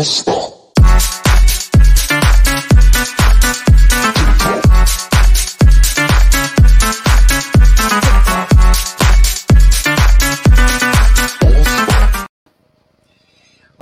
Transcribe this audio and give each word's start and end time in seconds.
Stop. 0.00 0.37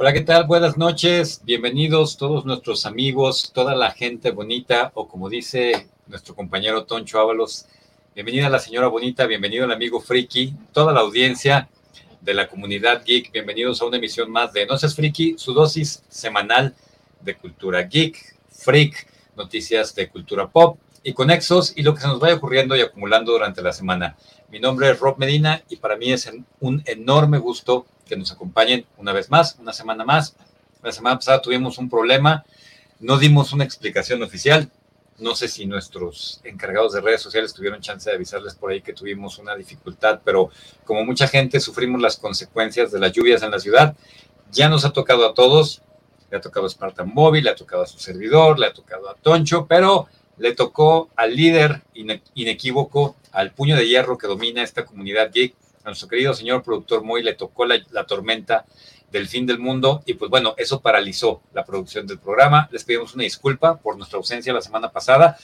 Hola, 0.06 0.12
¿qué 0.12 0.20
tal? 0.20 0.46
Buenas 0.46 0.78
noches. 0.78 1.41
Bienvenidos 1.42 2.16
todos 2.16 2.45
nuestros 2.45 2.87
amigos, 2.87 3.51
toda 3.52 3.74
la 3.74 3.91
gente 3.91 4.30
bonita, 4.30 4.92
o 4.95 5.09
como 5.09 5.28
dice 5.28 5.88
nuestro 6.06 6.37
compañero 6.37 6.84
Toncho 6.84 7.19
Ábalos, 7.19 7.66
bienvenida 8.14 8.48
la 8.48 8.61
señora 8.61 8.87
bonita, 8.87 9.27
bienvenido 9.27 9.64
el 9.64 9.73
amigo 9.73 10.00
Friki, 10.00 10.55
toda 10.73 10.92
la 10.92 11.00
audiencia 11.00 11.69
de 12.20 12.34
la 12.34 12.47
comunidad 12.47 13.02
geek, 13.05 13.33
bienvenidos 13.33 13.83
a 13.83 13.87
una 13.87 13.97
emisión 13.97 14.30
más 14.30 14.52
de 14.52 14.64
No 14.64 14.78
seas 14.78 14.95
Friki, 14.95 15.34
su 15.38 15.52
dosis 15.52 16.05
semanal 16.09 16.77
de 17.23 17.36
cultura 17.36 17.83
geek, 17.83 18.16
freak, 18.48 19.09
noticias 19.34 19.92
de 19.97 20.09
cultura 20.09 20.47
pop 20.47 20.78
y 21.02 21.14
conexos 21.14 21.73
y 21.75 21.83
lo 21.83 21.95
que 21.95 22.02
se 22.02 22.06
nos 22.06 22.20
vaya 22.20 22.36
ocurriendo 22.36 22.77
y 22.77 22.80
acumulando 22.80 23.33
durante 23.33 23.61
la 23.61 23.73
semana. 23.73 24.16
Mi 24.52 24.61
nombre 24.61 24.88
es 24.88 25.00
Rob 25.00 25.19
Medina 25.19 25.64
y 25.69 25.75
para 25.75 25.97
mí 25.97 26.12
es 26.12 26.30
un 26.61 26.80
enorme 26.86 27.38
gusto 27.38 27.86
que 28.06 28.16
nos 28.16 28.30
acompañen 28.33 28.87
una 28.96 29.12
vez 29.12 29.30
más, 29.30 29.56
una 29.59 29.73
semana 29.73 30.05
más. 30.05 30.37
La 30.83 30.92
semana 30.92 31.16
pasada 31.16 31.42
tuvimos 31.42 31.78
un 31.78 31.91
problema, 31.91 32.44
no 33.00 33.19
dimos 33.19 33.53
una 33.53 33.64
explicación 33.64 34.22
oficial. 34.22 34.70
No 35.19 35.34
sé 35.34 35.48
si 35.48 35.67
nuestros 35.67 36.41
encargados 36.44 36.92
de 36.92 37.00
redes 37.00 37.22
sociales 37.22 37.55
tuvieron 37.55 37.81
chance 37.81 38.08
de 38.08 38.16
avisarles 38.16 38.55
por 38.55 38.70
ahí 38.70 38.83
que 38.83 38.92
tuvimos 38.92 39.39
una 39.39 39.56
dificultad, 39.56 40.20
pero 40.25 40.50
como 40.84 41.05
mucha 41.05 41.27
gente 41.27 41.58
sufrimos 41.58 42.00
las 42.00 42.19
consecuencias 42.19 42.92
de 42.92 43.00
las 43.00 43.12
lluvias 43.12 43.42
en 43.42 43.50
la 43.50 43.58
ciudad, 43.58 43.97
ya 44.53 44.69
nos 44.69 44.84
ha 44.84 44.92
tocado 44.92 45.27
a 45.27 45.34
todos, 45.34 45.83
le 46.31 46.36
ha 46.36 46.41
tocado 46.41 46.66
a 46.66 46.70
Spartan 46.70 47.12
Móvil, 47.12 47.44
le 47.44 47.50
ha 47.50 47.55
tocado 47.56 47.83
a 47.83 47.86
su 47.86 47.98
servidor, 47.98 48.59
le 48.59 48.66
ha 48.66 48.72
tocado 48.75 49.09
a 49.09 49.14
Toncho, 49.14 49.66
pero 49.66 50.06
le 50.36 50.55
tocó 50.55 51.09
al 51.16 51.34
líder 51.34 51.83
inequívoco, 52.34 53.16
al 53.33 53.53
puño 53.53 53.75
de 53.75 53.88
hierro 53.88 54.19
que 54.19 54.27
domina 54.27 54.62
esta 54.62 54.84
comunidad 54.84 55.31
geek, 55.33 55.55
a 55.87 55.91
nuestro 55.91 56.09
querido 56.09 56.34
señor 56.34 56.65
productor 56.65 57.05
Moy 57.05 57.23
le 57.23 57.34
tocó 57.34 57.65
la, 57.65 58.06
tormenta 58.06 58.67
del 59.12 59.29
fin 59.29 59.47
del 59.47 59.61
mundo 59.61 60.03
y 60.05 60.15
pues 60.15 60.28
bueno, 60.28 60.55
eso 60.59 60.81
paralizó 60.81 61.43
la 61.55 61.65
producción 61.65 62.09
del 62.09 62.19
programa. 62.19 62.69
Les 62.73 62.83
pedimos 62.83 63.15
una 63.15 63.23
disculpa 63.23 63.77
por 63.78 63.97
nuestra 63.97 64.19
ausencia 64.19 64.53
la 64.53 64.61
semana 64.61 64.91
pasada 64.91 65.39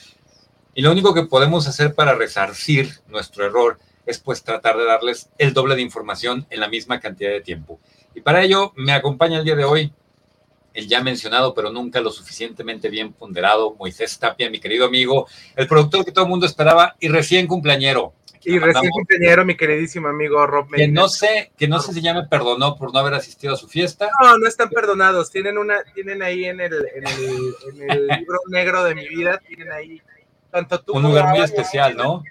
y 0.75 0.83
lo 0.83 0.91
único 0.91 1.15
que 1.15 1.23
podemos 1.23 1.69
hacer 1.69 1.95
para 1.95 2.15
resarcir 2.15 2.91
nuestro 3.07 3.47
error 3.47 3.79
es 4.05 4.19
pues 4.19 4.43
tratar 4.43 4.77
de 4.77 4.84
darles 4.84 5.31
el 5.39 5.55
doble 5.55 5.77
de 5.77 5.83
información 5.83 6.45
en 6.51 6.59
la 6.59 6.67
misma 6.67 6.99
cantidad 6.99 7.31
de 7.31 7.41
tiempo. 7.41 7.79
Y 8.12 8.21
para 8.21 8.43
ello 8.43 8.73
me 8.75 8.93
acompaña 8.93 9.39
el 9.39 9.45
día 9.45 9.55
de 9.55 9.65
hoy 9.65 9.93
el 10.75 10.89
ya 10.89 11.03
mencionado, 11.03 11.55
pero 11.55 11.70
nunca 11.70 12.01
lo 12.01 12.11
suficientemente 12.11 12.89
bien 12.89 13.12
ponderado, 13.12 13.75
Moisés 13.78 14.19
Tapia, 14.19 14.51
mi 14.51 14.61
querido 14.61 14.87
amigo, 14.87 15.27
el 15.56 15.67
productor 15.67 16.05
que 16.05 16.12
todo 16.12 16.25
el 16.25 16.31
mundo 16.31 16.47
esperaba 16.47 16.97
y 17.01 17.09
recién 17.09 17.47
cumpleañero. 17.47 18.15
Y 18.45 18.59
recién 18.59 18.91
cumpleañero, 18.91 19.45
mi 19.45 19.56
queridísimo 19.56 20.09
amigo 20.09 20.45
Rob 20.47 20.69
Que 20.75 20.89
no 20.89 21.09
sé, 21.09 21.53
que 21.56 21.69
no 21.69 21.81
sé 21.81 21.93
si 21.93 22.03
ya 22.03 22.12
me 22.12 22.27
perdonó 22.27 22.77
por 22.77 22.93
no 22.93 22.98
haber 22.98 23.15
asistido 23.15 23.55
a 23.55 23.56
su 23.56 23.69
fiesta. 23.69 24.11
No, 24.20 24.37
no 24.37 24.48
están 24.48 24.69
perdonados. 24.69 25.31
Tienen 25.31 25.59
una, 25.59 25.83
tienen 25.95 26.23
ahí 26.23 26.47
en 26.47 26.61
el, 26.61 26.73
en 26.73 27.91
el, 27.91 28.06
libro 28.19 28.39
negro 28.48 28.83
de 28.83 28.95
mi 28.95 29.06
vida, 29.06 29.41
tienen 29.47 29.70
ahí 29.70 30.03
tanto 30.50 30.81
tú 30.81 30.94
un 30.94 31.04
lugar 31.04 31.28
muy 31.28 31.41
especial, 31.41 31.97
¿no? 31.97 32.22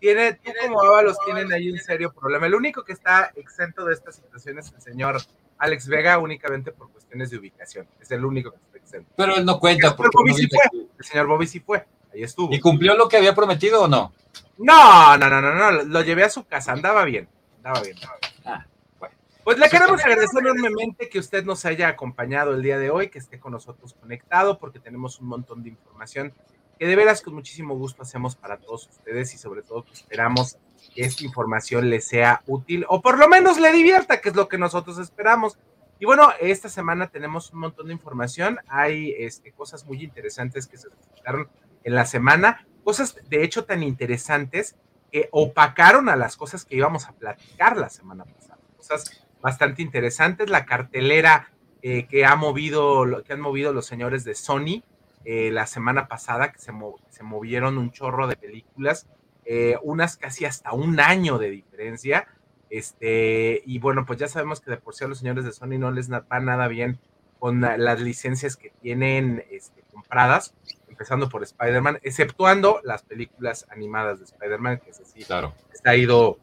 Tiene, 0.00 0.32
tú 0.32 0.50
como 0.62 0.82
Ábalos 0.82 1.18
tienen 1.26 1.52
ahí 1.52 1.70
un 1.70 1.78
serio 1.78 2.10
problema. 2.10 2.46
El 2.46 2.54
único 2.54 2.82
que 2.82 2.94
está 2.94 3.30
exento 3.36 3.84
de 3.84 3.92
esta 3.92 4.12
situación 4.12 4.58
es 4.58 4.72
el 4.72 4.80
señor 4.80 5.20
Alex 5.60 5.86
Vega, 5.86 6.18
únicamente 6.18 6.72
por 6.72 6.90
cuestiones 6.90 7.30
de 7.30 7.38
ubicación. 7.38 7.86
Es 8.00 8.10
el 8.10 8.24
único 8.24 8.50
que 8.50 8.56
está 8.56 8.78
exento. 8.78 9.12
Pero 9.16 9.36
él 9.36 9.44
no 9.44 9.60
cuenta. 9.60 9.94
porque 9.94 10.16
Bobby 10.16 10.34
sí 10.34 10.48
fue. 10.48 10.80
El 10.98 11.04
señor 11.04 11.26
Bobby 11.26 11.46
sí 11.46 11.60
fue. 11.60 11.86
Ahí 12.12 12.22
estuvo. 12.22 12.52
¿Y 12.52 12.58
cumplió 12.58 12.96
lo 12.96 13.08
que 13.08 13.18
había 13.18 13.34
prometido 13.34 13.82
o 13.84 13.88
no? 13.88 14.12
No, 14.58 15.16
no, 15.16 15.30
no, 15.30 15.40
no, 15.40 15.54
no, 15.54 15.70
lo 15.84 16.02
llevé 16.02 16.24
a 16.24 16.30
su 16.30 16.44
casa, 16.44 16.72
andaba 16.72 17.04
bien, 17.04 17.28
andaba 17.56 17.80
bien, 17.80 17.96
Ah, 18.44 18.66
bueno. 18.98 19.14
Pues 19.42 19.58
le 19.58 19.70
queremos 19.70 20.02
agradecer 20.04 20.40
enormemente 20.40 21.08
que 21.08 21.18
usted 21.18 21.44
nos 21.44 21.64
haya 21.64 21.88
acompañado 21.88 22.54
el 22.54 22.62
día 22.62 22.78
de 22.78 22.90
hoy, 22.90 23.08
que 23.08 23.18
esté 23.18 23.40
con 23.40 23.52
nosotros 23.52 23.94
conectado, 23.94 24.58
porque 24.58 24.78
tenemos 24.78 25.18
un 25.18 25.28
montón 25.28 25.62
de 25.62 25.70
información 25.70 26.34
que 26.78 26.86
de 26.86 26.96
veras 26.96 27.22
con 27.22 27.34
muchísimo 27.34 27.74
gusto 27.76 28.02
hacemos 28.02 28.36
para 28.36 28.58
todos 28.58 28.88
ustedes 28.88 29.34
y 29.34 29.38
sobre 29.38 29.62
todo 29.62 29.82
que 29.82 29.92
esperamos 29.92 30.56
esta 30.96 31.24
información 31.24 31.90
le 31.90 32.00
sea 32.00 32.42
útil 32.46 32.84
o 32.88 33.00
por 33.00 33.18
lo 33.18 33.28
menos 33.28 33.58
le 33.58 33.72
divierta, 33.72 34.20
que 34.20 34.30
es 34.30 34.36
lo 34.36 34.48
que 34.48 34.58
nosotros 34.58 34.98
esperamos. 34.98 35.58
Y 35.98 36.06
bueno, 36.06 36.30
esta 36.40 36.68
semana 36.68 37.08
tenemos 37.08 37.52
un 37.52 37.60
montón 37.60 37.88
de 37.88 37.92
información, 37.92 38.58
hay 38.68 39.14
este, 39.18 39.52
cosas 39.52 39.84
muy 39.84 40.02
interesantes 40.02 40.66
que 40.66 40.78
se 40.78 40.88
presentaron 40.88 41.48
en 41.84 41.94
la 41.94 42.06
semana 42.06 42.66
cosas 42.82 43.16
de 43.28 43.44
hecho 43.44 43.64
tan 43.64 43.82
interesantes 43.82 44.76
que 45.12 45.28
opacaron 45.32 46.08
a 46.08 46.16
las 46.16 46.36
cosas 46.36 46.64
que 46.64 46.76
íbamos 46.76 47.06
a 47.06 47.12
platicar 47.12 47.76
la 47.76 47.88
semana 47.88 48.24
pasada. 48.24 48.58
Cosas 48.76 49.26
bastante 49.40 49.82
interesantes. 49.82 50.50
La 50.50 50.64
cartelera 50.64 51.50
eh, 51.82 52.06
que, 52.06 52.24
ha 52.24 52.36
movido, 52.36 53.22
que 53.24 53.32
han 53.32 53.40
movido 53.40 53.72
los 53.72 53.86
señores 53.86 54.24
de 54.24 54.34
Sony 54.34 54.82
eh, 55.24 55.50
la 55.50 55.66
semana 55.66 56.08
pasada, 56.08 56.52
que 56.52 56.58
se, 56.58 56.72
se, 57.10 57.22
movieron 57.22 57.76
un 57.76 57.90
chorro 57.90 58.26
de 58.26 58.36
películas, 58.36 59.06
eh, 59.52 59.76
unas 59.82 60.16
casi 60.16 60.44
hasta 60.44 60.72
un 60.72 61.00
año 61.00 61.36
de 61.36 61.50
diferencia. 61.50 62.28
Este, 62.70 63.64
y 63.66 63.80
bueno, 63.80 64.06
pues 64.06 64.20
ya 64.20 64.28
sabemos 64.28 64.60
que 64.60 64.70
de 64.70 64.76
por 64.76 64.94
sí 64.94 65.02
a 65.02 65.08
los 65.08 65.18
señores 65.18 65.44
de 65.44 65.50
Sony 65.50 65.76
no 65.76 65.90
les 65.90 66.08
va 66.08 66.38
nada 66.38 66.68
bien 66.68 67.00
con 67.40 67.60
las 67.60 68.00
licencias 68.00 68.56
que 68.56 68.70
tienen 68.80 69.44
este, 69.50 69.82
compradas 69.92 70.54
empezando 70.88 71.28
por 71.28 71.42
Spider-Man, 71.42 71.98
exceptuando 72.04 72.80
las 72.84 73.02
películas 73.02 73.66
animadas 73.70 74.20
de 74.20 74.26
Spider-Man, 74.26 74.78
que 74.84 74.90
es 74.90 75.00
así, 75.00 75.24
claro. 75.24 75.52
ha 75.84 75.96
ido 75.96 76.38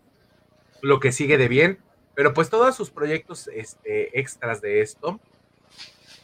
lo 0.82 1.00
que 1.00 1.14
sigue 1.14 1.38
de 1.38 1.48
bien, 1.48 1.80
pero 2.14 2.34
pues 2.34 2.50
todos 2.50 2.76
sus 2.76 2.90
proyectos 2.90 3.48
este, 3.54 4.20
extras 4.20 4.60
de 4.60 4.82
esto, 4.82 5.22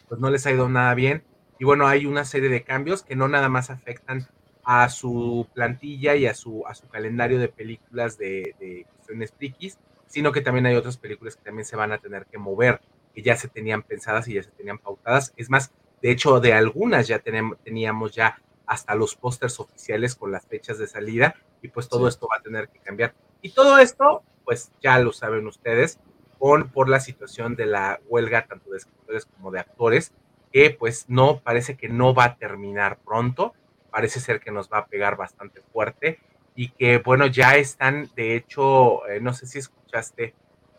pues 0.10 0.20
no 0.20 0.30
les 0.30 0.46
ha 0.48 0.52
ido 0.52 0.68
nada 0.68 0.94
bien. 0.96 1.24
Y 1.60 1.64
bueno, 1.64 1.88
hay 1.88 2.08
una 2.08 2.26
serie 2.26 2.50
de 2.50 2.64
cambios 2.64 3.04
que 3.04 3.16
no 3.16 3.30
nada 3.30 3.48
más 3.48 3.70
afectan 3.70 4.28
a 4.64 4.90
su 4.90 5.48
plantilla 5.54 6.16
y 6.16 6.26
a 6.26 6.34
su, 6.34 6.66
a 6.66 6.74
su 6.74 6.88
calendario 6.88 7.40
de 7.40 7.50
películas 7.50 8.18
de, 8.18 8.56
de 8.60 8.86
cuestiones 8.96 9.34
frikis, 9.38 9.78
sino 10.08 10.32
que 10.32 10.42
también 10.42 10.66
hay 10.66 10.76
otras 10.76 10.98
películas 10.98 11.36
que 11.36 11.44
también 11.44 11.66
se 11.66 11.76
van 11.76 11.92
a 11.92 11.98
tener 11.98 12.26
que 12.28 12.38
mover, 12.38 12.82
que 13.14 13.22
ya 13.22 13.36
se 13.36 13.48
tenían 13.48 13.84
pensadas 13.84 14.28
y 14.28 14.36
ya 14.36 14.44
se 14.44 14.52
tenían 14.52 14.78
pautadas. 14.78 15.34
Es 15.38 15.50
más, 15.50 15.72
de 16.02 16.12
hecho, 16.12 16.40
de 16.40 16.54
algunas 16.54 17.08
ya 17.08 17.20
teníamos 17.20 18.14
ya 18.14 18.42
hasta 18.66 18.96
los 18.96 19.16
pósters 19.16 19.60
oficiales 19.60 20.16
con 20.16 20.32
las 20.32 20.46
fechas 20.46 20.78
de 20.78 20.88
salida 20.88 21.36
y 21.62 21.68
pues 21.68 21.90
todo 21.90 22.08
esto 22.08 22.28
va 22.32 22.38
a 22.38 22.42
tener 22.42 22.70
que 22.70 22.80
cambiar. 22.80 23.14
Y 23.42 23.50
todo 23.50 23.78
esto, 23.80 24.24
pues 24.46 24.72
ya 24.82 25.00
lo 25.00 25.14
saben 25.14 25.48
ustedes, 25.48 26.00
con, 26.40 26.70
por 26.70 26.90
la 26.90 27.00
situación 27.00 27.56
de 27.56 27.66
la 27.66 28.00
huelga 28.08 28.46
tanto 28.46 28.72
de 28.72 28.78
escritores 28.78 29.26
como 29.26 29.52
de 29.52 29.60
actores, 29.60 30.14
que 30.52 30.72
pues 30.72 31.06
no, 31.08 31.40
parece 31.40 31.78
que 31.78 31.90
no 31.90 32.14
va 32.14 32.26
a 32.26 32.36
terminar 32.36 33.00
pronto, 33.00 33.54
parece 33.94 34.20
ser 34.20 34.40
que 34.40 34.52
nos 34.52 34.70
va 34.70 34.80
a 34.80 34.88
pegar 34.88 35.16
bastante 35.16 35.62
fuerte 35.72 36.20
y 36.56 36.70
que 36.70 36.98
bueno, 36.98 37.28
ya 37.28 37.56
están, 37.58 38.10
de 38.16 38.36
hecho, 38.36 39.08
eh, 39.08 39.20
no 39.22 39.34
sé 39.34 39.46
si 39.46 39.60
escuchaste 39.60 40.34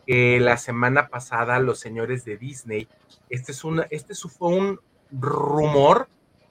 que 0.05 0.41
la 0.41 0.57
semana 0.57 1.09
pasada 1.09 1.61
los 1.61 1.79
señores 1.79 2.25
de 2.25 2.37
Disney, 2.37 2.89
este, 3.31 3.53
es 3.53 3.63
un, 3.63 3.85
este 3.91 4.15
fue 4.15 4.49
un, 4.49 4.81
rumor 5.13 6.09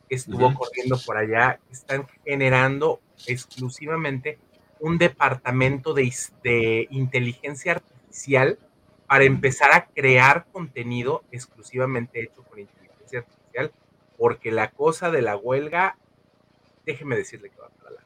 que 0.07 0.15
estuvo 0.15 0.54
corriendo 0.54 0.98
por 1.06 1.18
allá, 1.18 1.60
están 1.69 2.07
generando 2.24 3.01
exclusivamente 3.27 4.39
un 4.80 4.98
departamento 4.98 5.94
de, 5.94 6.13
de, 6.44 6.88
inteligencia 6.89 7.74
artificial 7.74 8.57
para 9.06 9.25
empezar 9.25 9.74
a 9.74 9.88
crear 9.88 10.45
contenido 10.54 11.24
exclusivamente 11.31 12.24
hecho 12.24 12.42
con 12.44 12.59
inteligencia 12.59 13.19
artificial, 13.19 13.74
porque 14.18 14.51
la 14.51 14.71
cosa 14.71 15.12
de 15.12 15.21
la 15.21 15.36
huelga, 15.36 15.98
déjeme 16.85 17.15
decirle 17.15 17.50
que 17.50 17.57
va 17.57 17.69
para 17.69 17.91
la... 17.91 18.03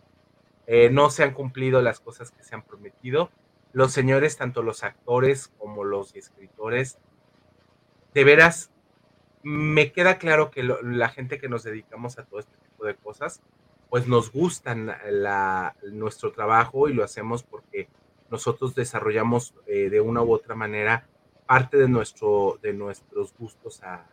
Eh, 0.67 0.89
no 0.89 1.09
se 1.09 1.23
han 1.23 1.33
cumplido 1.33 1.81
las 1.81 1.99
cosas 1.99 2.31
que 2.31 2.43
se 2.43 2.55
han 2.55 2.63
prometido. 2.63 3.31
Los 3.73 3.93
señores, 3.93 4.37
tanto 4.37 4.63
los 4.63 4.83
actores 4.83 5.49
como 5.57 5.83
los 5.83 6.15
escritores, 6.15 6.97
de 8.13 8.23
veras 8.23 8.71
me 9.43 9.91
queda 9.91 10.17
claro 10.17 10.51
que 10.51 10.63
la 10.63 11.09
gente 11.09 11.39
que 11.39 11.47
nos 11.47 11.63
dedicamos 11.63 12.17
a 12.17 12.25
todo 12.25 12.39
este 12.39 12.57
tipo 12.57 12.85
de 12.85 12.95
cosas, 12.95 13.41
pues 13.89 14.07
nos 14.07 14.31
gustan 14.31 14.91
nuestro 15.83 16.33
trabajo 16.33 16.89
y 16.89 16.93
lo 16.93 17.03
hacemos 17.03 17.43
porque 17.43 17.87
nosotros 18.29 18.75
desarrollamos 18.75 19.53
eh, 19.67 19.89
de 19.89 20.01
una 20.01 20.21
u 20.21 20.33
otra 20.33 20.55
manera 20.55 21.07
parte 21.45 21.77
de, 21.77 21.87
nuestro, 21.87 22.59
de 22.61 22.73
nuestros 22.73 23.33
gustos 23.37 23.81
a, 23.83 24.05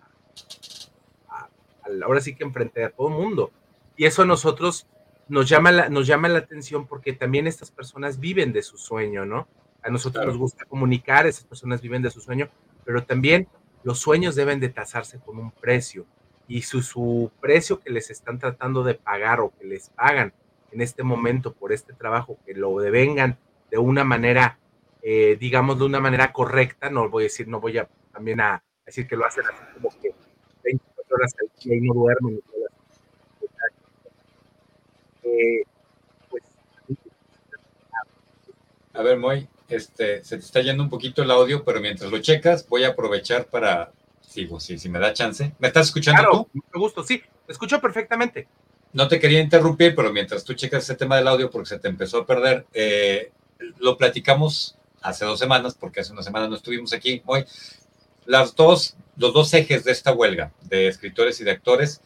ahora 2.04 2.20
sí 2.20 2.34
que 2.34 2.44
enfrente 2.44 2.84
a 2.84 2.90
todo 2.90 3.08
el 3.08 3.14
mundo. 3.14 3.50
Y 3.96 4.06
eso 4.06 4.22
a 4.22 4.26
nosotros 4.26 4.86
nos 5.28 5.48
llama, 5.48 5.72
la, 5.72 5.88
nos 5.88 6.06
llama 6.06 6.28
la 6.28 6.38
atención 6.38 6.86
porque 6.86 7.12
también 7.12 7.46
estas 7.46 7.70
personas 7.70 8.20
viven 8.20 8.52
de 8.52 8.62
su 8.62 8.76
sueño, 8.76 9.24
¿no? 9.24 9.48
A 9.82 9.90
nosotros 9.90 10.26
nos 10.26 10.38
gusta 10.38 10.64
comunicar, 10.64 11.26
esas 11.26 11.44
personas 11.44 11.80
viven 11.80 12.02
de 12.02 12.10
su 12.10 12.20
sueño, 12.20 12.48
pero 12.84 13.04
también 13.04 13.48
los 13.82 13.98
sueños 13.98 14.34
deben 14.34 14.60
de 14.60 14.70
tasarse 14.70 15.20
con 15.20 15.38
un 15.38 15.50
precio. 15.50 16.06
Y 16.46 16.62
su, 16.62 16.82
su 16.82 17.30
precio 17.40 17.80
que 17.80 17.90
les 17.90 18.10
están 18.10 18.38
tratando 18.38 18.82
de 18.82 18.94
pagar 18.94 19.40
o 19.40 19.52
que 19.58 19.64
les 19.64 19.90
pagan 19.90 20.32
en 20.72 20.80
este 20.80 21.02
momento 21.02 21.52
por 21.52 21.72
este 21.72 21.92
trabajo, 21.92 22.38
que 22.44 22.54
lo 22.54 22.78
devengan 22.80 23.38
de 23.70 23.78
una 23.78 24.04
manera, 24.04 24.58
eh, 25.02 25.36
digamos, 25.38 25.78
de 25.78 25.84
una 25.84 26.00
manera 26.00 26.32
correcta, 26.32 26.90
no 26.90 27.08
voy 27.08 27.24
a 27.24 27.26
decir, 27.26 27.48
no 27.48 27.60
voy 27.60 27.78
a 27.78 27.88
también 28.12 28.40
a 28.40 28.62
decir 28.84 29.06
que 29.06 29.16
lo 29.16 29.26
hacen 29.26 29.44
así 29.46 29.62
como 29.74 29.88
que 30.00 30.14
24 30.62 31.16
horas 31.16 31.34
al 31.40 31.62
día 31.62 31.76
y 31.76 31.80
no 31.80 31.94
duermen. 31.94 32.40
Eh, 35.34 35.64
pues, 36.30 36.42
a 38.92 39.02
ver, 39.02 39.18
Moy, 39.18 39.48
este, 39.68 40.22
se 40.22 40.36
te 40.36 40.44
está 40.44 40.60
yendo 40.60 40.82
un 40.82 40.90
poquito 40.90 41.22
el 41.22 41.30
audio, 41.30 41.64
pero 41.64 41.80
mientras 41.80 42.10
lo 42.10 42.18
checas, 42.20 42.68
voy 42.68 42.84
a 42.84 42.88
aprovechar 42.88 43.46
para, 43.46 43.92
sigo, 44.20 44.60
sí, 44.60 44.78
si 44.78 44.88
me 44.88 44.98
da 44.98 45.12
chance. 45.12 45.52
¿Me 45.58 45.68
estás 45.68 45.86
escuchando 45.86 46.22
claro, 46.22 46.48
tú? 46.52 46.62
Me 46.72 46.80
gusto, 46.80 47.02
sí, 47.02 47.22
te 47.46 47.52
escucho 47.52 47.80
perfectamente. 47.80 48.46
No 48.92 49.08
te 49.08 49.18
quería 49.18 49.40
interrumpir, 49.40 49.94
pero 49.94 50.12
mientras 50.12 50.44
tú 50.44 50.54
checas 50.54 50.84
ese 50.84 50.94
tema 50.94 51.16
del 51.16 51.26
audio, 51.26 51.50
porque 51.50 51.70
se 51.70 51.78
te 51.78 51.88
empezó 51.88 52.18
a 52.18 52.26
perder, 52.26 52.66
eh, 52.72 53.32
lo 53.78 53.96
platicamos 53.96 54.76
hace 55.02 55.24
dos 55.24 55.38
semanas, 55.38 55.74
porque 55.74 56.00
hace 56.00 56.12
una 56.12 56.22
semana 56.22 56.48
no 56.48 56.54
estuvimos 56.54 56.92
aquí 56.92 57.22
hoy. 57.26 57.44
Las 58.26 58.54
dos, 58.54 58.96
los 59.16 59.34
dos 59.34 59.52
ejes 59.54 59.82
de 59.84 59.92
esta 59.92 60.12
huelga 60.12 60.52
de 60.62 60.86
escritores 60.86 61.40
y 61.40 61.44
de 61.44 61.50
actores 61.50 62.00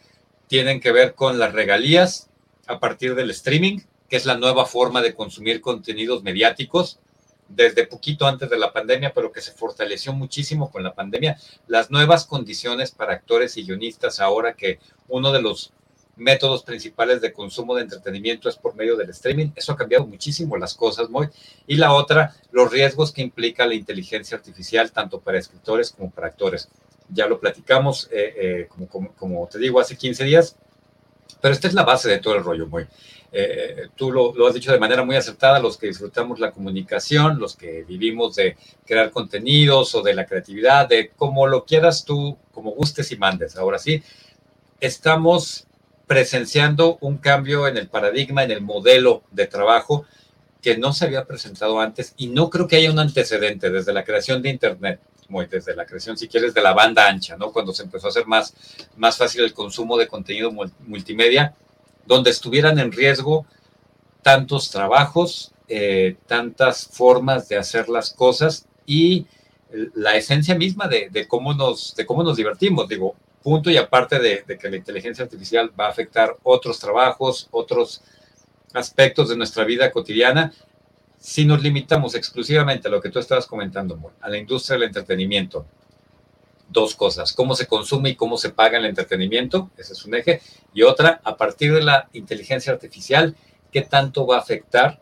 tienen 0.46 0.80
que 0.80 0.92
ver 0.92 1.14
con 1.14 1.38
las 1.38 1.52
regalías 1.52 2.28
a 2.68 2.78
partir 2.78 3.14
del 3.14 3.30
streaming, 3.30 3.80
que 4.08 4.16
es 4.16 4.26
la 4.26 4.36
nueva 4.36 4.66
forma 4.66 5.02
de 5.02 5.14
consumir 5.14 5.60
contenidos 5.60 6.22
mediáticos 6.22 7.00
desde 7.48 7.86
poquito 7.86 8.26
antes 8.26 8.48
de 8.50 8.58
la 8.58 8.72
pandemia, 8.72 9.12
pero 9.14 9.32
que 9.32 9.40
se 9.40 9.52
fortaleció 9.52 10.12
muchísimo 10.12 10.70
con 10.70 10.82
la 10.82 10.94
pandemia, 10.94 11.38
las 11.66 11.90
nuevas 11.90 12.26
condiciones 12.26 12.90
para 12.90 13.14
actores 13.14 13.56
y 13.56 13.64
guionistas 13.64 14.20
ahora 14.20 14.54
que 14.54 14.78
uno 15.08 15.32
de 15.32 15.42
los 15.42 15.72
métodos 16.18 16.62
principales 16.64 17.20
de 17.20 17.32
consumo 17.32 17.74
de 17.74 17.82
entretenimiento 17.82 18.48
es 18.48 18.56
por 18.56 18.74
medio 18.74 18.96
del 18.96 19.10
streaming. 19.10 19.50
Eso 19.54 19.72
ha 19.72 19.76
cambiado 19.76 20.06
muchísimo 20.06 20.56
las 20.56 20.74
cosas, 20.74 21.08
muy. 21.08 21.28
Y 21.66 21.76
la 21.76 21.92
otra, 21.92 22.34
los 22.50 22.70
riesgos 22.70 23.12
que 23.12 23.22
implica 23.22 23.66
la 23.66 23.74
inteligencia 23.74 24.36
artificial, 24.36 24.92
tanto 24.92 25.20
para 25.20 25.38
escritores 25.38 25.92
como 25.92 26.10
para 26.10 26.26
actores. 26.26 26.68
Ya 27.08 27.26
lo 27.26 27.40
platicamos, 27.40 28.08
eh, 28.10 28.34
eh, 28.36 28.68
como, 28.68 29.14
como, 29.14 29.46
te 29.46 29.58
digo, 29.58 29.80
hace 29.80 29.96
15 29.96 30.24
días, 30.24 30.56
pero 31.40 31.54
esta 31.54 31.68
es 31.68 31.74
la 31.74 31.84
base 31.84 32.08
de 32.08 32.18
todo 32.18 32.36
el 32.36 32.44
rollo, 32.44 32.66
muy. 32.66 32.86
Eh, 33.30 33.88
tú 33.94 34.10
lo, 34.10 34.46
has 34.46 34.54
dicho 34.54 34.72
de 34.72 34.78
manera 34.78 35.04
muy 35.04 35.16
acertada, 35.16 35.60
los 35.60 35.76
que 35.76 35.88
disfrutamos 35.88 36.40
la 36.40 36.50
comunicación, 36.50 37.38
los 37.38 37.56
que 37.56 37.84
vivimos 37.84 38.36
de 38.36 38.56
crear 38.86 39.10
contenidos 39.10 39.94
o 39.94 40.02
de 40.02 40.14
la 40.14 40.26
creatividad, 40.26 40.88
de 40.88 41.10
como 41.10 41.46
lo 41.46 41.64
quieras 41.64 42.04
tú, 42.04 42.38
como 42.52 42.70
gustes 42.70 43.12
y 43.12 43.16
mandes. 43.16 43.56
Ahora 43.56 43.78
sí, 43.78 44.02
estamos 44.80 45.66
presenciando 46.06 46.96
un 47.02 47.18
cambio 47.18 47.68
en 47.68 47.76
el 47.76 47.88
paradigma, 47.88 48.42
en 48.42 48.50
el 48.50 48.62
modelo 48.62 49.22
de 49.30 49.46
trabajo 49.46 50.06
que 50.62 50.78
no 50.78 50.92
se 50.92 51.04
había 51.04 51.26
presentado 51.26 51.80
antes 51.80 52.14
y 52.16 52.28
no 52.28 52.50
creo 52.50 52.66
que 52.66 52.76
haya 52.76 52.90
un 52.90 52.98
antecedente 52.98 53.70
desde 53.70 53.92
la 53.92 54.04
creación 54.04 54.42
de 54.42 54.48
Internet, 54.50 55.00
desde 55.50 55.76
la 55.76 55.84
creación, 55.84 56.16
si 56.16 56.26
quieres, 56.26 56.54
de 56.54 56.62
la 56.62 56.72
banda 56.72 57.06
ancha, 57.06 57.36
¿no? 57.36 57.52
Cuando 57.52 57.72
se 57.72 57.82
empezó 57.82 58.06
a 58.06 58.10
hacer 58.10 58.26
más, 58.26 58.54
más 58.96 59.16
fácil 59.18 59.44
el 59.44 59.52
consumo 59.52 59.98
de 59.98 60.08
contenido 60.08 60.50
multimedia, 60.86 61.54
donde 62.06 62.30
estuvieran 62.30 62.78
en 62.78 62.90
riesgo 62.90 63.46
tantos 64.22 64.70
trabajos, 64.70 65.52
eh, 65.68 66.16
tantas 66.26 66.86
formas 66.86 67.48
de 67.48 67.58
hacer 67.58 67.88
las 67.90 68.12
cosas 68.12 68.66
y 68.86 69.26
la 69.94 70.16
esencia 70.16 70.54
misma 70.54 70.88
de, 70.88 71.10
de, 71.10 71.28
cómo 71.28 71.52
nos, 71.52 71.94
de 71.94 72.06
cómo 72.06 72.22
nos 72.22 72.36
divertimos. 72.38 72.88
Digo, 72.88 73.14
punto 73.42 73.70
y 73.70 73.76
aparte 73.76 74.18
de, 74.18 74.44
de, 74.46 74.56
que 74.56 74.70
la 74.70 74.76
inteligencia 74.76 75.24
artificial 75.24 75.70
va 75.78 75.86
a 75.86 75.90
afectar 75.90 76.36
otros 76.42 76.78
trabajos, 76.78 77.48
otros 77.50 78.02
aspectos 78.72 79.28
de 79.28 79.36
nuestra 79.36 79.64
vida 79.64 79.90
cotidiana, 79.90 80.52
si 81.18 81.44
nos 81.44 81.62
limitamos 81.62 82.14
exclusivamente 82.14 82.88
a 82.88 82.90
lo 82.90 83.00
que 83.00 83.10
tú 83.10 83.18
estabas 83.18 83.46
comentando, 83.46 84.12
a 84.20 84.28
la 84.28 84.38
industria 84.38 84.78
del 84.78 84.88
entretenimiento, 84.88 85.66
dos 86.68 86.94
cosas, 86.94 87.32
cómo 87.32 87.54
se 87.54 87.66
consume 87.66 88.10
y 88.10 88.14
cómo 88.14 88.36
se 88.36 88.50
paga 88.50 88.78
el 88.78 88.84
entretenimiento, 88.84 89.70
ese 89.76 89.94
es 89.94 90.04
un 90.04 90.14
eje, 90.14 90.40
y 90.74 90.82
otra, 90.82 91.20
a 91.24 91.36
partir 91.36 91.72
de 91.74 91.82
la 91.82 92.08
inteligencia 92.12 92.72
artificial, 92.72 93.34
qué 93.72 93.82
tanto 93.82 94.26
va 94.26 94.36
a 94.36 94.40
afectar 94.40 95.00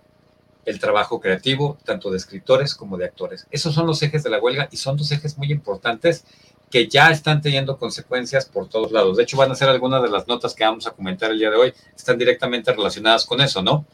el 0.64 0.80
trabajo 0.80 1.20
creativo, 1.20 1.78
tanto 1.84 2.10
de 2.10 2.16
escritores 2.16 2.74
como 2.74 2.96
de 2.96 3.04
actores. 3.04 3.46
Esos 3.50 3.74
son 3.74 3.86
los 3.86 4.02
ejes 4.02 4.24
de 4.24 4.30
la 4.30 4.38
huelga 4.38 4.68
y 4.70 4.76
son 4.76 4.96
dos 4.96 5.12
ejes 5.12 5.38
muy 5.38 5.52
importantes 5.52 6.24
que 6.70 6.88
ya 6.88 7.10
están 7.10 7.40
teniendo 7.40 7.78
consecuencias 7.78 8.46
por 8.46 8.68
todos 8.68 8.90
lados. 8.90 9.16
De 9.16 9.22
hecho, 9.22 9.36
van 9.36 9.52
a 9.52 9.54
ser 9.54 9.68
algunas 9.68 10.02
de 10.02 10.10
las 10.10 10.26
notas 10.26 10.54
que 10.54 10.64
vamos 10.64 10.86
a 10.86 10.90
comentar 10.90 11.30
el 11.30 11.38
día 11.38 11.50
de 11.50 11.56
hoy, 11.56 11.74
están 11.96 12.18
directamente 12.18 12.72
relacionadas 12.72 13.24
con 13.24 13.40
eso, 13.40 13.62
¿no? 13.62 13.86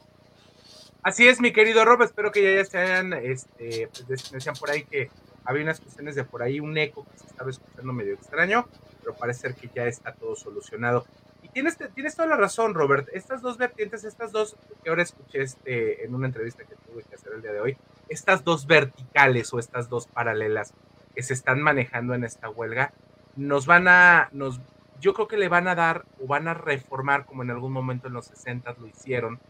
Así 1.02 1.26
es, 1.26 1.40
mi 1.40 1.52
querido 1.52 1.84
Rob, 1.84 2.02
espero 2.02 2.30
que 2.30 2.58
ya 2.58 2.64
se 2.64 2.78
hayan, 2.78 3.12
este, 3.12 3.88
pues 3.88 4.30
decían 4.30 4.54
por 4.54 4.70
ahí 4.70 4.84
que 4.84 5.10
había 5.44 5.64
unas 5.64 5.80
cuestiones 5.80 6.14
de 6.14 6.22
por 6.22 6.44
ahí, 6.44 6.60
un 6.60 6.78
eco 6.78 7.04
que 7.10 7.18
se 7.18 7.26
estaba 7.26 7.50
escuchando 7.50 7.92
medio 7.92 8.14
extraño, 8.14 8.68
pero 9.00 9.16
parece 9.16 9.40
ser 9.40 9.56
que 9.56 9.68
ya 9.74 9.86
está 9.86 10.12
todo 10.12 10.36
solucionado. 10.36 11.04
Y 11.42 11.48
tienes, 11.48 11.76
tienes 11.94 12.14
toda 12.14 12.28
la 12.28 12.36
razón, 12.36 12.74
Robert. 12.74 13.08
Estas 13.12 13.42
dos 13.42 13.58
vertientes, 13.58 14.04
estas 14.04 14.30
dos, 14.30 14.56
que 14.84 14.90
ahora 14.90 15.02
escuché 15.02 15.42
este, 15.42 16.04
en 16.04 16.14
una 16.14 16.28
entrevista 16.28 16.62
que 16.62 16.76
tuve 16.76 17.02
que 17.02 17.16
hacer 17.16 17.32
el 17.34 17.42
día 17.42 17.52
de 17.52 17.60
hoy, 17.60 17.76
estas 18.08 18.44
dos 18.44 18.68
verticales 18.68 19.52
o 19.52 19.58
estas 19.58 19.88
dos 19.88 20.06
paralelas 20.06 20.72
que 21.16 21.24
se 21.24 21.34
están 21.34 21.60
manejando 21.62 22.14
en 22.14 22.22
esta 22.22 22.48
huelga, 22.48 22.92
nos 23.34 23.66
van 23.66 23.88
a, 23.88 24.28
nos, 24.30 24.60
yo 25.00 25.14
creo 25.14 25.26
que 25.26 25.36
le 25.36 25.48
van 25.48 25.66
a 25.66 25.74
dar 25.74 26.04
o 26.22 26.28
van 26.28 26.46
a 26.46 26.54
reformar, 26.54 27.26
como 27.26 27.42
en 27.42 27.50
algún 27.50 27.72
momento 27.72 28.06
en 28.06 28.12
los 28.12 28.26
60 28.26 28.76
lo 28.78 28.86
hicieron, 28.86 29.40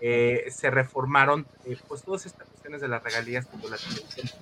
eh, 0.00 0.46
se 0.50 0.70
reformaron 0.70 1.46
eh, 1.64 1.76
pues 1.88 2.02
todas 2.02 2.24
estas 2.24 2.46
cuestiones 2.46 2.80
de 2.80 2.86
las 2.86 3.02
regalías 3.02 3.48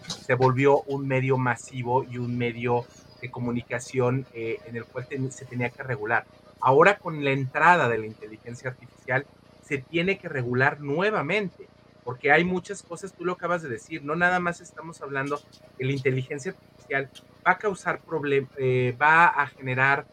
se 0.06 0.34
volvió 0.34 0.82
un 0.82 1.08
medio 1.08 1.38
masivo 1.38 2.04
y 2.04 2.18
un 2.18 2.36
medio 2.36 2.84
de 3.22 3.30
comunicación 3.30 4.26
eh, 4.34 4.58
en 4.66 4.76
el 4.76 4.84
cual 4.84 5.06
se 5.30 5.44
tenía 5.46 5.70
que 5.70 5.82
regular. 5.82 6.26
Ahora 6.60 6.98
con 6.98 7.24
la 7.24 7.30
entrada 7.30 7.88
de 7.88 7.96
la 7.96 8.06
inteligencia 8.06 8.70
artificial 8.70 9.26
se 9.64 9.78
tiene 9.78 10.18
que 10.18 10.28
regular 10.28 10.80
nuevamente 10.80 11.68
porque 12.04 12.30
hay 12.30 12.44
muchas 12.44 12.82
cosas, 12.82 13.14
tú 13.14 13.24
lo 13.24 13.32
acabas 13.32 13.62
de 13.62 13.68
decir, 13.68 14.04
no 14.04 14.14
nada 14.14 14.38
más 14.38 14.60
estamos 14.60 15.00
hablando 15.00 15.40
que 15.76 15.84
la 15.84 15.92
inteligencia 15.92 16.52
artificial 16.52 17.10
va 17.46 17.52
a 17.52 17.58
causar 17.58 18.00
problemas, 18.00 18.50
va 19.00 19.26
a 19.26 19.46
generar 19.48 20.06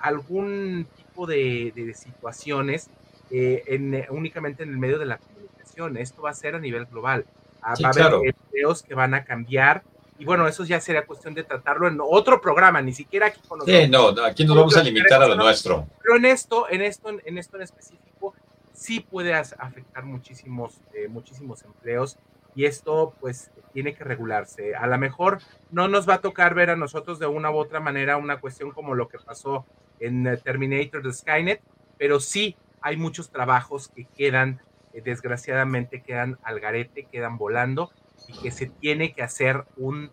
algún 0.00 0.86
tipo 0.94 1.26
de, 1.26 1.94
situaciones 1.96 2.90
eh, 3.30 3.64
en, 3.66 4.04
únicamente 4.10 4.62
en 4.62 4.70
el 4.70 4.78
medio 4.78 4.98
de 4.98 5.06
la 5.06 5.18
comunicación. 5.18 5.96
Esto 5.96 6.22
va 6.22 6.30
a 6.30 6.34
ser 6.34 6.54
a 6.54 6.60
nivel 6.60 6.86
global. 6.86 7.24
Ah, 7.62 7.74
va 7.82 7.88
a 7.88 8.06
haber 8.06 8.28
empleos 8.28 8.82
que 8.82 8.94
van 8.94 9.14
a 9.14 9.24
cambiar. 9.24 9.82
Y 10.18 10.24
bueno, 10.24 10.48
eso 10.48 10.64
ya 10.64 10.80
sería 10.80 11.04
cuestión 11.04 11.34
de 11.34 11.44
tratarlo 11.44 11.88
en 11.88 11.98
otro 12.00 12.40
programa, 12.40 12.80
ni 12.80 12.94
siquiera 12.94 13.26
aquí 13.26 13.40
con 13.46 13.58
nosotros. 13.58 13.82
Sí, 13.82 13.90
no, 13.90 14.08
aquí 14.24 14.44
nos 14.44 14.56
vamos 14.56 14.76
a 14.76 14.82
limitar 14.82 15.22
a 15.22 15.28
lo 15.28 15.34
nuestro. 15.34 15.86
Pero 16.02 16.16
en 16.16 16.24
esto, 16.24 16.66
en 16.70 16.80
esto, 16.80 17.10
en 17.24 17.38
esto 17.38 17.56
en 17.56 17.62
específico, 17.62 18.34
sí 18.72 19.00
puede 19.00 19.34
afectar 19.34 20.04
muchísimos, 20.04 20.80
eh, 20.94 21.08
muchísimos 21.08 21.62
empleos 21.64 22.18
y 22.54 22.64
esto 22.64 23.14
pues 23.20 23.50
tiene 23.72 23.94
que 23.94 24.04
regularse. 24.04 24.74
A 24.74 24.86
lo 24.86 24.96
mejor 24.96 25.40
no 25.70 25.88
nos 25.88 26.08
va 26.08 26.14
a 26.14 26.20
tocar 26.20 26.54
ver 26.54 26.70
a 26.70 26.76
nosotros 26.76 27.18
de 27.18 27.26
una 27.26 27.50
u 27.50 27.56
otra 27.56 27.80
manera 27.80 28.16
una 28.16 28.40
cuestión 28.40 28.70
como 28.70 28.94
lo 28.94 29.08
que 29.08 29.18
pasó 29.18 29.66
en 30.00 30.26
eh, 30.26 30.36
Terminator 30.38 31.02
de 31.02 31.12
Skynet, 31.12 31.60
pero 31.98 32.20
sí 32.20 32.56
hay 32.86 32.96
muchos 32.96 33.30
trabajos 33.30 33.88
que 33.88 34.04
quedan, 34.04 34.60
eh, 34.92 35.02
desgraciadamente 35.04 36.02
quedan 36.02 36.38
al 36.44 36.60
garete, 36.60 37.08
quedan 37.10 37.36
volando 37.36 37.90
y 38.28 38.32
que 38.38 38.52
se 38.52 38.66
tiene 38.66 39.12
que 39.12 39.24
hacer 39.24 39.64
un, 39.76 40.12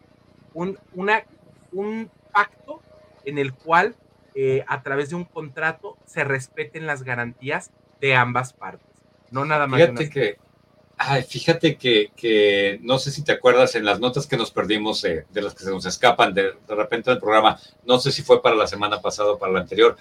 un, 0.55 0.79
una, 0.95 1.23
un 1.71 2.09
pacto 2.31 2.81
en 3.25 3.37
el 3.37 3.53
cual 3.53 3.95
a 4.65 4.81
través 4.81 5.11
de 5.11 5.15
un 5.15 5.25
contrato 5.25 5.95
se 6.07 6.23
respeten 6.23 6.87
las 6.87 7.03
garantías 7.03 7.69
de 8.01 8.15
ambas 8.15 8.53
partes, 8.53 9.03
no 9.29 9.45
nada 9.45 9.67
más. 9.67 9.79
Fíjate 9.79 10.09
que, 10.09 10.37
fíjate 11.27 11.75
que, 11.75 12.79
no 12.81 12.97
sé 12.97 13.11
si 13.11 13.23
te 13.23 13.33
acuerdas 13.33 13.75
en 13.75 13.85
las 13.85 13.99
notas 13.99 14.25
que 14.25 14.35
nos 14.35 14.49
perdimos 14.49 15.03
de 15.03 15.41
las 15.43 15.53
que 15.53 15.63
se 15.63 15.69
nos 15.69 15.85
escapan 15.85 16.33
de, 16.33 16.53
de 16.67 16.75
repente 16.75 17.11
del 17.11 17.19
programa, 17.19 17.59
no 17.85 17.99
sé 17.99 18.11
si 18.11 18.23
fue 18.23 18.41
para 18.41 18.55
la 18.55 18.65
semana 18.65 18.99
pasada 18.99 19.33
o 19.33 19.37
para 19.37 19.53
la 19.53 19.59
anterior, 19.59 19.95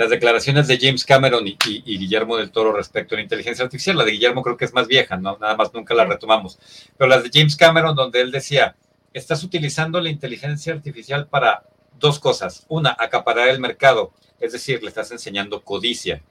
las 0.00 0.08
declaraciones 0.08 0.66
de 0.66 0.78
James 0.80 1.04
Cameron 1.04 1.46
y, 1.46 1.56
Guillermo 1.84 2.38
del 2.38 2.50
Toro 2.50 2.72
respecto 2.72 3.14
a 3.14 3.18
la 3.18 3.22
inteligencia 3.22 3.66
artificial. 3.66 3.98
La 3.98 4.04
de 4.04 4.12
Guillermo 4.12 4.42
creo 4.42 4.56
que 4.56 4.64
es 4.64 4.72
más 4.72 4.86
vieja, 4.86 5.18
¿no? 5.18 5.36
nada 5.38 5.54
más 5.56 5.74
nunca 5.74 5.92
la 5.92 6.06
retomamos. 6.06 6.58
Pero 6.96 7.06
las 7.06 7.22
de 7.22 7.28
James 7.30 7.54
Cameron, 7.54 7.94
donde 7.94 8.22
él 8.22 8.30
decía, 8.30 8.76
estás 9.12 9.44
utilizando 9.44 10.00
la 10.00 10.08
inteligencia 10.08 10.72
artificial 10.72 11.28
para 11.28 11.64
dos 11.98 12.18
cosas. 12.18 12.64
Una, 12.70 12.96
acaparar 12.98 13.48
el 13.48 13.60
mercado, 13.60 14.14
es 14.40 14.52
decir, 14.52 14.82
le 14.82 14.88
estás 14.88 15.10
enseñando 15.10 15.60
codicia. 15.60 16.22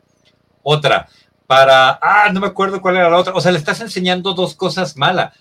Otra, 0.64 1.08
para, 1.46 2.00
ah, 2.02 2.32
no 2.34 2.40
me 2.40 2.48
acuerdo 2.48 2.82
cuál 2.82 2.96
era 2.96 3.08
la 3.08 3.18
otra, 3.18 3.34
o 3.36 3.42
sea, 3.42 3.52
le 3.52 3.60
estás 3.60 3.82
enseñando 3.82 4.34
dos 4.34 4.56
cosas 4.56 4.98
malas. 4.98 5.38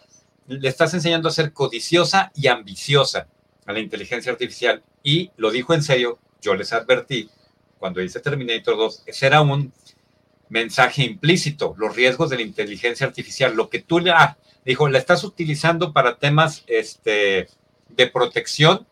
Le 0.46 0.68
estás 0.68 0.92
enseñando 0.92 1.30
a 1.30 1.32
ser 1.32 1.54
codiciosa 1.54 2.30
y 2.34 2.48
ambiciosa 2.48 3.26
a 3.64 3.72
la 3.72 3.80
inteligencia 3.80 4.30
artificial. 4.30 4.82
Y 5.02 5.30
lo 5.38 5.50
dijo 5.50 5.72
en 5.72 5.82
serio, 5.82 6.18
yo 6.42 6.54
les 6.54 6.74
advertí 6.74 7.30
cuando 7.78 8.02
hice 8.02 8.20
Terminator 8.20 8.76
2, 8.76 9.04
ese 9.06 9.26
era 9.26 9.40
un 9.40 9.72
mensaje 10.48 11.02
implícito, 11.02 11.74
los 11.78 11.94
riesgos 11.94 12.30
de 12.30 12.36
la 12.36 12.42
inteligencia 12.42 13.06
artificial, 13.06 13.54
lo 13.54 13.68
que 13.68 13.80
tú 13.80 14.00
le, 14.00 14.10
ah, 14.10 14.36
dijo, 14.64 14.88
la 14.88 14.98
estás 14.98 15.24
utilizando 15.24 15.92
para 15.92 16.16
temas 16.16 16.64
este, 16.66 17.48
de 17.88 18.06
protección, 18.06 18.86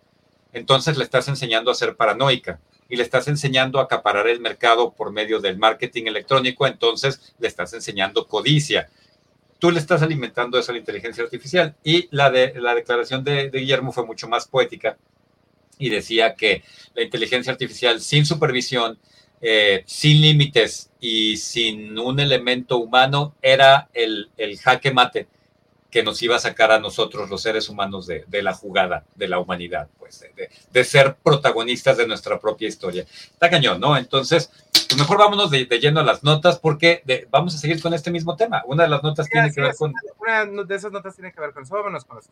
entonces 0.52 0.97
le 0.97 1.05
estás 1.05 1.28
enseñando 1.28 1.71
a 1.71 1.75
ser 1.75 1.97
paranoica 1.97 2.61
y 2.88 2.97
le 2.97 3.02
estás 3.02 3.28
enseñando 3.28 3.81
a 3.81 3.85
acaparar 3.85 4.28
el 4.28 4.40
mercado 4.40 4.93
por 4.93 5.12
medio 5.12 5.40
del 5.40 5.59
marketing 5.59 6.05
electrónico, 6.07 6.66
entonces 6.66 7.35
le 7.38 7.49
estás 7.49 7.73
enseñando 7.73 8.26
codicia. 8.26 8.88
Tú 9.59 9.71
le 9.71 9.81
estás 9.81 10.02
alimentando 10.02 10.59
eso 10.59 10.71
a 10.71 10.75
la 10.75 10.78
inteligencia 10.78 11.25
artificial. 11.25 11.75
Y 11.83 12.09
la, 12.11 12.31
de, 12.31 12.52
la 12.61 12.75
declaración 12.75 13.25
de, 13.25 13.50
de 13.50 13.59
Guillermo 13.59 13.90
fue 13.90 14.07
mucho 14.07 14.28
más 14.28 14.47
poética 14.47 14.97
y 15.78 15.90
decía 15.90 16.35
que 16.35 16.62
la 16.95 17.02
inteligencia 17.02 17.52
artificial 17.52 18.00
sin 18.00 18.26
supervisión, 18.26 18.99
eh, 19.40 19.83
sin 19.87 20.21
límites 20.21 20.90
y 21.00 21.37
sin 21.37 21.99
un 21.99 22.21
elemento 22.21 22.78
humano 22.78 23.35
era 23.42 23.88
el, 23.92 24.30
el, 24.37 24.59
jaque 24.59 24.92
mate 24.92 25.28
que 25.90 26.02
nos 26.02 26.23
iba 26.23 26.37
a 26.37 26.40
sacar 26.40 26.73
a 26.73 26.80
nosotros 26.80 27.28
los 27.28 27.42
seres 27.42 27.68
humanos 27.68 28.06
de, 28.06 28.25
de 28.26 28.42
la 28.42 28.54
jugada 28.54 29.04
de 29.14 29.28
la 29.28 29.38
humanidad, 29.38 29.88
pues 29.99 30.25
de, 30.35 30.50
de, 30.71 30.85
ser 30.85 31.16
protagonistas 31.23 31.97
de 31.97 32.06
nuestra 32.06 32.40
propia 32.40 32.68
historia. 32.68 33.02
Está 33.02 33.50
cañón, 33.50 33.80
¿no? 33.80 33.97
Entonces, 33.97 34.50
pues 34.73 34.99
mejor 34.99 35.18
vámonos 35.18 35.50
de, 35.50 35.66
lleno 35.66 36.00
a 36.00 36.04
las 36.04 36.23
notas 36.23 36.59
porque 36.59 37.02
vamos 37.30 37.54
a 37.54 37.59
seguir 37.59 37.80
con 37.83 37.92
este 37.95 38.11
mismo 38.11 38.37
tema. 38.37 38.62
Una 38.66 38.85
de 38.85 38.88
las 38.88 39.02
notas 39.02 39.28
tiene 39.28 39.52
que 39.52 39.61
ver 39.61 39.75
con... 39.76 39.92
Una 40.18 40.64
de 40.64 40.75
esas 40.75 40.92
notas 40.92 41.14
tiene 41.14 41.33
que 41.33 41.40
ver 41.40 41.52
con 41.52 41.62
eso. 41.62 41.75
Vámonos 41.75 42.04
con 42.04 42.16
las 42.16 42.28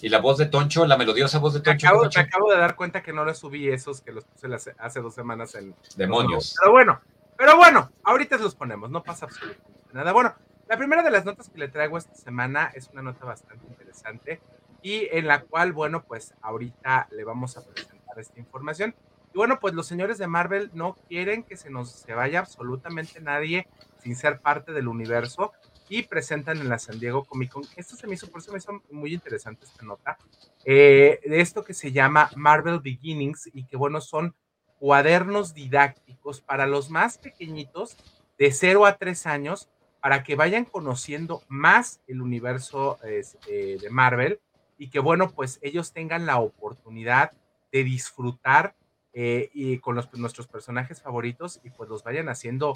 Y 0.00 0.08
la 0.08 0.20
voz 0.20 0.38
de 0.38 0.46
Toncho, 0.46 0.86
la 0.86 0.96
melodiosa 0.96 1.38
voz 1.38 1.54
de 1.54 1.60
Toncho. 1.60 1.88
Acabo, 1.88 2.02
me 2.02 2.20
acabo 2.20 2.50
de 2.50 2.58
dar 2.58 2.76
cuenta 2.76 3.02
que 3.02 3.12
no 3.12 3.24
les 3.24 3.38
subí 3.38 3.68
esos 3.68 4.00
que 4.02 4.12
los 4.12 4.24
puse 4.24 4.74
hace 4.78 5.00
dos 5.00 5.14
semanas 5.14 5.54
en. 5.54 5.74
Demonios. 5.96 6.54
Pero 6.60 6.72
bueno, 6.72 7.00
pero 7.36 7.56
bueno, 7.56 7.90
ahorita 8.04 8.36
los 8.38 8.54
ponemos, 8.54 8.90
no 8.90 9.02
pasa 9.02 9.26
absolutamente 9.26 9.92
nada. 9.92 10.12
Bueno, 10.12 10.34
la 10.68 10.76
primera 10.76 11.02
de 11.02 11.10
las 11.10 11.24
notas 11.24 11.48
que 11.48 11.58
le 11.58 11.68
traigo 11.68 11.96
esta 11.96 12.14
semana 12.14 12.70
es 12.74 12.88
una 12.92 13.02
nota 13.02 13.24
bastante 13.24 13.66
interesante 13.66 14.40
y 14.82 15.08
en 15.10 15.26
la 15.26 15.42
cual, 15.42 15.72
bueno, 15.72 16.04
pues 16.04 16.34
ahorita 16.42 17.08
le 17.10 17.24
vamos 17.24 17.56
a 17.56 17.64
presentar 17.64 18.18
esta 18.18 18.38
información. 18.38 18.94
Y 19.32 19.36
bueno, 19.36 19.58
pues 19.60 19.74
los 19.74 19.86
señores 19.86 20.18
de 20.18 20.26
Marvel 20.26 20.70
no 20.74 20.94
quieren 21.08 21.42
que 21.42 21.56
se 21.56 21.70
nos 21.70 21.90
se 21.90 22.14
vaya 22.14 22.40
absolutamente 22.40 23.20
nadie 23.20 23.68
sin 23.98 24.16
ser 24.16 24.40
parte 24.40 24.72
del 24.72 24.88
universo 24.88 25.52
y 25.88 26.02
presentan 26.02 26.58
en 26.58 26.68
la 26.68 26.78
San 26.78 26.98
Diego 26.98 27.24
Comic 27.24 27.52
Con. 27.52 27.64
Esto 27.76 27.96
se 27.96 28.06
me 28.06 28.14
hizo, 28.14 28.28
por 28.28 28.40
eso 28.40 28.52
me 28.52 28.58
hizo 28.58 28.82
muy 28.90 29.14
interesante 29.14 29.64
esta 29.64 29.84
nota, 29.84 30.18
eh, 30.64 31.20
de 31.24 31.40
esto 31.40 31.64
que 31.64 31.74
se 31.74 31.92
llama 31.92 32.30
Marvel 32.36 32.80
Beginnings 32.80 33.50
y 33.52 33.64
que 33.64 33.76
bueno, 33.76 34.00
son 34.00 34.34
cuadernos 34.78 35.54
didácticos 35.54 36.40
para 36.40 36.66
los 36.66 36.90
más 36.90 37.18
pequeñitos 37.18 37.96
de 38.38 38.52
0 38.52 38.86
a 38.86 38.96
3 38.96 39.26
años 39.26 39.68
para 40.00 40.22
que 40.22 40.36
vayan 40.36 40.64
conociendo 40.64 41.42
más 41.48 42.00
el 42.06 42.20
universo 42.20 42.98
eh, 43.02 43.78
de 43.80 43.90
Marvel 43.90 44.40
y 44.78 44.90
que 44.90 45.00
bueno, 45.00 45.30
pues 45.30 45.58
ellos 45.62 45.92
tengan 45.92 46.26
la 46.26 46.38
oportunidad 46.38 47.32
de 47.72 47.84
disfrutar 47.84 48.74
eh, 49.12 49.50
y 49.54 49.78
con 49.78 49.96
los, 49.96 50.12
nuestros 50.14 50.46
personajes 50.46 51.00
favoritos 51.00 51.60
y 51.64 51.70
pues 51.70 51.88
los 51.88 52.02
vayan 52.04 52.28
haciendo 52.28 52.74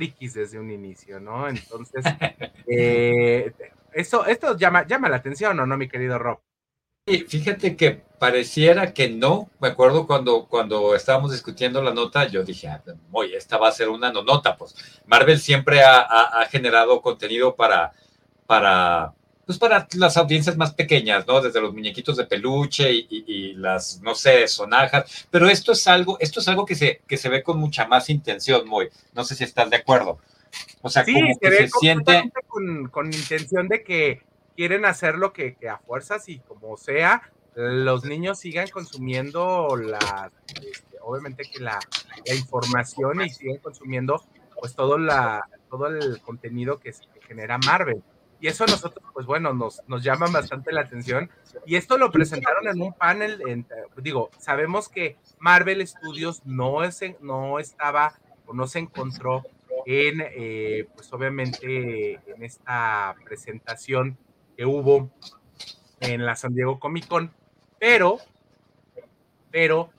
frikis 0.00 0.32
desde 0.32 0.58
un 0.58 0.70
inicio, 0.70 1.20
¿no? 1.20 1.46
Entonces, 1.46 2.02
eh, 2.66 3.52
eso, 3.92 4.24
esto 4.24 4.56
llama, 4.56 4.86
llama 4.86 5.10
la 5.10 5.16
atención, 5.16 5.60
¿o 5.60 5.66
no, 5.66 5.76
mi 5.76 5.88
querido 5.88 6.18
Rob? 6.18 6.38
Y 7.04 7.18
fíjate 7.18 7.76
que 7.76 8.02
pareciera 8.18 8.94
que 8.94 9.10
no. 9.10 9.50
Me 9.60 9.68
acuerdo 9.68 10.06
cuando, 10.06 10.46
cuando 10.46 10.94
estábamos 10.94 11.32
discutiendo 11.32 11.82
la 11.82 11.92
nota, 11.92 12.26
yo 12.26 12.42
dije, 12.44 12.68
ah, 12.68 12.82
oye, 13.12 13.36
esta 13.36 13.58
va 13.58 13.68
a 13.68 13.72
ser 13.72 13.90
una 13.90 14.10
no 14.10 14.22
nota. 14.22 14.56
Pues 14.56 14.74
Marvel 15.06 15.38
siempre 15.38 15.82
ha, 15.82 16.00
ha, 16.00 16.40
ha 16.40 16.46
generado 16.46 17.02
contenido 17.02 17.54
para, 17.54 17.92
para 18.46 19.12
pues 19.50 19.58
para 19.58 19.88
las 19.96 20.16
audiencias 20.16 20.56
más 20.56 20.74
pequeñas, 20.74 21.26
¿no? 21.26 21.40
Desde 21.40 21.60
los 21.60 21.74
muñequitos 21.74 22.16
de 22.16 22.24
peluche 22.24 22.88
y, 22.92 23.54
las, 23.54 24.00
no 24.00 24.14
sé, 24.14 24.46
sonajas, 24.46 25.26
pero 25.28 25.48
esto 25.48 25.72
es 25.72 25.88
algo, 25.88 26.16
esto 26.20 26.38
es 26.38 26.46
algo 26.46 26.64
que 26.64 26.76
se, 26.76 27.00
que 27.08 27.16
se 27.16 27.28
ve 27.28 27.42
con 27.42 27.58
mucha 27.58 27.84
más 27.88 28.10
intención, 28.10 28.68
muy, 28.68 28.90
no 29.12 29.24
sé 29.24 29.34
si 29.34 29.42
estás 29.42 29.68
de 29.68 29.78
acuerdo. 29.78 30.20
O 30.82 30.88
sea, 30.88 31.04
como 31.04 31.36
que 31.40 31.50
se 31.50 31.68
siente... 31.80 32.30
Con, 32.46 32.90
con, 32.90 33.06
intención 33.06 33.66
de 33.66 33.82
que 33.82 34.22
quieren 34.54 34.84
hacer 34.84 35.16
lo 35.16 35.32
que, 35.32 35.56
que, 35.56 35.68
a 35.68 35.78
fuerzas 35.78 36.28
y 36.28 36.38
como 36.38 36.76
sea, 36.76 37.28
los 37.56 38.04
niños 38.04 38.38
sigan 38.38 38.68
consumiendo 38.68 39.76
la, 39.76 40.30
este, 40.62 40.96
obviamente 41.02 41.42
que 41.42 41.58
la, 41.58 41.80
la, 42.24 42.34
información 42.36 43.22
y 43.22 43.30
sigan 43.30 43.58
consumiendo 43.58 44.24
pues 44.60 44.76
todo, 44.76 44.96
la, 44.96 45.42
todo 45.68 45.88
el 45.88 46.20
contenido 46.20 46.78
que, 46.78 46.92
que 46.92 47.26
genera 47.26 47.58
Marvel. 47.58 48.00
Y 48.40 48.48
eso 48.48 48.64
a 48.64 48.68
nosotros, 48.68 49.04
pues 49.12 49.26
bueno, 49.26 49.52
nos, 49.52 49.82
nos 49.86 50.02
llama 50.02 50.26
bastante 50.28 50.72
la 50.72 50.82
atención. 50.82 51.30
Y 51.66 51.76
esto 51.76 51.98
lo 51.98 52.10
presentaron 52.10 52.68
en 52.68 52.80
un 52.80 52.94
panel, 52.94 53.42
en, 53.46 53.66
digo, 53.98 54.30
sabemos 54.38 54.88
que 54.88 55.18
Marvel 55.38 55.86
Studios 55.86 56.42
no, 56.46 56.82
es, 56.82 57.00
no 57.20 57.58
estaba 57.58 58.14
o 58.46 58.54
no 58.54 58.66
se 58.66 58.78
encontró 58.78 59.44
en, 59.84 60.22
eh, 60.22 60.86
pues 60.94 61.12
obviamente, 61.12 62.14
en 62.14 62.42
esta 62.42 63.14
presentación 63.24 64.16
que 64.56 64.64
hubo 64.64 65.10
en 66.00 66.24
la 66.24 66.34
San 66.34 66.54
Diego 66.54 66.78
Comic 66.80 67.08
Con, 67.08 67.32
pero, 67.78 68.18
pero 69.50 69.90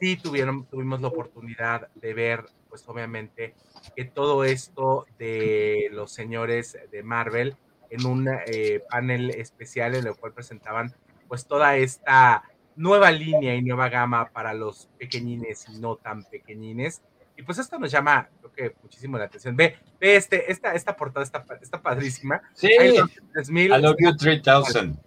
sí 0.00 0.16
tuvieron, 0.16 0.64
tuvimos 0.66 1.00
la 1.00 1.08
oportunidad 1.08 1.88
de 1.94 2.14
ver, 2.14 2.44
pues 2.68 2.82
obviamente, 2.88 3.54
que 3.94 4.04
todo 4.04 4.44
esto 4.44 5.06
de 5.18 5.88
los 5.92 6.12
señores 6.12 6.78
de 6.90 7.02
Marvel 7.02 7.56
en 7.90 8.06
un 8.06 8.28
eh, 8.28 8.82
panel 8.88 9.30
especial 9.30 9.94
en 9.94 10.06
el 10.06 10.14
cual 10.16 10.32
presentaban 10.32 10.94
pues 11.28 11.46
toda 11.46 11.76
esta 11.76 12.42
nueva 12.76 13.10
línea 13.10 13.54
y 13.54 13.62
nueva 13.62 13.88
gama 13.88 14.30
para 14.30 14.54
los 14.54 14.88
pequeñines 14.98 15.66
y 15.68 15.78
no 15.78 15.96
tan 15.96 16.24
pequeñines. 16.24 17.02
Y 17.36 17.42
pues 17.42 17.58
esto 17.58 17.78
nos 17.78 17.90
llama, 17.90 18.28
creo 18.40 18.52
que 18.52 18.76
muchísimo 18.82 19.18
la 19.18 19.24
atención. 19.24 19.56
Ve, 19.56 19.76
ve 20.00 20.16
este, 20.16 20.50
esta, 20.50 20.74
esta 20.74 20.96
portada 20.96 21.24
está, 21.24 21.44
está 21.60 21.80
padrísima. 21.80 22.42
Sí, 22.54 22.68
I 22.68 23.68
love 23.68 23.96
you 23.98 24.16
3000. 24.16 24.98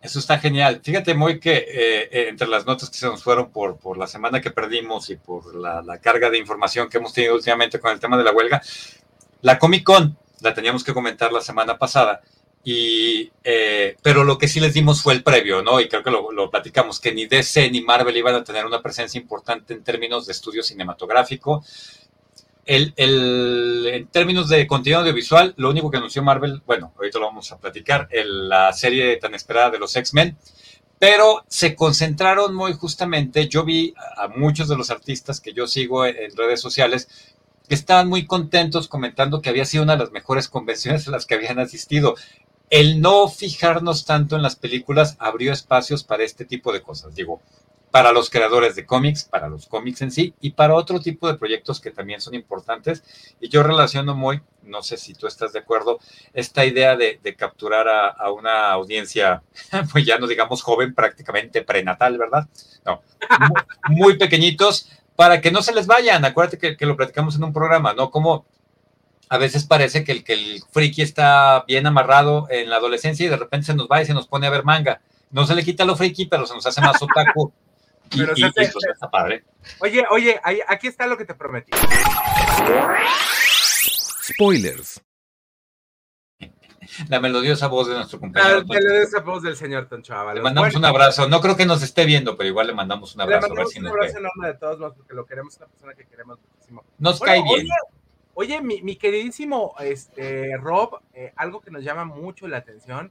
Eso 0.00 0.18
está 0.18 0.38
genial. 0.38 0.80
Fíjate, 0.82 1.14
muy 1.14 1.38
que 1.38 1.56
eh, 1.56 2.08
eh, 2.10 2.28
entre 2.28 2.48
las 2.48 2.66
notas 2.66 2.90
que 2.90 2.96
se 2.96 3.06
nos 3.06 3.22
fueron 3.22 3.50
por, 3.50 3.78
por 3.78 3.96
la 3.96 4.08
semana 4.08 4.40
que 4.40 4.50
perdimos 4.50 5.08
y 5.10 5.16
por 5.16 5.54
la, 5.54 5.80
la, 5.82 5.98
carga 5.98 6.28
de 6.28 6.38
información 6.38 6.88
que 6.88 6.98
hemos 6.98 7.12
tenido 7.12 7.36
últimamente 7.36 7.78
con 7.78 7.92
el 7.92 8.00
tema 8.00 8.18
de 8.18 8.24
la 8.24 8.32
huelga, 8.32 8.60
la 9.42 9.58
Comic 9.58 9.84
Con 9.84 10.18
la 10.42 10.54
teníamos 10.54 10.84
que 10.84 10.94
comentar 10.94 11.32
la 11.32 11.40
semana 11.40 11.78
pasada. 11.78 12.20
Y, 12.64 13.30
eh, 13.42 13.96
pero 14.02 14.22
lo 14.22 14.38
que 14.38 14.46
sí 14.46 14.60
les 14.60 14.74
dimos 14.74 15.02
fue 15.02 15.14
el 15.14 15.22
previo, 15.22 15.62
¿no? 15.62 15.80
Y 15.80 15.88
creo 15.88 16.02
que 16.02 16.10
lo, 16.10 16.50
platicamos, 16.50 17.00
que 17.00 17.12
ni 17.12 17.26
DC 17.26 17.70
ni 17.70 17.80
Marvel 17.80 18.16
iban 18.16 18.36
a 18.36 18.44
tener 18.44 18.64
una 18.66 18.80
presencia 18.80 19.20
importante 19.20 19.74
en 19.74 19.82
términos 19.82 20.26
de 20.26 20.32
estudio 20.32 20.62
cinematográfico. 20.62 21.64
El, 22.64 22.94
el, 22.96 23.90
en 23.92 24.06
términos 24.06 24.48
de 24.48 24.68
contenido 24.68 25.00
audiovisual, 25.00 25.54
lo 25.56 25.70
único 25.70 25.90
que 25.90 25.96
anunció 25.96 26.22
Marvel, 26.22 26.62
bueno, 26.64 26.92
ahorita 26.96 27.18
lo 27.18 27.26
vamos 27.26 27.50
a 27.50 27.58
platicar, 27.58 28.08
la 28.12 28.72
serie 28.72 29.16
tan 29.16 29.34
esperada 29.34 29.70
de 29.70 29.80
los 29.80 29.96
X-Men, 29.96 30.36
pero 31.02 31.44
se 31.48 31.74
concentraron 31.74 32.54
muy 32.54 32.74
justamente, 32.74 33.48
yo 33.48 33.64
vi 33.64 33.92
a 34.16 34.28
muchos 34.28 34.68
de 34.68 34.76
los 34.76 34.88
artistas 34.88 35.40
que 35.40 35.52
yo 35.52 35.66
sigo 35.66 36.06
en, 36.06 36.14
redes 36.36 36.60
sociales 36.60 37.08
estaban 37.74 38.08
muy 38.08 38.26
contentos 38.26 38.88
comentando 38.88 39.40
que 39.40 39.50
había 39.50 39.64
sido 39.64 39.84
una 39.84 39.94
de 39.94 40.00
las 40.00 40.12
mejores 40.12 40.48
convenciones 40.48 41.06
a 41.08 41.10
las 41.10 41.26
que 41.26 41.34
habían 41.34 41.58
asistido. 41.58 42.16
El 42.70 43.00
no 43.00 43.28
fijarnos 43.28 44.04
tanto 44.04 44.36
en 44.36 44.42
las 44.42 44.56
películas 44.56 45.16
abrió 45.18 45.52
espacios 45.52 46.04
para 46.04 46.24
este 46.24 46.44
tipo 46.44 46.72
de 46.72 46.82
cosas, 46.82 47.14
digo, 47.14 47.42
para 47.92 48.12
los 48.12 48.30
creadores 48.30 48.74
de 48.74 48.86
cómics, 48.86 49.24
para 49.24 49.50
los 49.50 49.66
cómics 49.66 50.00
en 50.00 50.10
sí 50.10 50.34
y 50.40 50.52
para 50.52 50.74
otro 50.74 50.98
tipo 50.98 51.28
de 51.28 51.36
proyectos 51.36 51.78
que 51.78 51.90
también 51.90 52.22
son 52.22 52.34
importantes. 52.34 53.04
Y 53.38 53.50
yo 53.50 53.62
relaciono 53.62 54.14
muy, 54.14 54.40
no 54.62 54.82
sé 54.82 54.96
si 54.96 55.12
tú 55.12 55.26
estás 55.26 55.52
de 55.52 55.58
acuerdo, 55.58 56.00
esta 56.32 56.64
idea 56.64 56.96
de, 56.96 57.20
de 57.22 57.36
capturar 57.36 57.88
a, 57.88 58.08
a, 58.08 58.32
una 58.32 58.72
audiencia, 58.72 59.42
pues 59.92 60.06
ya 60.06 60.18
no 60.18 60.26
digamos 60.26 60.62
joven, 60.62 60.94
prácticamente 60.94 61.62
prenatal, 61.62 62.16
¿verdad? 62.16 62.48
No, 62.86 63.02
muy, 63.88 63.96
muy 63.98 64.18
pequeñitos, 64.18 64.88
para 65.22 65.40
que 65.40 65.52
no 65.52 65.62
se 65.62 65.72
les 65.72 65.86
vayan. 65.86 66.24
Acuérdate 66.24 66.58
que, 66.58 66.76
que, 66.76 66.84
lo 66.84 66.96
platicamos 66.96 67.36
en 67.36 67.44
un 67.44 67.52
programa, 67.52 67.94
¿no? 67.94 68.10
Como 68.10 68.44
a 69.28 69.38
veces 69.38 69.64
parece 69.64 70.02
que 70.02 70.10
el, 70.10 70.24
que 70.24 70.32
el 70.32 70.60
friki 70.72 71.00
está 71.00 71.62
bien 71.64 71.86
amarrado 71.86 72.48
en 72.50 72.68
la 72.68 72.78
adolescencia 72.78 73.24
y 73.24 73.28
de 73.28 73.36
repente 73.36 73.66
se 73.66 73.74
nos 73.74 73.86
va 73.86 74.02
y 74.02 74.04
se 74.04 74.14
nos 74.14 74.26
pone 74.26 74.48
a 74.48 74.50
ver 74.50 74.64
manga. 74.64 75.00
No 75.30 75.46
se 75.46 75.54
le 75.54 75.62
quita 75.62 75.84
lo 75.84 75.94
friki, 75.94 76.26
pero 76.26 76.44
se 76.44 76.54
nos 76.54 76.66
hace 76.66 76.80
más 76.80 77.00
otaku. 77.00 77.52
y, 78.10 78.20
y, 78.20 78.46
y, 78.46 78.50
pues 78.50 78.84
está 78.92 79.08
padre. 79.08 79.44
Oye, 79.78 80.04
oye, 80.10 80.40
ahí, 80.42 80.58
aquí 80.66 80.88
está 80.88 81.06
lo 81.06 81.16
que 81.16 81.24
te 81.24 81.34
prometí. 81.34 81.70
Spoilers. 84.24 85.00
La 87.08 87.20
melodiosa 87.20 87.68
voz 87.68 87.88
de 87.88 87.94
nuestro 87.94 88.20
compañero. 88.20 88.58
La 88.58 88.64
melodiosa 88.64 89.20
voz 89.20 89.42
del 89.42 89.56
señor 89.56 89.86
Toncho 89.86 90.14
Ábalos. 90.14 90.36
Le 90.36 90.42
mandamos 90.42 90.72
bueno, 90.72 90.78
un 90.78 90.84
abrazo. 90.84 91.28
No 91.28 91.40
creo 91.40 91.56
que 91.56 91.66
nos 91.66 91.82
esté 91.82 92.04
viendo, 92.04 92.36
pero 92.36 92.48
igual 92.48 92.66
le 92.66 92.74
mandamos 92.74 93.14
un 93.14 93.22
abrazo. 93.22 93.48
Le 93.48 93.54
mandamos 93.54 93.76
un 93.76 93.86
abrazo 93.86 94.18
enorme 94.18 94.46
de 94.48 94.54
todos 94.54 94.78
modos, 94.78 94.94
porque 94.96 95.14
lo 95.14 95.26
queremos, 95.26 95.56
una 95.56 95.66
persona 95.66 95.94
que 95.94 96.06
queremos 96.06 96.38
muchísimo. 96.40 96.84
Nos 96.98 97.18
bueno, 97.18 97.32
cae 97.32 97.42
bien. 97.42 97.66
Oye, 98.34 98.54
oye 98.54 98.62
mi, 98.62 98.82
mi, 98.82 98.96
queridísimo 98.96 99.74
este, 99.80 100.56
Rob, 100.58 101.00
eh, 101.14 101.32
algo 101.36 101.60
que 101.60 101.70
nos 101.70 101.82
llama 101.82 102.04
mucho 102.04 102.48
la 102.48 102.58
atención 102.58 103.10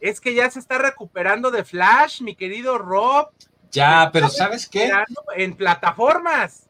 es 0.00 0.20
que 0.20 0.34
ya 0.34 0.50
se 0.50 0.58
está 0.58 0.78
recuperando 0.78 1.50
de 1.50 1.64
Flash, 1.64 2.22
mi 2.22 2.34
querido 2.34 2.78
Rob. 2.78 3.30
Ya, 3.70 4.10
pero 4.12 4.28
¿sabes 4.28 4.68
qué? 4.68 4.90
En 5.36 5.54
plataformas. 5.54 6.68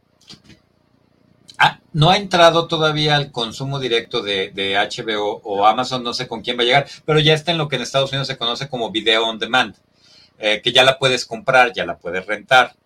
Ah, 1.58 1.80
no 1.92 2.10
ha 2.10 2.16
entrado 2.16 2.68
todavía 2.68 3.16
al 3.16 3.32
consumo 3.32 3.80
directo 3.80 4.22
de, 4.22 4.52
HBO 4.54 5.40
o 5.42 5.66
Amazon, 5.66 6.04
no 6.04 6.14
sé 6.14 6.28
con 6.28 6.40
quién 6.40 6.56
va 6.56 6.62
a 6.62 6.66
llegar, 6.66 6.86
pero 7.04 7.18
ya 7.18 7.34
está 7.34 7.50
en 7.50 7.58
lo 7.58 7.68
que 7.68 7.76
en 7.76 7.82
Estados 7.82 8.12
Unidos 8.12 8.28
se 8.28 8.38
conoce 8.38 8.68
como 8.68 8.92
video 8.92 9.26
on 9.26 9.40
demand, 9.40 9.74
eh, 10.38 10.60
que 10.62 10.72
ya 10.72 10.84
la 10.84 10.98
puedes 10.98 11.26
comprar, 11.26 11.72
ya 11.72 11.84
la 11.84 11.98
puedes 11.98 12.24
rentar. 12.26 12.76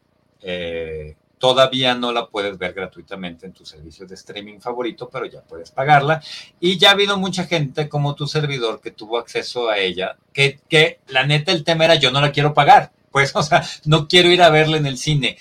Eh, 0.41 1.17
todavía 1.37 1.95
no 1.95 2.12
la 2.12 2.29
puedes 2.29 2.57
ver 2.57 2.73
gratuitamente 2.73 3.47
en 3.47 3.52
tu 3.52 3.67
servicio 3.67 4.07
de 4.07 4.14
streaming 4.14 4.61
favorito, 4.61 5.11
pero 5.12 5.26
ya 5.26 5.43
puedes 5.43 5.71
pagarla. 5.71 6.23
Y 6.59 6.79
ya 6.79 6.91
ha 6.91 6.93
habido 6.93 7.19
mucha 7.19 7.45
gente 7.45 7.88
como 7.88 8.14
tu 8.14 8.26
servidor 8.26 8.81
que 8.81 8.93
tuvo 8.93 9.19
acceso 9.19 9.69
a 9.69 9.79
ella, 9.79 10.17
que, 10.33 10.61
que 10.69 11.00
la 11.09 11.26
neta 11.26 11.52
el 11.52 11.64
tema 11.64 11.85
era 11.85 11.97
yo 11.97 12.11
no 12.11 12.21
la 12.21 12.33
quiero 12.33 12.55
pagar. 12.55 12.93
Pues, 13.12 13.37
o 13.37 13.43
sea, 13.43 13.62
no 13.85 14.09
quiero 14.09 14.31
ir 14.31 14.41
a 14.41 14.49
verla 14.49 14.79
en 14.79 14.87
el 14.87 14.97
cine 14.97 15.37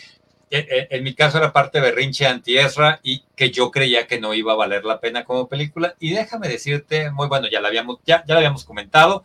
en 0.52 1.04
mi 1.04 1.16
caso 1.16 1.38
era 1.38 1.54
parte 1.54 1.80
berrinche 1.80 2.28
anti-Ezra 2.28 3.00
y 3.04 3.24
que 3.36 3.52
yo 3.52 3.72
creía 3.72 4.06
que 4.06 4.20
no 4.20 4.34
iba 4.34 4.52
a 4.52 4.58
valer 4.58 4.84
la 4.84 5.00
pena 5.00 5.24
como 5.24 5.48
película. 5.48 5.96
Y 6.00 6.12
déjame 6.12 6.50
decirte, 6.50 7.10
muy 7.10 7.28
bueno, 7.28 7.48
ya 7.50 7.62
la 7.62 7.70
habíamos, 7.70 8.00
ya, 8.06 8.24
ya 8.28 8.34
la 8.34 8.40
habíamos 8.40 8.66
comentado, 8.66 9.24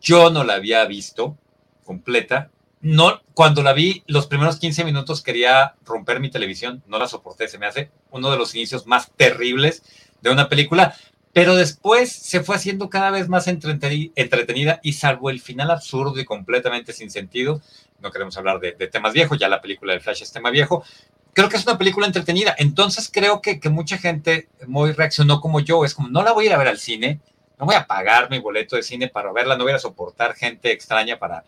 yo 0.00 0.30
no 0.30 0.42
la 0.42 0.54
había 0.54 0.84
visto 0.86 1.38
completa. 1.84 2.50
No, 2.80 3.22
cuando 3.34 3.62
la 3.62 3.72
vi, 3.72 4.02
los 4.08 4.26
primeros 4.26 4.58
15 4.58 4.84
minutos 4.84 5.22
quería 5.22 5.76
romper 5.84 6.18
mi 6.18 6.30
televisión, 6.30 6.82
no 6.88 6.98
la 6.98 7.06
soporté, 7.06 7.46
se 7.46 7.58
me 7.58 7.66
hace 7.66 7.92
uno 8.10 8.28
de 8.28 8.36
los 8.36 8.54
inicios 8.56 8.88
más 8.88 9.12
terribles 9.12 9.84
de 10.20 10.30
una 10.30 10.48
película, 10.48 10.96
pero 11.32 11.54
después 11.54 12.10
se 12.10 12.40
fue 12.40 12.56
haciendo 12.56 12.90
cada 12.90 13.10
vez 13.10 13.28
más 13.28 13.46
entretenida 13.46 14.80
y 14.82 14.92
salvo 14.94 15.30
el 15.30 15.40
final 15.40 15.70
absurdo 15.70 16.18
y 16.18 16.24
completamente 16.24 16.92
sin 16.92 17.10
sentido, 17.10 17.62
no 18.02 18.10
queremos 18.10 18.36
hablar 18.36 18.60
de, 18.60 18.72
de, 18.72 18.88
temas 18.88 19.12
viejos, 19.12 19.38
ya 19.38 19.48
la 19.48 19.60
película 19.60 19.92
de 19.92 20.00
Flash 20.00 20.22
es 20.22 20.32
tema 20.32 20.50
viejo. 20.50 20.84
Creo 21.32 21.48
que 21.48 21.56
es 21.56 21.66
una 21.66 21.78
película 21.78 22.06
entretenida. 22.06 22.54
Entonces 22.58 23.10
creo 23.12 23.40
que, 23.40 23.58
que 23.60 23.70
mucha 23.70 23.96
gente 23.96 24.48
muy 24.66 24.92
reaccionó 24.92 25.40
como 25.40 25.60
yo. 25.60 25.84
Es 25.84 25.94
como, 25.94 26.08
no 26.08 26.22
la 26.22 26.32
voy 26.32 26.44
a 26.44 26.46
ir 26.48 26.54
a 26.54 26.58
ver 26.58 26.68
al 26.68 26.78
cine, 26.78 27.20
no 27.58 27.66
voy 27.66 27.76
a 27.76 27.86
pagar 27.86 28.28
mi 28.28 28.38
boleto 28.38 28.76
de 28.76 28.82
cine 28.82 29.08
para 29.08 29.32
verla, 29.32 29.56
no 29.56 29.64
voy 29.64 29.72
a 29.72 29.78
soportar 29.78 30.34
gente 30.34 30.72
extraña 30.72 31.18
para... 31.18 31.44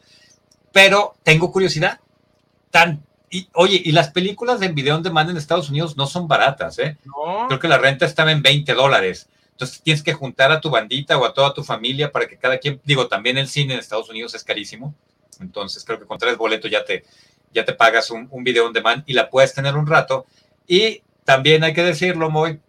Pero 0.72 1.16
tengo 1.22 1.52
curiosidad. 1.52 2.00
Tan, 2.70 3.04
y, 3.30 3.48
oye, 3.52 3.82
y 3.84 3.92
las 3.92 4.10
películas 4.10 4.60
de 4.60 4.68
video 4.68 4.94
on 4.94 5.02
demand 5.02 5.30
en 5.30 5.36
Estados 5.36 5.68
Unidos 5.68 5.96
no 5.96 6.06
son 6.06 6.28
baratas, 6.28 6.78
¿eh? 6.78 6.96
No. 7.04 7.48
Creo 7.48 7.58
que 7.58 7.68
la 7.68 7.78
renta 7.78 8.06
estaba 8.06 8.32
en 8.32 8.42
20 8.42 8.74
dólares. 8.74 9.28
Entonces 9.50 9.82
tienes 9.82 10.02
que 10.02 10.12
juntar 10.12 10.50
a 10.50 10.60
tu 10.60 10.70
bandita 10.70 11.16
o 11.16 11.24
a 11.24 11.32
toda 11.32 11.54
tu 11.54 11.62
familia 11.62 12.10
para 12.10 12.26
que 12.26 12.36
cada 12.36 12.58
quien, 12.58 12.80
digo, 12.84 13.06
también 13.06 13.38
el 13.38 13.48
cine 13.48 13.74
en 13.74 13.80
Estados 13.80 14.08
Unidos 14.08 14.34
es 14.34 14.42
carísimo. 14.42 14.94
Entonces 15.40 15.84
creo 15.84 15.98
que 15.98 16.06
con 16.06 16.18
tres 16.18 16.36
boletos 16.36 16.70
ya 16.70 16.84
te, 16.84 17.04
ya 17.52 17.64
te 17.64 17.72
pagas 17.72 18.10
un, 18.10 18.28
un 18.30 18.44
video 18.44 18.66
on 18.66 18.72
demand 18.72 19.02
y 19.06 19.12
la 19.12 19.30
puedes 19.30 19.54
tener 19.54 19.76
un 19.76 19.86
rato. 19.86 20.26
Y 20.66 21.02
también 21.24 21.64
hay 21.64 21.72
que 21.72 21.82
decirlo, 21.82 22.30
muy 22.30 22.60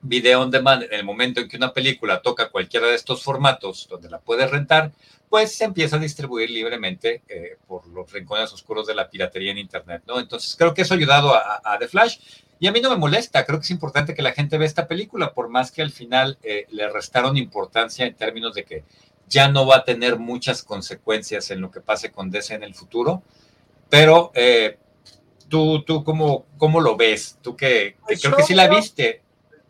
video 0.00 0.42
on 0.42 0.50
demand, 0.50 0.84
en 0.84 0.92
el 0.92 1.04
momento 1.04 1.40
en 1.40 1.48
que 1.48 1.56
una 1.56 1.72
película 1.72 2.22
toca 2.22 2.50
cualquiera 2.50 2.86
de 2.86 2.94
estos 2.94 3.22
formatos 3.22 3.86
donde 3.88 4.08
la 4.08 4.20
puedes 4.20 4.50
rentar, 4.50 4.92
pues 5.28 5.54
se 5.56 5.64
empieza 5.64 5.96
a 5.96 5.98
distribuir 5.98 6.50
libremente 6.50 7.22
eh, 7.28 7.58
por 7.66 7.86
los 7.88 8.10
rincones 8.12 8.52
oscuros 8.52 8.86
de 8.86 8.94
la 8.94 9.10
piratería 9.10 9.50
en 9.50 9.58
Internet, 9.58 10.02
¿no? 10.06 10.20
Entonces 10.20 10.54
creo 10.56 10.72
que 10.72 10.82
eso 10.82 10.94
ha 10.94 10.96
ayudado 10.96 11.34
a, 11.34 11.76
The 11.78 11.88
Flash 11.88 12.18
y 12.58 12.68
a 12.68 12.72
mí 12.72 12.80
no 12.80 12.90
me 12.90 12.96
molesta, 12.96 13.44
creo 13.44 13.58
que 13.58 13.64
es 13.64 13.70
importante 13.70 14.14
que 14.14 14.22
la 14.22 14.32
gente 14.32 14.56
vea 14.56 14.66
esta 14.66 14.86
película, 14.86 15.34
por 15.34 15.48
más 15.48 15.70
que 15.70 15.82
al 15.82 15.90
final 15.90 16.38
eh, 16.42 16.66
le 16.70 16.88
restaron 16.88 17.36
importancia 17.36 18.06
en 18.06 18.14
términos 18.14 18.54
de 18.54 18.64
que 18.64 18.84
ya 19.28 19.48
no 19.48 19.66
va 19.66 19.76
a 19.76 19.84
tener 19.84 20.18
muchas 20.18 20.62
consecuencias 20.62 21.50
en 21.50 21.60
lo 21.60 21.70
que 21.70 21.80
pase 21.80 22.12
con 22.12 22.30
DC 22.30 22.54
en 22.54 22.62
el 22.62 22.74
futuro, 22.74 23.22
pero 23.88 24.30
eh, 24.34 24.78
tú, 25.48 25.82
tú 25.84 26.04
cómo, 26.04 26.46
cómo 26.56 26.80
lo 26.80 26.96
ves, 26.96 27.38
tú 27.42 27.56
que, 27.56 27.96
que 28.06 28.16
creo 28.16 28.36
que 28.36 28.42
sí 28.42 28.54
la 28.54 28.68
viste. 28.68 29.22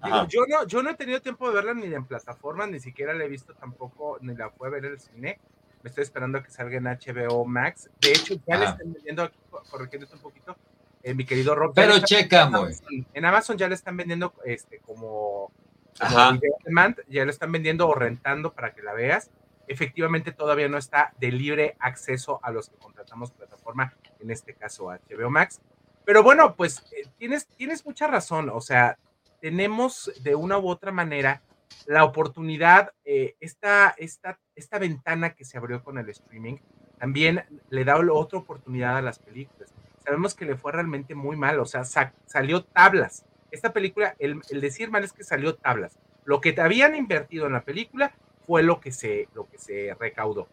Digo, 0.05 0.27
yo, 0.29 0.47
no, 0.47 0.67
yo 0.67 0.83
no 0.83 0.91
he 0.91 0.95
tenido 0.95 1.21
tiempo 1.21 1.49
de 1.49 1.55
verla 1.55 1.75
ni 1.75 1.93
en 1.93 2.05
plataforma, 2.05 2.67
ni 2.67 2.81
siquiera 2.81 3.15
la 3.15 3.25
he 3.25 3.29
visto 3.29 3.55
tampoco, 3.55 4.19
ni 4.21 4.35
la 4.35 4.51
fue 4.51 4.69
a 4.69 4.71
ver 4.71 4.85
en 4.85 4.93
el 4.93 5.01
cine. 5.01 5.39
Me 5.83 5.89
estoy 5.89 6.03
esperando 6.03 6.39
a 6.39 6.43
que 6.43 6.51
salga 6.51 6.77
en 6.77 6.85
HBO 6.85 7.45
Max. 7.45 7.89
De 8.01 8.11
hecho, 8.11 8.35
ya 8.47 8.55
Ajá. 8.55 8.59
le 8.59 8.71
están 8.71 8.93
vendiendo 8.93 9.23
aquí, 9.23 9.39
corrigiéndote 9.71 10.15
un 10.15 10.21
poquito, 10.21 10.57
eh, 11.03 11.15
mi 11.15 11.25
querido 11.25 11.55
Rob. 11.55 11.73
Pero 11.75 11.99
checa, 12.01 12.43
en 12.43 12.55
Amazon, 12.55 13.07
en 13.15 13.25
Amazon 13.25 13.59
ya 13.59 13.69
le 13.69 13.75
están 13.75 13.97
vendiendo 13.97 14.35
este 14.45 14.81
como, 14.81 15.51
como 15.99 16.33
video 16.33 16.57
demand, 16.65 16.97
ya 17.09 17.25
lo 17.25 17.31
están 17.31 17.51
vendiendo 17.51 17.89
o 17.89 17.95
rentando 17.95 18.53
para 18.53 18.75
que 18.75 18.83
la 18.83 18.93
veas 18.93 19.31
efectivamente 19.69 20.33
todavía 20.33 20.69
no 20.69 20.79
está 20.79 21.13
de 21.19 21.33
libre 21.33 21.77
acceso 21.79 22.41
a 22.43 22.51
los 22.51 22.69
que 22.69 22.77
contratamos 22.77 23.33
plataforma, 23.33 23.95
en 24.21 24.31
este 24.31 24.55
caso 24.55 24.87
HBO 24.87 25.31
Max. 25.31 25.61
Pero 26.05 26.23
bueno, 26.23 26.55
pues 26.55 26.85
eh, 26.93 27.09
tienes, 27.19 27.47
tienes 27.49 27.85
mucha 27.85 28.07
razón, 28.07 28.49
o 28.51 28.61
sea, 28.61 28.99
tenemos 29.41 30.13
de 30.23 30.35
una 30.35 30.59
u 30.59 30.69
otra 30.69 30.93
manera 30.93 31.43
la 31.87 32.05
oportunidad, 32.05 32.93
eh, 33.05 33.37
esta, 33.41 33.95
esta, 33.99 34.39
esta 34.55 34.79
ventana 34.79 35.35
que 35.35 35.45
se 35.45 35.59
abrió 35.59 35.83
con 35.83 35.99
el 35.99 36.09
streaming, 36.09 36.57
también 36.99 37.45
le 37.69 37.85
da 37.85 37.99
otra 37.99 38.39
oportunidad 38.39 38.97
a 38.97 39.03
las 39.03 39.19
películas. 39.19 39.75
Sabemos 39.99 40.35
que 40.35 40.45
le 40.45 40.57
fue 40.57 40.73
realmente 40.73 41.15
muy 41.15 41.37
mal, 41.37 41.59
o 41.59 41.67
sea, 41.67 41.85
sa 41.85 42.15
salió 42.27 42.65
tablas. 42.65 43.27
Esta 43.51 43.73
película, 43.73 44.15
el, 44.19 44.41
el 44.51 44.61
decir 44.61 44.91
mal 44.91 45.05
es 45.05 45.13
que 45.13 45.25
salió 45.25 45.57
tablas. 45.57 45.99
Lo 46.25 46.41
que 46.41 46.53
te 46.53 46.61
habían 46.61 46.95
invertido 46.95 47.47
en 47.47 47.53
la 47.53 47.65
película 47.65 48.15
fue 48.47 48.63
lo 48.63 48.81
que 48.81 48.93
se, 48.93 49.29
lo 49.35 49.49
que 49.49 49.59
se 49.59 49.95
recaudó. 49.99 50.49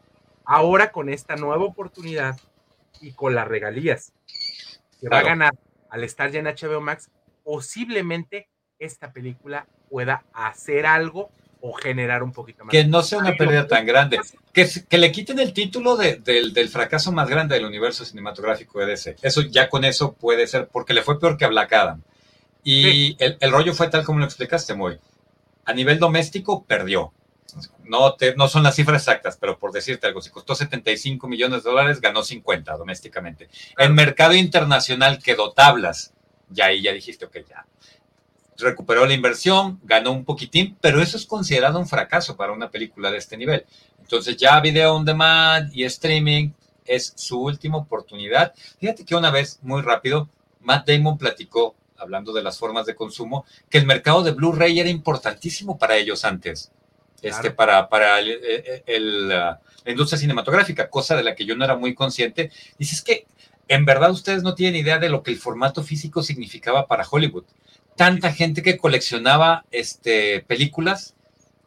Ahora 0.45 0.91
con 0.91 1.09
esta 1.09 1.35
nueva 1.35 1.63
oportunidad 1.63 2.37
y 3.01 3.13
con 3.13 3.35
las 3.35 3.47
regalías 3.47 4.13
que 4.99 5.07
claro. 5.07 5.15
va 5.15 5.19
a 5.19 5.35
ganar 5.35 5.53
al 5.89 6.03
estar 6.03 6.31
ya 6.31 6.39
en 6.39 6.45
HBO 6.45 6.81
Max, 6.81 7.09
posiblemente 7.43 8.49
esta 8.79 9.13
película 9.13 9.67
pueda 9.89 10.23
hacer 10.33 10.85
algo 10.85 11.29
o 11.61 11.71
generar 11.73 12.23
un 12.23 12.33
poquito 12.33 12.65
más. 12.65 12.71
Que 12.71 12.83
no 12.83 13.03
sea 13.03 13.19
una 13.19 13.35
pérdida 13.35 13.67
tan 13.67 13.85
grande. 13.85 14.19
Que, 14.51 14.67
que 14.89 14.97
le 14.97 15.11
quiten 15.11 15.39
el 15.39 15.53
título 15.53 15.95
de, 15.95 16.17
de, 16.17 16.49
del 16.51 16.67
fracaso 16.67 17.11
más 17.11 17.29
grande 17.29 17.55
del 17.55 17.65
universo 17.65 18.03
cinematográfico 18.03 18.79
de 18.79 18.87
DC. 18.87 19.15
Eso 19.21 19.41
ya 19.43 19.69
con 19.69 19.85
eso 19.85 20.13
puede 20.13 20.47
ser, 20.47 20.67
porque 20.67 20.93
le 20.93 21.03
fue 21.03 21.19
peor 21.19 21.37
que 21.37 21.45
a 21.45 21.49
Black 21.49 21.71
Adam. 21.71 22.01
Y 22.63 22.83
sí. 22.83 23.15
el, 23.19 23.37
el, 23.39 23.51
rollo 23.51 23.73
fue 23.73 23.89
tal 23.89 24.03
como 24.03 24.19
lo 24.19 24.25
explicaste, 24.25 24.73
Moy. 24.73 24.99
A 25.63 25.73
nivel 25.73 25.99
doméstico, 25.99 26.65
perdió 26.65 27.13
no, 27.85 28.15
te, 28.15 28.35
no 28.35 28.47
son 28.47 28.63
las 28.63 28.75
cifras 28.75 29.01
exactas, 29.01 29.37
pero 29.37 29.57
por 29.57 29.71
decirte 29.71 30.07
algo, 30.07 30.21
si 30.21 30.29
costó 30.29 30.55
75 30.55 31.27
millones 31.27 31.63
de 31.63 31.69
dólares, 31.69 32.01
ganó 32.01 32.23
50 32.23 32.75
domésticamente. 32.77 33.47
Claro. 33.75 33.89
En 33.89 33.95
mercado 33.95 34.33
internacional 34.33 35.21
quedó 35.21 35.51
tablas. 35.51 36.13
Ya 36.49 36.65
ahí 36.65 36.81
ya 36.81 36.91
dijiste, 36.91 37.25
ok, 37.25 37.37
ya. 37.49 37.65
Recuperó 38.57 39.05
la 39.05 39.13
inversión, 39.13 39.79
ganó 39.83 40.11
un 40.11 40.25
poquitín, 40.25 40.77
pero 40.79 41.01
eso 41.01 41.17
es 41.17 41.25
considerado 41.25 41.79
un 41.79 41.87
fracaso 41.87 42.37
para 42.37 42.53
una 42.53 42.69
película 42.69 43.11
de 43.11 43.17
este 43.17 43.37
nivel. 43.37 43.65
Entonces 43.99 44.37
ya 44.37 44.59
video 44.59 44.95
on 44.95 45.05
demand 45.05 45.75
y 45.75 45.83
streaming 45.85 46.51
es 46.85 47.13
su 47.15 47.41
última 47.41 47.77
oportunidad. 47.77 48.53
Fíjate 48.79 49.05
que 49.05 49.15
una 49.15 49.31
vez, 49.31 49.59
muy 49.63 49.81
rápido, 49.81 50.29
Matt 50.59 50.87
Damon 50.87 51.17
platicó, 51.17 51.75
hablando 51.97 52.31
de 52.33 52.43
las 52.43 52.59
formas 52.59 52.85
de 52.85 52.95
consumo, 52.95 53.45
que 53.69 53.77
el 53.77 53.85
mercado 53.85 54.23
de 54.23 54.31
Blu-ray 54.31 54.79
era 54.79 54.89
importantísimo 54.89 55.77
para 55.77 55.95
ellos 55.97 56.23
antes 56.25 56.71
este, 57.23 57.51
para, 57.51 57.89
para 57.89 58.19
el, 58.19 58.31
el, 58.31 58.83
el, 58.85 59.29
la 59.29 59.59
industria 59.85 60.19
cinematográfica, 60.19 60.89
cosa 60.89 61.15
de 61.15 61.23
la 61.23 61.35
que 61.35 61.45
yo 61.45 61.55
no 61.55 61.65
era 61.65 61.75
muy 61.75 61.93
consciente. 61.93 62.51
Dices 62.77 63.01
que 63.01 63.25
en 63.67 63.85
verdad 63.85 64.11
ustedes 64.11 64.43
no 64.43 64.55
tienen 64.55 64.79
idea 64.79 64.99
de 64.99 65.09
lo 65.09 65.23
que 65.23 65.31
el 65.31 65.37
formato 65.37 65.83
físico 65.83 66.23
significaba 66.23 66.87
para 66.87 67.07
Hollywood. 67.09 67.45
Tanta 67.95 68.31
gente 68.33 68.61
que 68.61 68.77
coleccionaba 68.77 69.65
este, 69.71 70.41
películas 70.41 71.15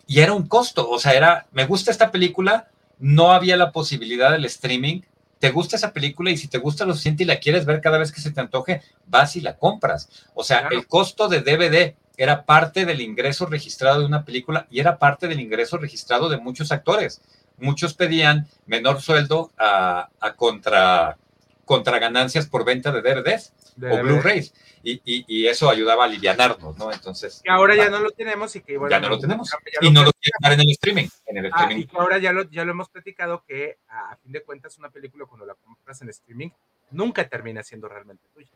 y 0.06 0.20
era 0.20 0.32
un 0.32 0.46
costo, 0.46 0.88
o 0.88 0.98
sea, 0.98 1.14
era, 1.14 1.46
me 1.52 1.66
gusta 1.66 1.90
esta 1.90 2.10
película, 2.10 2.68
no 2.98 3.32
había 3.32 3.56
la 3.56 3.72
posibilidad 3.72 4.32
del 4.32 4.44
streaming, 4.44 5.00
te 5.38 5.50
gusta 5.50 5.76
esa 5.76 5.92
película 5.92 6.30
y 6.30 6.36
si 6.36 6.48
te 6.48 6.58
gusta 6.58 6.86
lo 6.86 6.92
suficiente 6.92 7.24
y 7.24 7.26
la 7.26 7.40
quieres 7.40 7.66
ver 7.66 7.80
cada 7.80 7.98
vez 7.98 8.12
que 8.12 8.20
se 8.20 8.30
te 8.30 8.40
antoje, 8.40 8.82
vas 9.06 9.36
y 9.36 9.40
la 9.40 9.56
compras. 9.56 10.08
O 10.34 10.44
sea, 10.44 10.60
claro. 10.60 10.76
el 10.76 10.86
costo 10.86 11.28
de 11.28 11.40
DVD 11.40 11.94
era 12.16 12.44
parte 12.44 12.84
del 12.84 13.00
ingreso 13.00 13.46
registrado 13.46 14.00
de 14.00 14.06
una 14.06 14.24
película 14.24 14.66
y 14.70 14.80
era 14.80 14.98
parte 14.98 15.28
del 15.28 15.40
ingreso 15.40 15.78
registrado 15.78 16.28
de 16.28 16.38
muchos 16.38 16.72
actores. 16.72 17.22
Muchos 17.58 17.94
pedían 17.94 18.46
menor 18.66 19.00
sueldo 19.00 19.50
a, 19.58 20.08
contra, 20.36 21.16
contra 21.64 21.98
ganancias 21.98 22.46
por 22.46 22.64
venta 22.64 22.92
de 22.92 23.02
DVDs 23.02 23.52
o 23.82 24.02
Blu-rays. 24.02 24.52
Y, 24.82 25.46
eso 25.46 25.68
ayudaba 25.68 26.04
a 26.04 26.06
alivianarnos, 26.06 26.76
¿no? 26.78 26.92
Entonces. 26.92 27.40
Que 27.42 27.50
ahora 27.50 27.74
ya 27.74 27.90
no 27.90 27.98
lo 27.98 28.10
tenemos 28.10 28.54
y 28.56 28.60
que 28.60 28.78
ya 28.88 29.00
no 29.00 29.08
lo 29.08 29.18
tenemos. 29.18 29.50
y 29.80 29.90
no 29.90 30.04
lo 30.04 30.12
quieren 30.12 30.38
dar 30.40 30.52
en 30.52 30.60
el 30.60 30.70
streaming. 30.70 31.08
En 31.26 31.38
el 31.38 31.50
ah, 31.52 31.68
y 31.72 31.86
que 31.86 31.98
ahora 31.98 32.18
ya 32.18 32.32
lo, 32.32 32.48
ya 32.50 32.64
lo 32.64 32.70
hemos 32.70 32.88
platicado 32.88 33.44
que 33.46 33.78
a 33.88 34.16
fin 34.16 34.32
de 34.32 34.42
cuentas 34.42 34.78
una 34.78 34.90
película 34.90 35.26
cuando 35.26 35.44
la 35.44 35.54
compras 35.54 36.02
en 36.02 36.10
streaming 36.10 36.50
nunca 36.90 37.28
termina 37.28 37.62
siendo 37.62 37.88
realmente 37.88 38.24
tuya. 38.32 38.48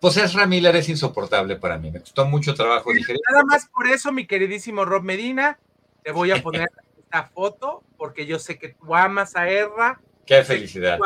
Pues 0.00 0.16
Ezra 0.16 0.46
Miller 0.46 0.76
es 0.76 0.88
insoportable 0.88 1.56
para 1.56 1.78
mí. 1.78 1.90
Me 1.90 2.00
costó 2.00 2.26
mucho 2.26 2.54
trabajo 2.54 2.92
digerir. 2.92 3.20
Nada 3.30 3.44
más 3.44 3.66
por 3.66 3.86
eso, 3.86 4.12
mi 4.12 4.26
queridísimo 4.26 4.84
Rob 4.84 5.02
Medina, 5.02 5.58
te 6.02 6.12
voy 6.12 6.30
a 6.30 6.42
poner 6.42 6.68
esta 6.98 7.24
foto 7.24 7.82
porque 7.96 8.26
yo 8.26 8.38
sé 8.38 8.58
que 8.58 8.70
tú 8.70 8.94
amas 8.94 9.36
a 9.36 9.48
Ezra 9.48 10.00
Qué 10.26 10.42
felicidad. 10.42 10.98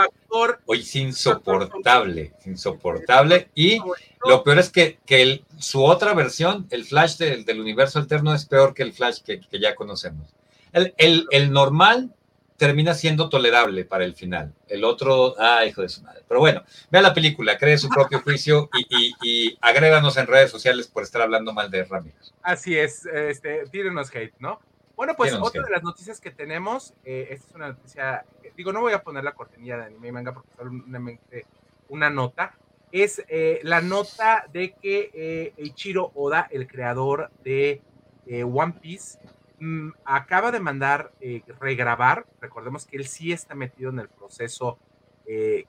Hoy 0.65 0.81
es 0.81 0.97
insoportable, 0.97 2.33
insoportable. 2.47 3.51
Y 3.55 3.79
lo 4.25 4.43
peor 4.43 4.59
es 4.59 4.71
que, 4.71 4.99
que 5.05 5.45
su 5.59 5.85
otra 5.85 6.15
versión, 6.15 6.67
el 6.71 6.87
Flash 6.87 7.19
del 7.19 7.61
universo 7.61 7.99
alterno, 7.99 8.35
es 8.35 8.47
peor 8.47 8.73
que 8.73 8.83
el 8.83 8.95
Flash 8.95 9.21
que, 9.21 9.43
ya 9.61 9.75
conocemos. 9.75 10.35
El, 10.73 10.95
el, 11.31 11.53
normal 11.53 12.15
termina 12.61 12.93
siendo 12.93 13.31
tolerable 13.31 13.87
para 13.87 14.05
el 14.05 14.15
final. 14.15 14.53
El 14.69 14.85
otro, 14.85 15.35
ah, 15.39 15.65
hijo 15.65 15.81
de 15.81 15.89
su 15.89 16.03
madre. 16.03 16.23
Pero 16.29 16.41
bueno, 16.41 16.63
vea 16.91 17.01
la 17.01 17.15
película, 17.15 17.57
cree 17.57 17.79
su 17.79 17.89
propio 17.89 18.21
juicio 18.23 18.69
y, 18.91 19.15
y, 19.23 19.59
agréganos 19.63 20.19
en 20.19 20.27
redes 20.27 20.51
sociales 20.51 20.87
por 20.87 21.03
estar 21.03 21.23
hablando 21.23 21.55
mal 21.55 21.71
de 21.71 21.85
Ramírez. 21.85 22.35
Así 22.43 22.77
es, 22.77 23.07
este, 23.07 23.65
tírenos 23.71 24.15
hate, 24.15 24.35
¿no? 24.41 24.61
Bueno, 24.95 25.17
pues 25.17 25.33
otra 25.33 25.63
de 25.63 25.71
las 25.71 25.83
noticias 25.83 26.21
que 26.21 26.31
tenemos, 26.31 26.93
eh, 27.03 27.29
esta 27.31 27.49
es 27.49 27.55
una 27.55 27.69
noticia, 27.69 28.27
digo, 28.55 28.75
no 28.75 28.83
voy 28.83 28.93
a 28.93 29.03
poner 29.03 29.25
la 29.25 29.33
cortinilla 29.33 29.79
de 29.79 29.85
anime 29.85 30.09
y 30.09 30.13
manga 30.13 30.35
porque 30.35 30.51
solamente 30.55 31.47
una 31.89 32.11
nota, 32.11 32.55
es 32.93 33.25
eh, 33.29 33.61
la 33.63 33.81
nota 33.81 34.45
de 34.53 34.75
que 34.75 35.11
eh, 35.15 35.55
Ichiro 35.57 36.13
Oda, 36.15 36.47
el 36.51 36.67
creador 36.67 37.31
de 37.43 37.81
One 38.27 38.75
Piece, 38.83 39.19
mm, 39.61 39.91
acaba 40.05 40.51
de 40.51 40.61
mandar 40.61 41.13
regrabar, 41.61 42.27
recordemos 42.41 42.87
que 42.87 42.97
él 42.97 43.07
sí 43.07 43.33
está 43.33 43.55
metido 43.55 43.91
en 43.91 44.01
el 44.01 44.09
proceso 44.09 44.79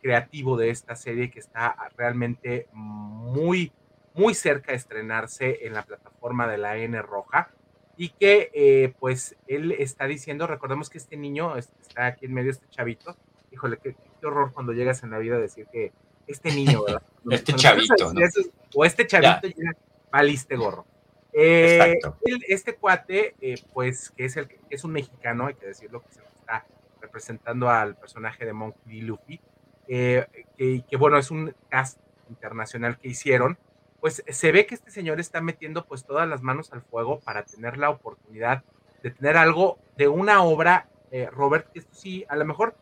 creativo 0.02 0.58
de 0.58 0.72
esta 0.72 0.96
serie 0.96 1.30
que 1.30 1.40
está 1.40 1.76
realmente 1.96 2.68
muy, 2.74 3.72
muy 4.16 4.34
cerca 4.34 4.72
de 4.72 4.78
estrenarse 4.80 5.68
en 5.68 5.74
la 5.74 5.84
plataforma 5.84 6.48
de 6.48 6.58
la 6.58 6.78
N 6.78 7.00
Roja 7.04 7.52
y 7.98 8.10
que 8.10 8.50
eh, 8.54 8.94
pues 9.00 9.36
él 9.48 9.74
está 9.74 10.08
diciendo, 10.08 10.48
recordemos 10.48 10.90
que 10.90 10.98
este 10.98 11.18
niño 11.18 11.56
está 11.56 12.08
aquí 12.08 12.26
en 12.26 12.34
medio, 12.34 12.50
este 12.50 12.68
chavito, 12.70 13.16
híjole, 13.52 13.78
qué, 13.78 13.96
horror 14.26 14.52
cuando 14.54 14.74
llegas 14.74 15.04
en 15.04 15.12
la 15.12 15.18
vida 15.18 15.36
a 15.36 15.40
decir 15.40 15.68
que 15.72 15.92
este 16.26 16.52
niño, 16.52 16.84
¿verdad? 16.84 17.04
este 17.30 17.54
chavito, 17.54 18.14
¿no? 18.14 18.22
o 18.76 18.86
este 18.86 19.06
chavito 19.06 19.48
ya, 19.48 19.72
valiste 20.12 20.56
gorro. 20.56 20.86
Eh, 21.34 22.00
este 22.48 22.76
cuate, 22.76 23.36
eh, 23.42 23.56
pues 23.74 24.10
que 24.12 24.26
es, 24.26 24.38
el, 24.38 24.48
que 24.48 24.60
es 24.70 24.84
un 24.84 24.92
mexicano, 24.92 25.48
hay 25.48 25.54
que 25.56 25.68
decirlo, 25.68 26.02
que 26.04 26.14
se 26.14 26.22
está 26.40 26.66
representando 27.00 27.70
al 27.70 27.96
personaje 27.96 28.46
de 28.46 28.54
Monkey 28.54 29.00
D. 29.00 29.06
Luffy, 29.06 29.40
que, 29.88 30.28
que 30.58 30.98
bueno, 30.98 31.18
es 31.18 31.32
un 31.32 31.56
cast 31.70 32.00
internacional 32.30 32.98
que 32.98 33.10
hicieron, 33.10 33.58
pues 34.00 34.24
se 34.28 34.52
ve 34.52 34.66
que 34.66 34.76
este 34.76 34.92
señor 34.92 35.20
está 35.20 35.42
metiendo 35.42 35.86
pues 35.86 36.04
todas 36.04 36.28
las 36.28 36.42
manos 36.42 36.74
al 36.74 36.82
fuego 36.82 37.20
para 37.20 37.46
tener 37.46 37.78
la 37.78 37.90
oportunidad 37.90 38.64
de 39.04 39.12
tener 39.12 39.38
algo 39.38 39.80
de 39.98 40.08
una 40.08 40.44
obra, 40.44 40.90
eh, 41.12 41.28
Robert, 41.32 41.72
que 41.72 41.80
esto 41.80 41.94
sí, 41.94 42.26
a 42.28 42.36
lo 42.36 42.46
mejor 42.46 42.76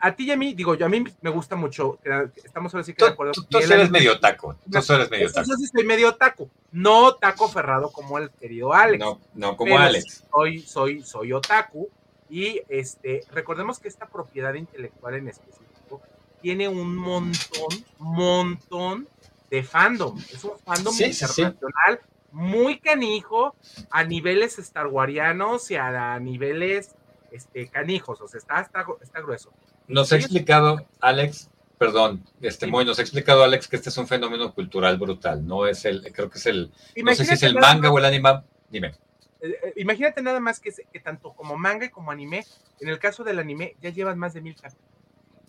a, 0.00 0.14
ti 0.14 0.24
y 0.24 0.30
a 0.30 0.36
mí, 0.36 0.54
digo 0.54 0.74
yo, 0.74 0.86
a 0.86 0.88
mí 0.88 1.04
me 1.20 1.30
gusta 1.30 1.56
mucho, 1.56 1.98
estamos 2.36 2.74
ahora 2.74 2.84
sí 2.84 2.94
que 2.94 3.04
de 3.04 3.10
acuerdo. 3.10 3.32
Tú, 3.48 3.58
eres 3.58 3.90
medio 3.90 4.18
taco, 4.18 4.56
tú 4.70 4.78
eres 4.92 5.10
medio 5.10 5.32
taco. 5.32 5.48
Yo 5.48 5.54
soy 5.56 5.84
medio 5.84 6.14
taco, 6.14 6.50
no 6.72 7.14
taco 7.14 7.48
ferrado 7.48 7.90
como 7.90 8.18
el 8.18 8.30
querido 8.30 8.72
Alex. 8.72 8.98
No, 8.98 9.20
no 9.34 9.56
como 9.56 9.78
Alex. 9.78 10.24
Soy, 10.30 10.60
soy, 10.60 11.02
soy 11.02 11.32
otaku 11.32 11.88
y 12.30 12.60
este, 12.68 13.22
recordemos 13.32 13.78
que 13.78 13.88
esta 13.88 14.06
propiedad 14.06 14.54
intelectual 14.54 15.14
en 15.14 15.28
específico 15.28 16.02
tiene 16.40 16.68
un 16.68 16.94
montón, 16.94 17.84
montón 17.98 19.08
de 19.50 19.62
fandom. 19.62 20.18
Es 20.18 20.44
un 20.44 20.58
fandom 20.58 20.94
internacional 20.94 22.00
muy 22.30 22.78
canijo 22.78 23.54
a 23.90 24.04
niveles 24.04 24.56
starwarianos 24.56 25.70
y 25.70 25.76
a, 25.76 26.18
niveles 26.20 26.94
este, 27.30 27.68
canijos. 27.68 28.20
O 28.20 28.28
sea, 28.28 28.38
está, 28.38 28.60
está, 29.00 29.20
grueso. 29.20 29.52
Nos 29.86 30.12
ha 30.12 30.16
explicado, 30.16 30.86
Alex, 31.00 31.50
perdón, 31.78 32.24
este 32.40 32.66
muy 32.66 32.84
nos 32.84 32.98
ha 32.98 33.02
explicado 33.02 33.42
Alex 33.44 33.68
que 33.68 33.76
este 33.76 33.88
es 33.88 33.96
un 33.96 34.06
fenómeno 34.06 34.52
cultural 34.52 34.98
brutal, 34.98 35.46
no 35.46 35.66
es 35.66 35.84
el, 35.84 36.12
creo 36.12 36.28
que 36.28 36.38
es 36.38 36.46
el, 36.46 36.72
no 36.96 37.14
sé 37.14 37.24
si 37.24 37.34
es 37.34 37.42
el 37.42 37.54
manga 37.54 37.90
o 37.90 37.98
el 37.98 38.04
anime, 38.04 38.42
dime. 38.68 38.94
Eh, 39.40 39.56
eh, 39.62 39.72
imagínate 39.76 40.20
nada 40.20 40.40
más 40.40 40.58
que, 40.58 40.72
que, 40.92 41.00
tanto 41.00 41.32
como 41.32 41.56
manga 41.56 41.86
y 41.86 41.90
como 41.90 42.10
anime, 42.10 42.44
en 42.80 42.88
el 42.88 42.98
caso 42.98 43.22
del 43.22 43.38
anime 43.38 43.76
ya 43.80 43.90
llevan 43.90 44.18
más 44.18 44.34
de 44.34 44.40
mil 44.40 44.56
capítulos. 44.56 44.88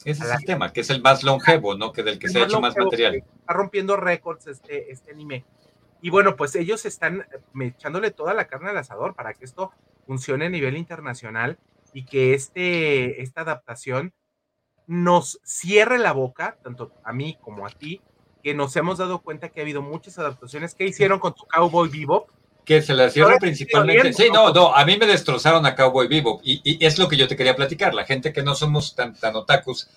Ese 0.05 0.23
es 0.23 0.31
el 0.31 0.45
tema, 0.45 0.71
que 0.71 0.81
es 0.81 0.89
el 0.89 1.01
más 1.01 1.23
longevo, 1.23 1.75
¿no? 1.75 1.91
Que 1.91 2.03
del 2.03 2.19
que 2.19 2.29
se 2.29 2.39
ha 2.39 2.45
hecho 2.45 2.61
más 2.61 2.77
material. 2.77 3.15
Está 3.15 3.53
rompiendo 3.53 3.97
récords 3.97 4.47
este, 4.47 4.91
este 4.91 5.11
anime. 5.11 5.43
Y 6.01 6.09
bueno, 6.09 6.35
pues 6.35 6.55
ellos 6.55 6.85
están 6.85 7.21
eh, 7.21 7.73
echándole 7.75 8.11
toda 8.11 8.33
la 8.33 8.47
carne 8.47 8.69
al 8.69 8.77
asador 8.77 9.15
para 9.15 9.33
que 9.33 9.43
esto 9.43 9.71
funcione 10.09 10.47
a 10.47 10.49
nivel 10.49 10.75
internacional 10.75 11.59
y 11.93 12.03
que 12.03 12.33
este, 12.33 13.21
esta 13.21 13.41
adaptación 13.41 14.11
nos 14.87 15.39
cierre 15.43 15.99
la 15.99 16.13
boca, 16.13 16.57
tanto 16.63 16.91
a 17.03 17.13
mí 17.13 17.37
como 17.41 17.67
a 17.67 17.69
ti, 17.69 18.01
que 18.41 18.55
nos 18.55 18.75
hemos 18.75 18.97
dado 18.97 19.21
cuenta 19.21 19.49
que 19.49 19.59
ha 19.59 19.63
habido 19.63 19.83
muchas 19.83 20.17
adaptaciones 20.17 20.73
que 20.73 20.87
hicieron 20.87 21.19
con 21.19 21.35
tu 21.35 21.45
Cowboy 21.45 21.89
Bebop, 21.89 22.27
que 22.65 22.81
se 22.81 22.95
le 22.95 23.11
cierra 23.11 23.37
principalmente. 23.37 24.11
Sí, 24.13 24.29
no, 24.33 24.51
no, 24.51 24.75
a 24.75 24.83
mí 24.83 24.97
me 24.97 25.05
destrozaron 25.05 25.63
a 25.67 25.75
Cowboy 25.75 26.07
Vivo 26.07 26.41
y, 26.43 26.83
es 26.83 26.97
lo 26.97 27.07
que 27.07 27.15
yo 27.15 27.27
te 27.27 27.35
quería 27.35 27.55
platicar. 27.55 27.93
La 27.93 28.05
gente 28.05 28.33
que 28.33 28.41
no 28.41 28.55
somos 28.55 28.95
tan, 28.95 29.13
tan 29.13 29.35
otakus, 29.35 29.89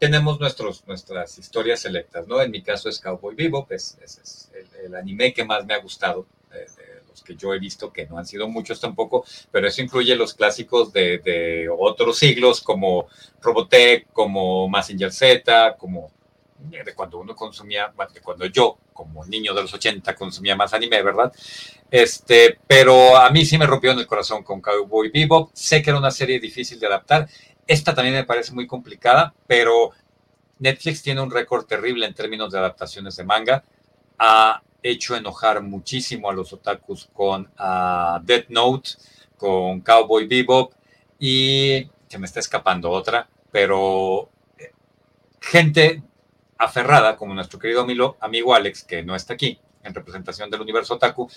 tenemos 0.00 0.40
nuestros, 0.40 0.84
nuestras 0.88 1.38
historias 1.38 1.78
selectas, 1.78 2.26
¿no? 2.26 2.42
En 2.42 2.50
mi 2.50 2.60
caso 2.60 2.88
es 2.88 2.98
Cowboy 2.98 3.36
Vivo, 3.36 3.68
es, 3.70 3.98
es, 4.02 4.50
el, 4.84 4.96
anime 4.96 5.32
que 5.32 5.44
más 5.44 5.64
me 5.64 5.74
ha 5.74 5.78
gustado, 5.78 6.26
de, 6.50 6.66
que 7.22 7.36
yo 7.36 7.54
he 7.54 7.58
visto, 7.58 7.92
que 7.92 8.06
no 8.06 8.18
han 8.18 8.26
sido 8.26 8.48
muchos 8.48 8.80
tampoco, 8.80 9.24
pero 9.50 9.68
eso 9.68 9.82
incluye 9.82 10.14
los 10.16 10.34
clásicos 10.34 10.92
de, 10.92 11.18
de 11.18 11.68
otros 11.68 12.18
siglos 12.18 12.60
como 12.60 13.06
Robotech, 13.40 14.08
como 14.12 14.68
Massinger 14.68 15.12
Z, 15.12 15.76
como 15.78 16.10
de 16.70 16.94
cuando 16.94 17.18
uno 17.18 17.34
consumía, 17.34 17.92
de 18.12 18.20
cuando 18.20 18.46
yo, 18.46 18.78
como 18.92 19.24
niño 19.26 19.54
de 19.54 19.62
los 19.62 19.74
80, 19.74 20.14
consumía 20.14 20.56
más 20.56 20.72
anime, 20.72 21.02
¿verdad? 21.02 21.32
Este, 21.90 22.58
pero 22.66 23.16
a 23.16 23.30
mí 23.30 23.44
sí 23.44 23.58
me 23.58 23.66
rompió 23.66 23.92
en 23.92 23.98
el 23.98 24.06
corazón 24.06 24.42
con 24.42 24.60
Cowboy 24.60 25.10
Bebop. 25.10 25.50
Sé 25.52 25.82
que 25.82 25.90
era 25.90 25.98
una 25.98 26.10
serie 26.10 26.40
difícil 26.40 26.78
de 26.78 26.86
adaptar. 26.86 27.28
Esta 27.66 27.94
también 27.94 28.14
me 28.14 28.24
parece 28.24 28.52
muy 28.52 28.66
complicada, 28.66 29.34
pero 29.46 29.92
Netflix 30.58 31.02
tiene 31.02 31.20
un 31.20 31.30
récord 31.30 31.66
terrible 31.66 32.06
en 32.06 32.14
términos 32.14 32.52
de 32.52 32.58
adaptaciones 32.58 33.16
de 33.16 33.24
manga. 33.24 33.64
Ha 34.18 34.62
hecho 34.84 35.16
enojar 35.16 35.62
muchísimo 35.62 36.28
a 36.30 36.34
los 36.34 36.52
otakus 36.52 37.08
con 37.12 37.50
uh, 37.58 38.22
Death 38.22 38.48
Note, 38.50 38.90
con 39.36 39.80
Cowboy 39.80 40.26
Bebop 40.26 40.74
y 41.18 41.90
se 42.06 42.18
me 42.18 42.26
está 42.26 42.38
escapando 42.38 42.90
otra, 42.90 43.28
pero 43.50 44.28
eh, 44.58 44.72
gente 45.40 46.02
aferrada, 46.58 47.16
como 47.16 47.34
nuestro 47.34 47.58
querido 47.58 47.86
amigo 48.20 48.54
Alex, 48.54 48.84
que 48.84 49.02
no 49.02 49.16
está 49.16 49.34
aquí 49.34 49.58
en 49.82 49.94
representación 49.94 50.50
del 50.50 50.60
universo 50.60 50.94
Otaku, 50.94 51.30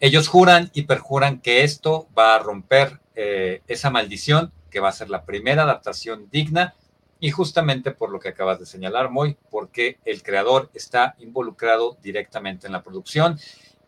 ellos 0.00 0.28
juran 0.28 0.70
y 0.72 0.82
perjuran 0.82 1.40
que 1.40 1.64
esto 1.64 2.08
va 2.16 2.36
a 2.36 2.38
romper 2.38 3.00
eh, 3.16 3.62
esa 3.66 3.90
maldición, 3.90 4.52
que 4.70 4.80
va 4.80 4.90
a 4.90 4.92
ser 4.92 5.10
la 5.10 5.24
primera 5.24 5.64
adaptación 5.64 6.28
digna, 6.30 6.76
y 7.20 7.30
justamente 7.30 7.90
por 7.90 8.10
lo 8.10 8.20
que 8.20 8.28
acabas 8.28 8.58
de 8.58 8.66
señalar, 8.66 9.10
Moy, 9.10 9.36
porque 9.50 9.98
el 10.04 10.22
creador 10.22 10.70
está 10.74 11.14
involucrado 11.18 11.96
directamente 12.02 12.66
en 12.66 12.72
la 12.72 12.82
producción 12.82 13.38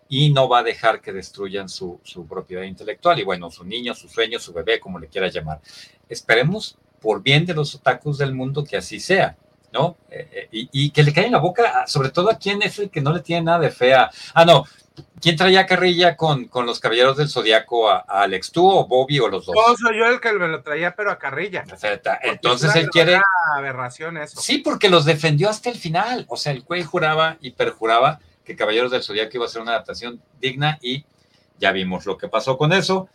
y 0.09 0.31
no 0.31 0.49
va 0.49 0.59
a 0.59 0.63
dejar 0.65 1.01
que 1.01 1.13
destruyan 1.13 1.69
su, 1.69 2.01
su 2.03 2.27
propiedad 2.27 2.65
intelectual 2.65 3.19
y 3.21 3.25
bueno, 3.25 3.51
su 3.51 3.65
niño, 3.65 3.95
su 3.95 4.09
sueño, 4.09 4.41
su 4.41 4.53
bebé, 4.53 4.81
como 4.81 4.99
le 4.99 5.09
quiera 5.09 5.29
llamar. 5.29 5.61
Esperemos 6.09 6.77
por 7.01 7.23
bien 7.23 7.47
de 7.47 7.55
los 7.55 7.75
otakus 7.75 8.19
del 8.19 8.35
mundo 8.35 8.65
que 8.65 8.77
así 8.77 8.99
sea. 8.99 9.37
¿no? 9.73 9.97
Eh, 10.11 10.49
eh, 10.53 10.69
y, 10.73 10.91
que 10.91 11.03
le 11.03 11.13
cae 11.13 11.27
en 11.27 11.33
la 11.33 11.39
boca, 11.39 11.87
sobre 11.87 12.11
todo 12.11 12.31
a 12.31 12.39
quien 12.39 12.63
es 12.63 12.79
el 12.79 12.91
que 12.91 13.01
no 13.01 13.13
le 13.13 13.21
tiene 13.21 13.43
nada 13.43 13.61
de 13.61 13.71
fea. 13.71 14.11
Ah, 14.35 14.45
no. 14.45 14.65
¿Quién 15.21 15.37
traía 15.37 15.67
carrilla 15.67 16.17
con, 16.17 16.47
con 16.47 16.67
los 16.67 16.81
caballeros 16.81 17.17
del 17.17 17.29
zodiaco 17.29 17.91
a, 17.91 17.99
Alex? 17.99 18.53
¿Tú 18.53 18.69
o 18.69 18.87
Bobby 18.87 19.19
o 19.21 19.29
los 19.29 19.47
dos? 19.47 19.55
No, 19.55 19.77
soy 19.77 19.99
yo 19.99 20.07
el 20.07 20.21
que 20.21 20.33
me 20.33 20.49
lo 20.49 20.63
traía, 20.63 20.95
pero 20.95 21.11
a 21.11 21.19
carrilla. 21.19 21.65
Entonces 22.23 22.77
él 22.77 22.89
quiere. 22.91 23.21
aberración 23.55 24.17
eso. 24.17 24.41
Sí, 24.41 24.59
porque 24.59 24.89
los 24.89 25.05
defendió 25.05 25.51
hasta 25.51 25.71
el 25.71 25.77
final. 25.77 26.25
O 26.29 26.37
sea, 26.37 26.53
el 26.53 26.63
güey 26.63 26.83
juraba 26.83 27.37
y 27.41 27.53
perjuraba 27.53 28.21
que 28.45 28.57
Caballeros 28.57 28.91
del 28.91 29.03
Zodiaco 29.03 29.37
iba 29.37 29.47
a 29.47 29.49
ser 29.49 29.63
una 29.63 29.73
adaptación 29.73 30.23
digna 30.41 30.79
y 30.81 31.05
ya 31.59 31.73
vimos 31.73 32.07
lo 32.07 32.17
que 32.17 32.29
pasó 32.29 32.57
con 32.57 32.73
eso. 32.73 33.09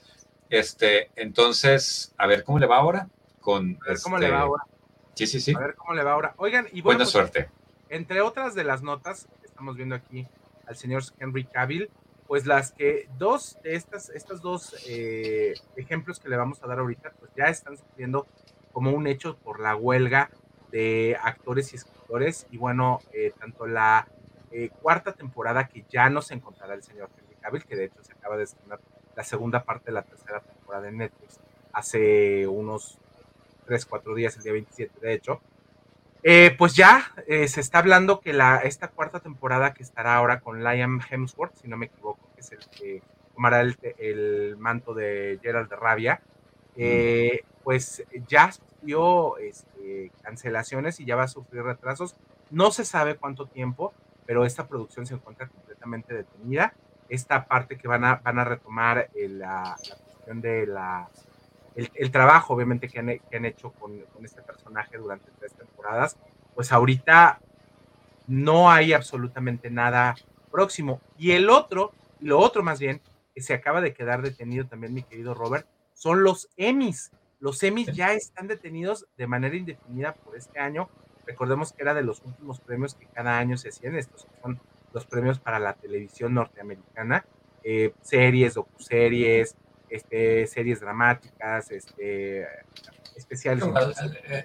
Este, 0.49 1.09
entonces, 1.15 2.13
a 2.17 2.27
ver 2.27 2.43
cómo 2.43 2.59
le 2.59 2.67
va 2.67 2.77
ahora. 2.77 3.07
Con, 3.41 3.77
a 3.85 3.89
ver 3.89 3.99
cómo 4.01 4.17
le 4.17 4.29
va 4.29 4.37
este, 4.37 4.45
ahora. 4.45 4.63
Sí, 5.15 5.27
sí, 5.27 5.39
sí. 5.39 5.53
A 5.55 5.59
ver 5.59 5.75
cómo 5.75 5.93
le 5.93 6.03
va 6.03 6.13
ahora. 6.13 6.33
Oigan, 6.37 6.67
y 6.71 6.81
Buena 6.81 6.99
pues, 6.99 7.09
suerte. 7.09 7.49
Entre 7.89 8.21
otras 8.21 8.55
de 8.55 8.63
las 8.63 8.81
notas 8.81 9.27
que 9.41 9.47
estamos 9.47 9.75
viendo 9.75 9.95
aquí 9.95 10.27
al 10.67 10.75
señor 10.75 11.03
Henry 11.19 11.45
Cavill, 11.45 11.89
pues 12.27 12.45
las 12.45 12.71
que 12.71 13.07
dos 13.17 13.57
de 13.63 13.75
estas, 13.75 14.09
estas 14.09 14.41
dos 14.41 14.75
eh, 14.87 15.53
ejemplos 15.75 16.19
que 16.19 16.29
le 16.29 16.37
vamos 16.37 16.63
a 16.63 16.67
dar 16.67 16.79
ahorita, 16.79 17.13
pues 17.19 17.31
ya 17.35 17.45
están 17.45 17.77
sufriendo 17.77 18.27
como 18.71 18.91
un 18.91 19.07
hecho 19.07 19.37
por 19.37 19.59
la 19.59 19.75
huelga 19.75 20.29
de 20.71 21.17
actores 21.21 21.71
y 21.73 21.75
escritores. 21.77 22.47
Y 22.49 22.57
bueno, 22.57 22.99
eh, 23.13 23.31
tanto 23.39 23.67
la 23.67 24.07
eh, 24.51 24.69
cuarta 24.81 25.13
temporada 25.13 25.67
que 25.67 25.85
ya 25.89 26.09
no 26.09 26.21
se 26.21 26.33
encontrará 26.33 26.73
el 26.73 26.83
señor 26.83 27.09
Henry 27.17 27.35
Cavill, 27.35 27.65
que 27.65 27.75
de 27.75 27.85
hecho 27.85 28.03
se 28.03 28.13
acaba 28.13 28.37
de 28.37 28.43
estrenar 28.43 28.79
la 29.15 29.23
segunda 29.23 29.63
parte 29.63 29.85
de 29.85 29.93
la 29.93 30.03
tercera 30.03 30.41
temporada 30.41 30.89
en 30.89 30.97
Netflix 30.97 31.39
hace 31.75 32.47
unos 32.47 32.97
3, 33.65 33.85
4 33.85 34.15
días, 34.15 34.37
el 34.37 34.43
día 34.43 34.53
27 34.53 34.99
de 34.99 35.13
hecho. 35.13 35.41
Eh, 36.27 36.55
pues 36.57 36.73
ya 36.73 37.13
eh, 37.27 37.47
se 37.47 37.61
está 37.61 37.77
hablando 37.77 38.19
que 38.19 38.33
la, 38.33 38.57
esta 38.57 38.87
cuarta 38.87 39.19
temporada 39.19 39.75
que 39.75 39.83
estará 39.83 40.15
ahora 40.15 40.39
con 40.39 40.63
Liam 40.63 40.99
Hemsworth, 41.07 41.53
si 41.53 41.67
no 41.67 41.77
me 41.77 41.85
equivoco, 41.85 42.31
que 42.33 42.41
es 42.41 42.51
el 42.51 42.67
que 42.67 43.03
tomará 43.35 43.61
el, 43.61 43.77
el 43.99 44.57
manto 44.57 44.95
de 44.95 45.37
Gerald 45.43 45.69
de 45.69 45.75
Rabia, 45.75 46.21
eh, 46.77 47.43
pues 47.63 48.03
ya 48.27 48.51
sufrió 48.51 49.37
este, 49.37 50.11
cancelaciones 50.23 50.99
y 50.99 51.05
ya 51.05 51.15
va 51.15 51.25
a 51.25 51.27
sufrir 51.27 51.61
retrasos. 51.61 52.15
No 52.49 52.71
se 52.71 52.85
sabe 52.85 53.17
cuánto 53.17 53.45
tiempo, 53.45 53.93
pero 54.25 54.45
esta 54.45 54.67
producción 54.67 55.05
se 55.05 55.13
encuentra 55.13 55.47
completamente 55.47 56.15
detenida. 56.15 56.73
Esta 57.07 57.45
parte 57.45 57.77
que 57.77 57.87
van 57.87 58.03
a, 58.03 58.15
van 58.15 58.39
a 58.39 58.45
retomar 58.45 59.11
la, 59.13 59.37
la 59.37 59.75
cuestión 59.75 60.41
de 60.41 60.65
la 60.65 61.07
el, 61.75 61.91
el, 61.95 62.11
trabajo, 62.11 62.53
obviamente, 62.53 62.87
que 62.87 62.99
han, 62.99 63.07
que 63.07 63.37
han 63.37 63.45
hecho 63.45 63.71
con, 63.71 63.99
con, 64.13 64.25
este 64.25 64.41
personaje 64.41 64.97
durante 64.97 65.29
tres 65.39 65.53
temporadas, 65.53 66.17
pues 66.53 66.71
ahorita 66.71 67.39
no 68.27 68.71
hay 68.71 68.93
absolutamente 68.93 69.69
nada 69.69 70.15
próximo. 70.51 71.01
Y 71.17 71.31
el 71.31 71.49
otro, 71.49 71.93
lo 72.19 72.39
otro 72.39 72.63
más 72.63 72.79
bien, 72.79 73.01
que 73.33 73.41
se 73.41 73.53
acaba 73.53 73.81
de 73.81 73.93
quedar 73.93 74.21
detenido 74.21 74.65
también, 74.65 74.93
mi 74.93 75.03
querido 75.03 75.33
Robert, 75.33 75.67
son 75.93 76.23
los 76.23 76.49
Emmys. 76.55 77.11
Los 77.39 77.61
Emmys 77.63 77.87
ya 77.93 78.13
están 78.13 78.47
detenidos 78.47 79.07
de 79.17 79.27
manera 79.27 79.55
indefinida 79.55 80.13
por 80.13 80.37
este 80.37 80.59
año. 80.59 80.89
Recordemos 81.25 81.73
que 81.73 81.83
era 81.83 81.93
de 81.93 82.03
los 82.03 82.21
últimos 82.23 82.59
premios 82.59 82.95
que 82.95 83.07
cada 83.07 83.37
año 83.37 83.57
se 83.57 83.69
hacían. 83.69 83.95
Estos 83.95 84.27
son 84.41 84.59
los 84.93 85.05
premios 85.05 85.39
para 85.39 85.59
la 85.59 85.73
televisión 85.73 86.33
norteamericana, 86.33 87.25
eh, 87.63 87.93
series, 88.01 88.53
docuseries, 88.53 89.57
este, 89.95 90.45
series 90.47 90.79
dramáticas, 90.79 91.71
este, 91.71 92.45
especiales. 93.15 93.63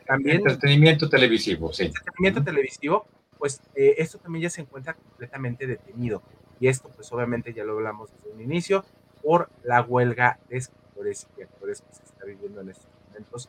también, 0.06 0.38
entretenimiento 0.38 1.08
televisivo, 1.08 1.72
sí. 1.72 1.86
Entretenimiento 1.86 2.42
televisivo, 2.42 3.06
pues 3.38 3.60
eh, 3.74 3.94
esto 3.98 4.18
también 4.18 4.44
ya 4.44 4.50
se 4.50 4.60
encuentra 4.60 4.94
completamente 4.94 5.66
detenido. 5.66 6.22
Y 6.60 6.68
esto, 6.68 6.90
pues 6.94 7.10
obviamente 7.12 7.52
ya 7.52 7.64
lo 7.64 7.72
hablamos 7.72 8.10
desde 8.12 8.30
un 8.30 8.40
inicio, 8.40 8.84
por 9.22 9.50
la 9.64 9.82
huelga 9.82 10.38
de 10.48 10.58
escritores 10.58 11.26
y 11.38 11.42
actores 11.42 11.82
que 11.82 11.94
se 11.94 12.04
está 12.04 12.24
viviendo 12.24 12.60
en 12.60 12.70
estos 12.70 12.86
momentos. 13.08 13.48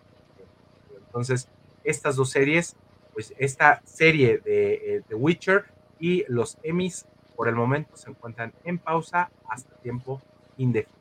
Entonces, 1.06 1.48
estas 1.84 2.16
dos 2.16 2.30
series, 2.30 2.76
pues 3.14 3.34
esta 3.38 3.82
serie 3.86 4.38
de 4.40 4.74
eh, 4.74 5.02
The 5.08 5.16
Witcher 5.16 5.66
y 6.00 6.24
los 6.28 6.58
Emmys, 6.64 7.06
por 7.36 7.48
el 7.48 7.56
momento 7.56 7.98
se 7.98 8.10
encuentran 8.10 8.54
en 8.64 8.78
pausa 8.78 9.30
hasta 9.50 9.76
tiempo 9.78 10.22
indefinido. 10.58 11.01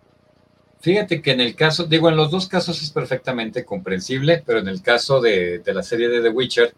Fíjate 0.81 1.21
que 1.21 1.33
en 1.33 1.41
el 1.41 1.55
caso, 1.55 1.85
digo, 1.85 2.09
en 2.09 2.17
los 2.17 2.31
dos 2.31 2.49
casos 2.49 2.83
es 2.83 2.91
perfectamente 2.91 3.67
comprensible, 3.67 4.43
pero 4.45 4.61
en 4.61 4.69
el 4.69 4.81
caso 4.81 5.21
de, 5.21 5.59
de, 5.59 5.75
la 5.75 5.83
serie 5.83 6.09
de 6.09 6.23
The 6.23 6.31
Witcher, 6.31 6.75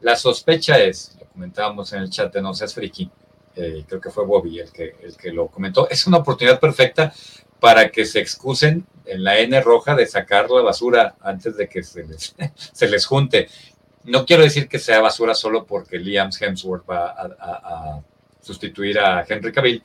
la 0.00 0.16
sospecha 0.16 0.78
es, 0.78 1.14
lo 1.20 1.26
comentábamos 1.26 1.92
en 1.92 2.00
el 2.00 2.10
chat 2.10 2.32
de 2.32 2.40
No 2.40 2.54
Seas 2.54 2.72
Friki, 2.72 3.10
eh, 3.56 3.84
creo 3.86 4.00
que 4.00 4.10
fue 4.10 4.24
Bobby 4.24 4.60
el 4.60 4.72
que, 4.72 4.96
el 5.02 5.14
que 5.16 5.30
lo 5.30 5.48
comentó, 5.48 5.88
es 5.90 6.06
una 6.06 6.18
oportunidad 6.18 6.58
perfecta 6.58 7.12
para 7.60 7.90
que 7.90 8.06
se 8.06 8.18
excusen 8.18 8.86
en 9.04 9.22
la 9.22 9.38
N 9.38 9.60
roja 9.60 9.94
de 9.94 10.06
sacar 10.06 10.50
la 10.50 10.62
basura 10.62 11.14
antes 11.20 11.56
de 11.58 11.68
que 11.68 11.82
se 11.82 12.04
les, 12.04 12.34
se 12.72 12.88
les 12.88 13.04
junte. 13.04 13.48
No 14.04 14.24
quiero 14.24 14.42
decir 14.42 14.68
que 14.68 14.78
sea 14.78 15.00
basura 15.00 15.34
solo 15.34 15.66
porque 15.66 15.98
Liam 15.98 16.30
Hemsworth 16.38 16.88
va 16.88 17.10
a, 17.10 17.22
a, 17.38 17.96
a 17.96 18.02
sustituir 18.40 18.98
a 18.98 19.24
Henry 19.28 19.52
Cavill, 19.52 19.82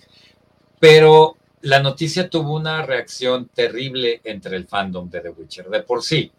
pero 0.79 1.37
la 1.61 1.81
noticia 1.81 2.29
tuvo 2.29 2.55
una 2.55 2.85
reacción 2.85 3.49
terrible 3.49 4.21
entre 4.23 4.55
el 4.55 4.67
fandom 4.67 5.09
de 5.09 5.21
The 5.21 5.29
Witcher. 5.29 5.69
De 5.69 5.83
por 5.83 6.03
sí, 6.03 6.31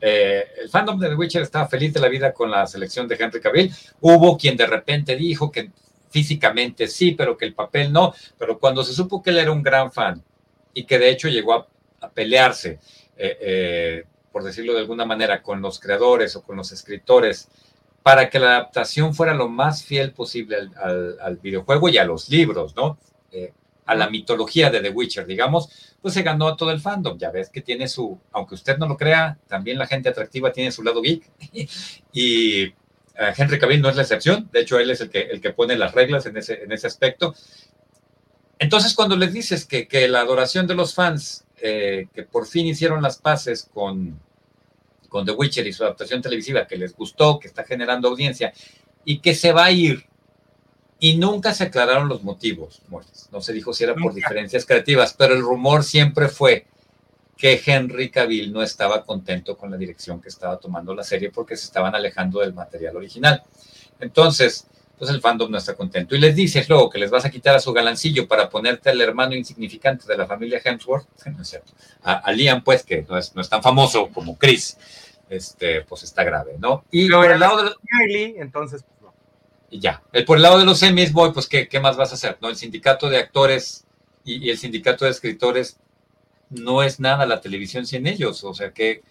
eh, 0.00 0.44
el 0.62 0.68
fandom 0.68 0.98
de 0.98 1.08
The 1.08 1.14
Witcher 1.14 1.42
estaba 1.42 1.68
feliz 1.68 1.92
de 1.92 2.00
la 2.00 2.08
vida 2.08 2.32
con 2.32 2.50
la 2.50 2.66
selección 2.66 3.08
de 3.08 3.16
Henry 3.18 3.40
Cavill. 3.40 3.74
Hubo 4.00 4.36
quien 4.36 4.56
de 4.56 4.66
repente 4.66 5.16
dijo 5.16 5.50
que 5.50 5.70
físicamente 6.10 6.86
sí, 6.86 7.12
pero 7.12 7.36
que 7.36 7.44
el 7.44 7.54
papel 7.54 7.92
no. 7.92 8.14
Pero 8.38 8.58
cuando 8.58 8.84
se 8.84 8.92
supo 8.92 9.22
que 9.22 9.30
él 9.30 9.38
era 9.38 9.52
un 9.52 9.62
gran 9.62 9.90
fan 9.92 10.22
y 10.72 10.84
que 10.84 10.98
de 10.98 11.10
hecho 11.10 11.28
llegó 11.28 11.54
a, 11.54 11.66
pelearse, 12.14 12.78
eh, 13.16 13.38
eh, 13.40 14.04
por 14.30 14.44
decirlo 14.44 14.72
de 14.72 14.80
alguna 14.80 15.04
manera, 15.04 15.42
con 15.42 15.60
los 15.60 15.80
creadores 15.80 16.36
o 16.36 16.42
con 16.42 16.56
los 16.56 16.70
escritores, 16.70 17.48
para 18.04 18.30
que 18.30 18.38
la 18.38 18.56
adaptación 18.56 19.14
fuera 19.14 19.34
lo 19.34 19.48
más 19.48 19.84
fiel 19.84 20.12
posible 20.12 20.56
al 20.76 21.36
videojuego 21.42 21.88
y 21.88 21.98
a 21.98 22.04
los 22.04 22.28
libros, 22.28 22.74
¿no? 22.76 22.96
Eh, 23.30 23.52
a 23.88 23.94
la 23.94 24.10
mitología 24.10 24.70
de 24.70 24.80
The 24.80 24.90
Witcher, 24.90 25.26
digamos, 25.26 25.96
pues 26.02 26.12
se 26.12 26.22
ganó 26.22 26.46
a 26.46 26.56
todo 26.56 26.70
el 26.70 26.80
fandom. 26.80 27.18
Ya 27.18 27.30
ves 27.30 27.48
que 27.48 27.62
tiene 27.62 27.88
su, 27.88 28.20
aunque 28.32 28.54
usted 28.54 28.76
no 28.76 28.86
lo 28.86 28.98
crea, 28.98 29.38
también 29.48 29.78
la 29.78 29.86
gente 29.86 30.10
atractiva 30.10 30.52
tiene 30.52 30.70
su 30.70 30.82
lado 30.82 31.00
geek. 31.00 31.24
y 32.12 32.66
uh, 32.66 32.72
Henry 33.34 33.58
Cavill 33.58 33.80
no 33.80 33.88
es 33.88 33.96
la 33.96 34.02
excepción. 34.02 34.46
De 34.52 34.60
hecho, 34.60 34.78
él 34.78 34.90
es 34.90 35.00
el 35.00 35.08
que, 35.08 35.22
el 35.22 35.40
que 35.40 35.54
pone 35.54 35.74
las 35.74 35.94
reglas 35.94 36.26
en 36.26 36.36
ese, 36.36 36.62
en 36.62 36.70
ese 36.70 36.86
aspecto. 36.86 37.34
Entonces, 38.58 38.92
cuando 38.92 39.16
les 39.16 39.32
dices 39.32 39.64
que, 39.64 39.88
que 39.88 40.06
la 40.06 40.20
adoración 40.20 40.66
de 40.66 40.74
los 40.74 40.94
fans, 40.94 41.46
eh, 41.62 42.08
que 42.12 42.24
por 42.24 42.46
fin 42.46 42.66
hicieron 42.66 43.00
las 43.00 43.16
paces 43.16 43.70
con, 43.72 44.20
con 45.08 45.24
The 45.24 45.32
Witcher 45.32 45.66
y 45.66 45.72
su 45.72 45.82
adaptación 45.82 46.20
televisiva, 46.20 46.66
que 46.66 46.76
les 46.76 46.94
gustó, 46.94 47.38
que 47.38 47.48
está 47.48 47.64
generando 47.64 48.08
audiencia, 48.08 48.52
y 49.06 49.20
que 49.20 49.34
se 49.34 49.52
va 49.52 49.64
a 49.64 49.70
ir 49.70 50.07
y 51.00 51.16
nunca 51.16 51.54
se 51.54 51.64
aclararon 51.64 52.08
los 52.08 52.22
motivos, 52.22 52.82
No 53.30 53.40
se 53.40 53.52
dijo 53.52 53.72
si 53.72 53.84
era 53.84 53.94
por 53.94 54.14
diferencias 54.14 54.66
creativas, 54.66 55.14
pero 55.14 55.34
el 55.34 55.42
rumor 55.42 55.84
siempre 55.84 56.28
fue 56.28 56.66
que 57.36 57.60
Henry 57.64 58.10
Cavill 58.10 58.52
no 58.52 58.62
estaba 58.62 59.04
contento 59.04 59.56
con 59.56 59.70
la 59.70 59.76
dirección 59.76 60.20
que 60.20 60.28
estaba 60.28 60.58
tomando 60.58 60.92
la 60.94 61.04
serie 61.04 61.30
porque 61.30 61.56
se 61.56 61.66
estaban 61.66 61.94
alejando 61.94 62.40
del 62.40 62.52
material 62.52 62.96
original. 62.96 63.44
Entonces, 64.00 64.66
pues 64.98 65.10
el 65.10 65.20
fandom 65.20 65.50
no 65.50 65.58
está 65.58 65.74
contento. 65.74 66.16
Y 66.16 66.18
les 66.18 66.34
dices 66.34 66.68
luego 66.68 66.90
que 66.90 66.98
les 66.98 67.10
vas 67.10 67.24
a 67.24 67.30
quitar 67.30 67.54
a 67.54 67.60
su 67.60 67.72
galancillo 67.72 68.26
para 68.26 68.50
ponerte 68.50 68.90
al 68.90 69.00
hermano 69.00 69.36
insignificante 69.36 70.04
de 70.06 70.16
la 70.16 70.26
familia 70.26 70.60
Hemsworth, 70.62 71.06
no 71.26 71.42
es 71.42 71.48
cierto, 71.48 71.72
a, 72.02 72.14
a 72.14 72.32
Liam, 72.32 72.64
pues, 72.64 72.82
que 72.82 73.06
no 73.08 73.16
es, 73.16 73.34
no 73.36 73.40
es, 73.40 73.48
tan 73.48 73.62
famoso 73.62 74.08
como 74.08 74.36
Chris, 74.36 74.76
este, 75.30 75.82
pues 75.82 76.02
está 76.02 76.24
grave, 76.24 76.56
¿no? 76.58 76.84
Y 76.90 77.06
Pero 77.06 77.22
por 77.22 77.30
el 77.30 77.40
lado 77.40 77.62
de... 77.62 77.70
Riley, 77.84 78.34
entonces, 78.38 78.84
y 79.70 79.80
ya. 79.80 80.02
El, 80.12 80.24
por 80.24 80.36
el 80.36 80.42
lado 80.42 80.58
de 80.58 80.64
los 80.64 80.78
semis, 80.78 81.12
voy, 81.12 81.32
pues, 81.32 81.46
¿qué, 81.46 81.68
¿qué, 81.68 81.80
más 81.80 81.96
vas 81.96 82.12
a 82.12 82.14
hacer? 82.14 82.38
¿No? 82.40 82.48
El 82.48 82.56
sindicato 82.56 83.08
de 83.08 83.18
actores 83.18 83.86
y, 84.24 84.50
el 84.50 84.58
sindicato 84.58 85.04
de 85.04 85.10
escritores 85.10 85.78
no 86.50 86.82
es 86.82 87.00
nada 87.00 87.26
la 87.26 87.40
televisión 87.40 87.86
sin 87.86 88.06
ellos. 88.06 88.44
O 88.44 88.54
sea 88.54 88.72
que 88.72 89.02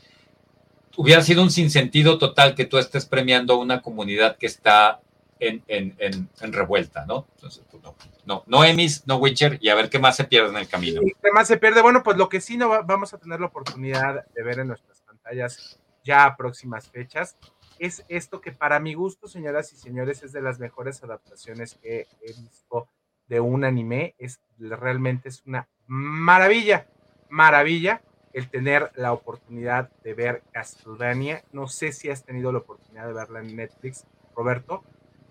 hubiera 0.95 1.21
sido 1.21 1.43
un 1.43 1.51
sinsentido 1.51 2.17
total 2.17 2.55
que 2.55 2.65
tú 2.65 2.77
estés 2.77 3.05
premiando 3.05 3.53
a 3.53 3.57
una 3.57 3.81
comunidad 3.81 4.37
que 4.37 4.47
está 4.47 4.99
en, 5.39 5.63
en, 5.67 5.95
en, 5.99 6.53
revuelta, 6.53 7.05
¿no? 7.05 7.27
Entonces, 7.35 7.63
pues, 7.69 7.83
no, 7.83 7.95
no, 8.25 8.43
no 8.47 8.65
Emmys, 8.65 9.05
no 9.05 9.17
Witcher, 9.17 9.59
y 9.61 9.69
a 9.69 9.75
ver 9.75 9.91
qué 9.91 9.99
más 9.99 10.15
se 10.15 10.23
pierde 10.23 10.49
en 10.49 10.57
el 10.57 10.67
camino. 10.67 11.01
¿Qué 11.01 11.31
más 11.31 11.47
se 11.47 11.57
pierde? 11.57 11.83
Bueno, 11.83 12.01
pues 12.01 12.17
lo 12.17 12.27
que 12.27 12.41
sí 12.41 12.57
no 12.57 12.69
va, 12.69 12.81
vamos 12.81 13.13
a 13.13 13.19
tener 13.19 13.39
la 13.39 13.45
oportunidad 13.45 14.25
de 14.33 14.43
ver 14.43 14.59
en 14.59 14.69
nuestras 14.69 15.01
pantallas 15.01 15.79
ya 16.03 16.25
a 16.25 16.35
próximas 16.35 16.89
fechas 16.89 17.35
es 17.79 18.05
esto 18.07 18.41
que 18.41 18.51
para 18.51 18.79
mi 18.79 18.93
gusto, 18.93 19.27
señoras 19.27 19.71
y 19.73 19.77
señores, 19.77 20.23
es 20.23 20.31
de 20.31 20.41
las 20.41 20.59
mejores 20.59 21.03
adaptaciones 21.03 21.75
que 21.81 22.07
he 22.21 22.33
visto 22.33 22.89
de 23.27 23.39
un 23.39 23.63
anime. 23.63 24.15
Es 24.17 24.39
realmente 24.57 25.29
es 25.29 25.43
una 25.45 25.67
maravilla, 25.87 26.87
maravilla 27.29 28.01
el 28.33 28.49
tener 28.49 28.91
la 28.95 29.13
oportunidad 29.13 29.89
de 30.03 30.13
ver 30.13 30.43
Castlevania. 30.51 31.43
No 31.51 31.67
sé 31.67 31.91
si 31.91 32.09
has 32.09 32.23
tenido 32.23 32.51
la 32.51 32.59
oportunidad 32.59 33.07
de 33.07 33.13
verla 33.13 33.39
en 33.39 33.55
Netflix, 33.55 34.05
Roberto. 34.35 34.83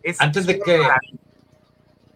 Es 0.02 0.20
antes 0.20 0.46
de 0.46 0.58
que 0.58 0.78
maravilla. 0.78 1.18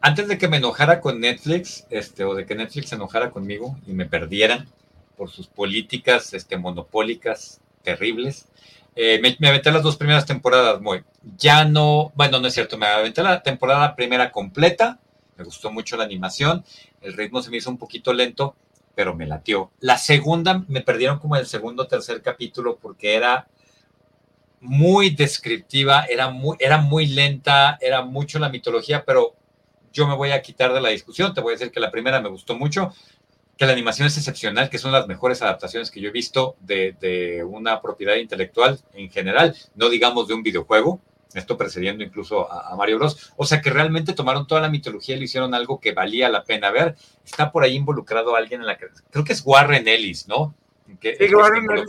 antes 0.01 0.29
de 0.29 0.39
que 0.39 0.49
me 0.49 0.57
enojara 0.57 1.01
con 1.01 1.21
Netflix, 1.21 1.87
este, 1.91 2.25
o 2.25 2.35
de 2.35 2.45
que 2.45 2.55
Netflix 2.55 2.89
se 2.89 2.97
enojara 2.97 3.31
conmigo 3.31 3.77
y 3.87 3.93
me 3.93 4.07
perdieran 4.07 4.69
por 5.17 5.31
sus 5.31 5.47
políticas 5.47 6.35
este, 6.35 6.57
monopólicas 6.57 7.61
terribles, 7.83 8.49
eh, 8.97 9.19
me, 9.23 9.37
me, 9.39 9.49
aventé 9.49 9.71
las 9.71 9.83
dos 9.83 9.97
primeras 9.97 10.27
temporadas 10.27 10.81
muy. 10.81 11.03
Ya 11.37 11.65
no, 11.65 12.13
bueno, 12.15 12.41
no 12.41 12.49
es 12.49 12.55
cierto, 12.55 12.77
me 12.77 12.87
aventé 12.87 13.23
la 13.23 13.43
temporada 13.43 13.95
primera 13.95 14.31
completa, 14.31 14.99
me 15.37 15.45
gustó 15.45 15.71
mucho 15.71 15.97
la 15.97 16.05
animación, 16.05 16.65
el 17.01 17.15
ritmo 17.15 17.43
se 17.43 17.51
me 17.51 17.57
hizo 17.59 17.71
un 17.71 17.79
poquito 17.79 18.13
lento, 18.13 18.57
pero 18.95 19.15
me 19.15 19.27
latió. 19.27 19.71
La 19.81 19.97
segunda 19.97 20.65
me 20.69 20.83
perdieron 20.83 21.19
como 21.19 21.37
el 21.37 21.47
segundo 21.47 21.85
o 21.85 21.87
tercer 21.87 22.21
capítulo 22.23 22.79
porque 22.81 23.15
era 23.15 23.49
muy 24.61 25.11
descriptiva, 25.11 26.05
era 26.05 26.29
muy, 26.29 26.57
era 26.61 26.79
muy 26.79 27.07
lenta, 27.07 27.79
era 27.81 28.03
mucho 28.03 28.39
la 28.39 28.51
mitología, 28.51 29.05
pero 29.05 29.35
yo 29.93 30.07
me 30.07 30.15
voy 30.15 30.33
a 30.33 30.43
quitar 30.43 30.73
de 30.73 30.81
la 30.81 30.91
discusión, 30.91 31.33
te 31.35 31.41
voy 31.41 31.53
a 31.53 31.57
decir 31.57 31.73
que 31.73 31.81
la 31.81 31.91
primera 31.91 32.21
me 32.21 32.29
gustó 32.29 32.57
mucho, 32.57 32.93
que 33.61 33.67
la 33.67 33.73
animación 33.73 34.07
es 34.07 34.17
excepcional, 34.17 34.71
que 34.71 34.79
son 34.79 34.91
las 34.91 35.07
mejores 35.07 35.43
adaptaciones 35.43 35.91
que 35.91 36.01
yo 36.01 36.09
he 36.09 36.13
visto 36.13 36.57
de, 36.61 37.45
una 37.47 37.83
propiedad 37.83 38.17
intelectual 38.17 38.81
en 38.95 39.11
general, 39.11 39.55
no 39.75 39.91
digamos 39.91 40.29
de 40.29 40.33
un 40.33 40.43
videojuego, 40.43 40.99
esto 41.35 41.59
precediendo 41.59 42.03
incluso 42.03 42.51
a, 42.51 42.75
Mario 42.75 42.99
Bros. 42.99 43.35
O 43.37 43.45
sea 43.45 43.61
que 43.61 43.69
realmente 43.69 44.15
tomaron 44.15 44.47
toda 44.47 44.63
la 44.63 44.71
mitología 44.71 45.15
y 45.15 45.19
le 45.19 45.27
hicieron 45.27 45.53
algo 45.53 45.79
que 45.79 45.93
valía 45.93 46.31
la 46.31 46.43
pena 46.43 46.71
ver. 46.71 46.97
Está 47.23 47.53
por 47.53 47.63
ahí 47.63 47.77
involucrado 47.77 48.35
alguien 48.35 48.63
en 48.63 48.67
la 48.67 48.79
que 48.79 48.87
creo 49.11 49.25
que 49.25 49.35
es 49.35 49.43
Warren 49.45 49.87
Ellis, 49.87 50.27
¿no? 50.27 50.55
Que, 50.99 51.17
sí, 51.17 51.35
Warren 51.35 51.71
Ellis 51.71 51.87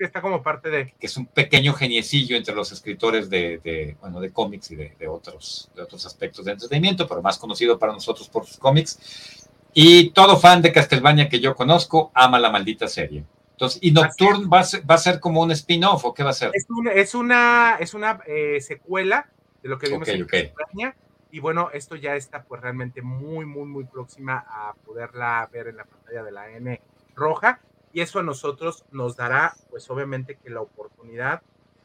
está, 0.00 0.20
como 0.20 0.42
parte 0.42 0.68
de 0.68 0.94
que 0.98 1.06
es 1.06 1.16
un 1.16 1.26
pequeño 1.26 1.74
geniecillo 1.74 2.36
entre 2.36 2.56
los 2.56 2.72
escritores 2.72 3.30
de, 3.30 3.96
bueno 4.00 4.20
de 4.20 4.32
cómics 4.32 4.72
y 4.72 4.76
de, 4.76 5.08
otros 5.08 5.70
de 5.76 5.82
otros 5.82 6.04
aspectos 6.06 6.44
de 6.44 6.52
entretenimiento, 6.52 7.06
pero 7.06 7.22
más 7.22 7.38
conocido 7.38 7.78
para 7.78 7.92
nosotros 7.92 8.28
por 8.28 8.44
sus 8.44 8.58
cómics. 8.58 9.44
Y 9.74 10.10
todo 10.10 10.36
fan 10.36 10.62
de 10.62 10.72
Castlevania 10.72 11.28
que 11.28 11.40
yo 11.40 11.54
conozco 11.54 12.12
ama 12.14 12.38
la 12.38 12.50
maldita 12.50 12.86
serie. 12.86 13.24
Entonces, 13.50 13.78
¿y 13.82 13.92
Nocturne 13.92 14.46
va 14.46 14.60
a, 14.60 14.64
ser, 14.64 14.88
va 14.88 14.94
a 14.94 14.98
ser 14.98 15.20
como 15.20 15.42
un 15.42 15.50
spin-off 15.50 16.04
o 16.04 16.14
qué 16.14 16.22
va 16.22 16.30
a 16.30 16.34
ser? 16.34 16.50
Es 16.54 16.66
una, 16.70 16.92
es 16.92 17.14
una, 17.14 17.76
es 17.78 17.94
una 17.94 18.20
eh, 18.26 18.60
secuela 18.60 19.28
de 19.62 19.68
lo 19.68 19.78
que 19.78 19.88
vimos 19.88 20.08
en 20.08 20.24
Castlevania. 20.24 20.96
Y 21.30 21.40
bueno, 21.40 21.70
esto 21.72 21.96
ya 21.96 22.14
está 22.14 22.44
pues 22.44 22.60
realmente 22.60 23.02
muy, 23.02 23.44
muy, 23.44 23.64
muy 23.64 23.84
próxima 23.84 24.44
a 24.48 24.74
poderla 24.86 25.48
ver 25.52 25.68
en 25.68 25.76
la 25.76 25.84
pantalla 25.84 26.22
de 26.22 26.32
la 26.32 26.50
N 26.50 26.80
roja. 27.16 27.60
Y 27.92 28.00
eso 28.00 28.20
a 28.20 28.22
nosotros 28.22 28.84
nos 28.92 29.16
dará 29.16 29.54
pues 29.70 29.88
obviamente 29.90 30.36
que 30.36 30.50
la 30.50 30.60
oportunidad 30.60 31.42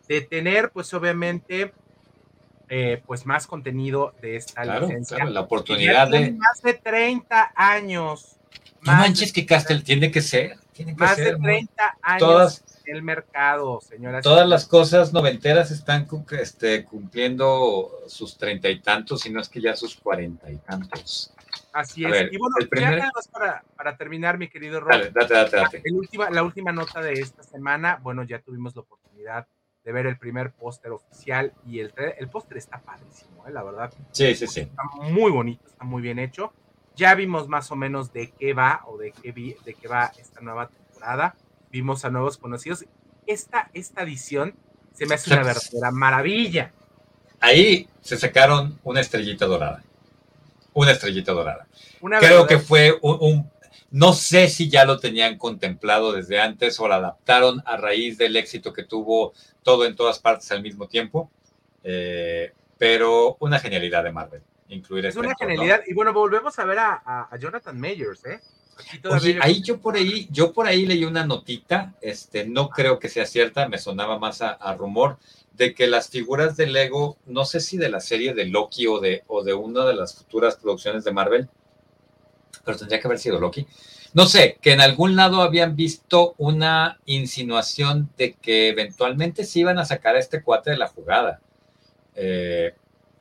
de 0.07 0.21
tener 0.21 0.71
pues 0.71 0.93
obviamente 0.93 1.73
eh, 2.69 3.01
pues 3.05 3.25
más 3.25 3.47
contenido 3.47 4.13
de 4.21 4.35
esta 4.35 4.63
licencia. 4.63 5.17
Claro, 5.17 5.31
la 5.31 5.41
oportunidad 5.41 6.07
de... 6.07 6.31
Más 6.31 6.61
de 6.61 6.75
30 6.75 7.53
años. 7.55 8.37
No 8.81 8.93
manches 8.93 9.33
que 9.33 9.45
Castel 9.45 9.83
tiene 9.83 10.11
que 10.11 10.21
ser. 10.21 10.57
Tiene 10.73 10.95
que 10.95 10.99
más 10.99 11.17
de 11.17 11.35
30 11.35 11.97
años 12.01 12.19
todas, 12.19 12.63
en 12.85 12.95
el 12.95 13.01
mercado, 13.01 13.81
señoras. 13.81 14.23
Todas 14.23 14.47
las 14.47 14.65
cosas 14.65 15.11
noventeras 15.11 15.71
están 15.71 16.07
este, 16.31 16.85
cumpliendo 16.85 17.89
sus 18.07 18.37
treinta 18.37 18.69
y 18.69 18.79
tantos, 18.79 19.21
si 19.21 19.31
no 19.31 19.41
es 19.41 19.49
que 19.49 19.61
ya 19.61 19.75
sus 19.75 19.95
cuarenta 19.95 20.49
y 20.51 20.57
tantos. 20.57 21.33
Así 21.73 22.05
es. 22.05 22.31
y 22.31 22.37
bueno, 22.37 22.55
el 22.59 22.69
primer... 22.69 23.03
para, 23.31 23.63
para, 23.75 23.97
terminar, 23.97 24.37
mi 24.37 24.47
querido 24.47 24.79
Rob. 24.79 25.11
Date, 25.11 25.35
date, 25.35 25.57
date. 25.57 25.83
última, 25.91 26.29
la 26.29 26.43
última 26.43 26.71
nota 26.71 27.01
de 27.01 27.13
esta 27.13 27.43
semana, 27.43 27.99
bueno, 28.01 28.23
ya 28.23 28.39
tuvimos 28.39 28.75
la 28.75 28.81
oportunidad 28.81 29.47
de 29.89 29.93
ver 29.93 30.05
el 30.05 30.19
primer 30.19 30.51
póster 30.51 30.91
oficial 30.91 31.51
y 31.65 31.79
el, 31.79 31.91
el 32.19 32.29
póster 32.29 32.57
está 32.57 32.79
padrísimo, 32.79 33.47
¿eh? 33.47 33.51
la 33.51 33.63
verdad. 33.63 33.91
Sí, 34.11 34.35
sí, 34.35 34.45
sí. 34.45 34.59
Está 34.59 34.83
muy 35.01 35.31
bonito, 35.31 35.67
está 35.67 35.83
muy 35.83 36.03
bien 36.03 36.19
hecho. 36.19 36.53
Ya 36.95 37.15
vimos 37.15 37.47
más 37.47 37.71
o 37.71 37.75
menos 37.75 38.13
de 38.13 38.29
qué 38.37 38.53
va 38.53 38.83
o 38.85 38.99
de 38.99 39.13
qué, 39.13 39.31
vi, 39.31 39.55
de 39.65 39.73
qué 39.73 39.87
va 39.87 40.11
esta 40.19 40.41
nueva 40.41 40.67
temporada. 40.67 41.35
Vimos 41.71 42.05
a 42.05 42.11
nuevos 42.11 42.37
conocidos. 42.37 42.85
Esta, 43.25 43.71
esta 43.73 44.03
edición 44.03 44.53
se 44.93 45.07
me 45.07 45.15
hace 45.15 45.33
una 45.33 45.41
verdadera 45.41 45.89
maravilla. 45.89 46.71
Ahí 47.39 47.89
se 47.99 48.15
sacaron 48.15 48.77
una 48.83 49.01
estrellita 49.01 49.47
dorada. 49.47 49.83
Una 50.73 50.91
estrellita 50.91 51.31
dorada. 51.31 51.65
Creo 52.19 52.45
que 52.45 52.59
fue 52.59 52.95
un 53.01 53.49
no 53.91 54.13
sé 54.13 54.49
si 54.49 54.69
ya 54.69 54.85
lo 54.85 54.99
tenían 54.99 55.37
contemplado 55.37 56.11
desde 56.11 56.39
antes 56.39 56.79
o 56.79 56.87
lo 56.87 56.93
adaptaron 56.93 57.61
a 57.65 57.77
raíz 57.77 58.17
del 58.17 58.35
éxito 58.35 58.73
que 58.73 58.83
tuvo 58.83 59.33
todo 59.63 59.85
en 59.85 59.95
todas 59.95 60.19
partes 60.19 60.51
al 60.51 60.61
mismo 60.61 60.87
tiempo, 60.87 61.31
eh, 61.83 62.53
pero 62.77 63.37
una 63.39 63.59
genialidad 63.59 64.03
de 64.03 64.11
Marvel. 64.11 64.41
Incluir 64.69 65.07
es 65.07 65.15
una 65.15 65.35
genialidad. 65.35 65.81
Y 65.87 65.93
bueno, 65.93 66.13
volvemos 66.13 66.57
a 66.59 66.65
ver 66.65 66.77
a, 66.79 67.29
Jonathan 67.39 67.79
Mayers, 67.79 68.25
¿eh? 68.25 68.39
Oye, 69.09 69.37
ahí 69.41 69.61
yo 69.61 69.81
por 69.81 69.95
ahí, 69.95 70.29
yo 70.31 70.53
por 70.53 70.65
ahí 70.65 70.85
leí 70.85 71.03
una 71.03 71.25
notita, 71.25 71.95
este, 71.99 72.45
no 72.45 72.69
creo 72.69 72.97
que 72.97 73.09
sea 73.09 73.25
cierta, 73.25 73.67
me 73.67 73.77
sonaba 73.77 74.19
más 74.19 74.41
a, 74.41 74.73
rumor, 74.75 75.17
de 75.53 75.73
que 75.73 75.87
las 75.87 76.09
figuras 76.09 76.55
de 76.55 76.67
Lego, 76.67 77.17
no 77.25 77.43
sé 77.43 77.59
si 77.59 77.75
de 77.75 77.89
la 77.89 77.99
serie 77.99 78.33
de 78.33 78.45
Loki 78.45 78.87
o 78.87 78.99
de, 78.99 79.23
o 79.27 79.43
de 79.43 79.53
una 79.53 79.85
de 79.85 79.95
las 79.95 80.15
futuras 80.15 80.55
producciones 80.55 81.03
de 81.03 81.11
Marvel, 81.11 81.49
pero 82.63 82.77
tendría 82.77 82.99
que 82.99 83.07
haber 83.07 83.19
sido 83.19 83.39
Loki. 83.39 83.65
No 84.13 84.25
sé, 84.25 84.57
que 84.61 84.71
en 84.71 84.81
algún 84.81 85.15
lado 85.15 85.41
habían 85.41 85.75
visto 85.75 86.33
una 86.37 86.99
insinuación 87.05 88.09
de 88.17 88.33
que 88.33 88.69
eventualmente 88.69 89.43
se 89.45 89.59
iban 89.59 89.77
a 89.77 89.85
sacar 89.85 90.15
a 90.15 90.19
este 90.19 90.41
cuate 90.41 90.71
de 90.71 90.77
la 90.77 90.87
jugada. 90.87 91.41
Eh, 92.15 92.73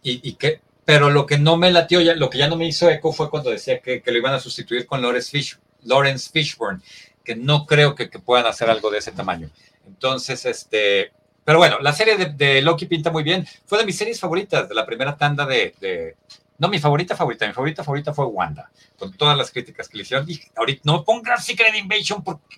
y, 0.03 0.33
que, 0.35 0.63
pero 0.87 1.11
lo 1.11 1.27
que 1.27 1.37
no 1.37 1.59
me 1.59 1.71
latió, 1.71 2.01
ya, 2.01 2.15
lo 2.15 2.31
que 2.31 2.39
ya 2.39 2.49
no 2.49 2.57
me 2.57 2.67
hizo 2.67 2.89
eco 2.89 3.13
fue 3.13 3.29
cuando 3.29 3.51
decía 3.51 3.81
que, 3.81 4.03
lo 4.07 4.17
iban 4.17 4.33
a 4.33 4.41
sustituir 4.41 4.87
con 4.87 5.03
Lawrence, 5.03 5.31
Fish, 5.31 5.59
Lawrence 5.85 6.31
Fishburne, 6.33 6.81
que 7.23 7.37
no 7.37 7.67
creo 7.67 7.95
que, 7.95 8.07
puedan 8.07 8.47
hacer 8.47 8.71
algo 8.71 8.91
de 8.91 8.99
ese 8.99 9.13
tamaño. 9.13 9.51
Entonces, 9.87 10.47
este, 10.47 11.13
pero 11.45 11.59
bueno, 11.59 11.79
la 11.81 11.93
serie 11.93 12.17
de, 12.17 12.63
Loki 12.63 12.87
pinta 12.87 13.11
muy 13.11 13.23
bien. 13.23 13.47
Fue 13.67 13.79
de 13.79 13.85
mis 13.85 13.99
series 13.99 14.19
favoritas 14.19 14.69
de 14.69 14.75
la 14.75 14.87
primera 14.87 15.17
tanda 15.17 15.45
de, 15.45 16.17
no, 16.59 16.69
mi 16.69 16.81
favorita 16.81 17.15
favorita, 17.15 17.47
mi 17.47 17.53
favorita 17.53 17.85
favorita 17.85 18.13
fue 18.13 18.27
Wanda, 18.27 18.71
con 18.99 19.17
todas 19.17 19.39
las 19.39 19.51
críticas 19.53 19.89
que 19.89 19.97
le 19.97 20.03
hicieron. 20.03 20.29
Y 20.29 20.41
ahorita 20.57 20.83
no 20.85 21.05
pongas 21.05 21.45
Secret 21.45 21.75
Invasion 21.77 22.23
porque 22.25 22.57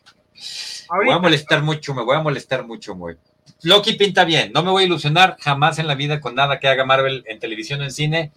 me 0.90 1.04
voy 1.04 1.14
a 1.14 1.18
molestar 1.18 1.62
mucho, 1.62 1.94
me 1.94 2.02
voy 2.02 2.16
a 2.16 2.20
molestar 2.20 2.66
mucho, 2.66 2.94
muy. 2.94 3.18
Loki 3.62 3.94
pinta 3.94 4.24
bien, 4.24 4.52
no 4.52 4.62
me 4.62 4.70
voy 4.70 4.84
a 4.84 4.86
ilusionar 4.86 5.36
jamás 5.38 5.78
en 5.78 5.86
la 5.86 5.94
vida 5.94 6.18
con 6.18 6.34
nada 6.34 6.58
que 6.58 6.68
haga 6.68 6.86
Marvel 6.86 7.24
en 7.26 7.38
televisión 7.38 7.82
o 7.82 7.84
en 7.84 7.92
cine, 7.92 8.32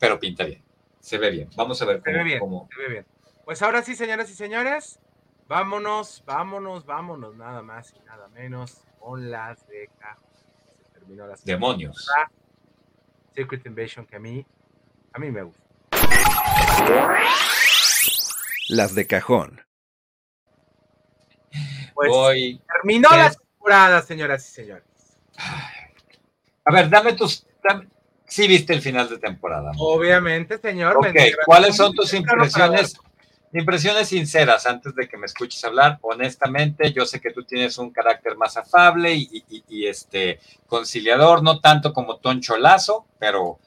pero 0.00 0.18
pinta 0.18 0.44
bien, 0.44 0.62
se 0.98 1.18
ve 1.18 1.30
bien. 1.30 1.48
Vamos 1.54 1.80
a 1.80 1.84
ver 1.84 2.02
cómo. 2.02 2.10
Se 2.10 2.18
ve 2.18 2.24
bien, 2.24 2.40
se 2.40 2.82
ve 2.82 2.88
bien. 2.88 3.06
Pues 3.44 3.62
ahora 3.62 3.82
sí, 3.82 3.94
señoras 3.94 4.28
y 4.28 4.34
señores, 4.34 4.98
vámonos, 5.46 6.24
vámonos, 6.26 6.84
vámonos, 6.84 7.36
nada 7.36 7.62
más 7.62 7.94
y 7.94 8.04
nada 8.04 8.26
menos 8.26 8.82
con 8.98 9.30
las 9.30 9.64
de 9.68 9.88
Se 9.88 10.92
terminó 10.92 11.28
la 11.28 11.36
Demonios. 11.44 12.08
Secret 13.34 13.66
Invasion 13.66 14.06
que 14.06 14.16
a 14.16 14.18
mí, 14.18 14.46
a 15.12 15.18
mí 15.18 15.30
me 15.30 15.42
gusta. 15.42 15.62
Las 18.68 18.94
de 18.94 19.06
cajón. 19.06 19.60
Pues 21.94 22.58
terminó 22.72 23.08
la 23.10 23.30
temporada, 23.30 24.02
señoras 24.02 24.48
y 24.48 24.52
señores. 24.52 24.84
A 26.64 26.72
ver, 26.72 26.88
dame 26.88 27.12
tus. 27.12 27.46
sí, 28.26 28.48
viste 28.48 28.72
el 28.72 28.80
final 28.80 29.08
de 29.08 29.18
temporada. 29.18 29.72
Obviamente, 29.78 30.58
señor. 30.58 30.98
¿Cuáles 31.44 31.76
son 31.76 31.94
tus 31.94 32.12
impresiones? 32.14 32.94
Impresiones 33.54 34.08
sinceras 34.08 34.66
antes 34.66 34.94
de 34.94 35.06
que 35.06 35.18
me 35.18 35.26
escuches 35.26 35.62
hablar. 35.64 35.98
Honestamente, 36.00 36.90
yo 36.90 37.04
sé 37.04 37.20
que 37.20 37.32
tú 37.32 37.44
tienes 37.44 37.76
un 37.76 37.90
carácter 37.90 38.34
más 38.38 38.56
afable 38.56 39.14
y, 39.14 39.86
este 39.86 40.40
conciliador, 40.66 41.42
no 41.42 41.60
tanto 41.60 41.92
como 41.92 42.16
Toncho 42.16 42.56
Lazo, 42.56 43.04
pero, 43.18 43.58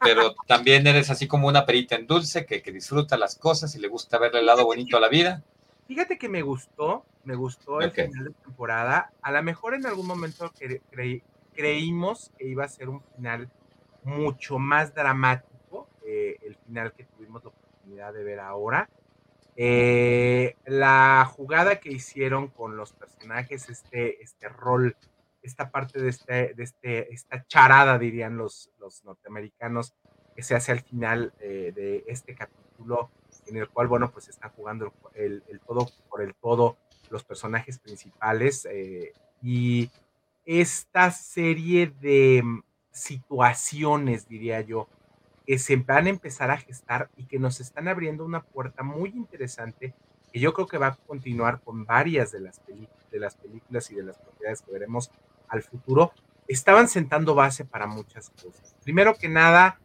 pero 0.00 0.34
también 0.48 0.84
eres 0.84 1.10
así 1.10 1.28
como 1.28 1.46
una 1.46 1.64
perita 1.64 1.94
en 1.94 2.08
dulce 2.08 2.44
que, 2.44 2.60
disfruta 2.72 3.16
las 3.16 3.36
cosas 3.36 3.72
y 3.76 3.78
le 3.78 3.86
gusta 3.86 4.18
verle 4.18 4.40
el 4.40 4.46
lado 4.46 4.64
bonito 4.64 4.96
a 4.96 5.00
la 5.00 5.08
vida. 5.08 5.44
Fíjate 5.86 6.18
que 6.18 6.28
me 6.28 6.42
gustó, 6.42 7.04
me 7.22 7.36
gustó 7.36 7.80
el 7.80 7.92
final 7.92 8.24
de 8.24 8.32
temporada. 8.32 9.12
A 9.22 9.30
lo 9.30 9.42
mejor 9.44 9.74
en 9.74 9.86
algún 9.86 10.08
momento 10.08 10.52
creímos 11.52 12.32
que 12.36 12.48
iba 12.48 12.64
a 12.64 12.68
ser 12.68 12.88
un 12.88 13.00
final 13.14 13.48
mucho 14.02 14.58
más 14.58 14.92
dramático, 14.92 15.88
eh, 16.04 16.36
el 16.42 16.56
final 16.56 16.92
que 16.92 17.04
tuvimos 17.04 17.44
la 17.44 17.50
oportunidad 17.50 18.12
de 18.12 18.24
ver 18.24 18.40
ahora 18.40 18.88
eh, 19.62 20.56
la 20.64 21.30
jugada 21.30 21.80
que 21.80 21.92
hicieron 21.92 22.48
con 22.48 22.78
los 22.78 22.94
personajes, 22.94 23.68
este, 23.68 24.22
este 24.22 24.48
rol, 24.48 24.96
esta 25.42 25.70
parte 25.70 26.00
de, 26.00 26.08
este, 26.08 26.54
de 26.54 26.62
este, 26.62 27.12
esta 27.12 27.46
charada, 27.46 27.98
dirían 27.98 28.38
los, 28.38 28.70
los 28.78 29.04
norteamericanos, 29.04 29.92
que 30.34 30.42
se 30.42 30.54
hace 30.54 30.72
al 30.72 30.80
final 30.80 31.34
eh, 31.40 31.72
de 31.76 32.04
este 32.06 32.34
capítulo, 32.34 33.10
en 33.48 33.58
el 33.58 33.68
cual, 33.68 33.88
bueno, 33.88 34.10
pues 34.10 34.28
están 34.28 34.50
jugando 34.52 34.94
el, 35.12 35.42
todo 35.66 35.90
por 36.08 36.22
el 36.22 36.34
todo 36.36 36.78
los 37.10 37.22
personajes 37.22 37.78
principales 37.78 38.66
eh, 38.70 39.12
y 39.42 39.90
esta 40.46 41.10
serie 41.10 41.92
de 42.00 42.42
situaciones, 42.92 44.26
diría 44.26 44.62
yo, 44.62 44.88
que 45.46 45.58
se 45.58 45.76
van 45.76 46.06
a 46.06 46.10
empezar 46.10 46.50
a 46.50 46.58
gestar 46.58 47.10
y 47.16 47.26
que 47.26 47.38
nos 47.38 47.60
están 47.60 47.88
abriendo 47.88 48.24
una 48.24 48.42
puerta 48.42 48.82
muy 48.82 49.10
interesante 49.10 49.94
que 50.32 50.40
yo 50.40 50.52
creo 50.52 50.66
que 50.66 50.78
va 50.78 50.88
a 50.88 50.96
continuar 50.96 51.60
con 51.60 51.84
varias 51.84 52.30
de 52.32 52.40
las, 52.40 52.60
de 53.10 53.18
las 53.18 53.36
películas 53.36 53.90
y 53.90 53.96
de 53.96 54.04
las 54.04 54.18
propiedades 54.18 54.62
que 54.62 54.72
veremos 54.72 55.10
al 55.48 55.62
futuro, 55.62 56.12
estaban 56.46 56.88
sentando 56.88 57.34
base 57.34 57.64
para 57.64 57.86
muchas 57.86 58.30
cosas. 58.30 58.76
Primero 58.82 59.14
que 59.14 59.28
nada, 59.28 59.78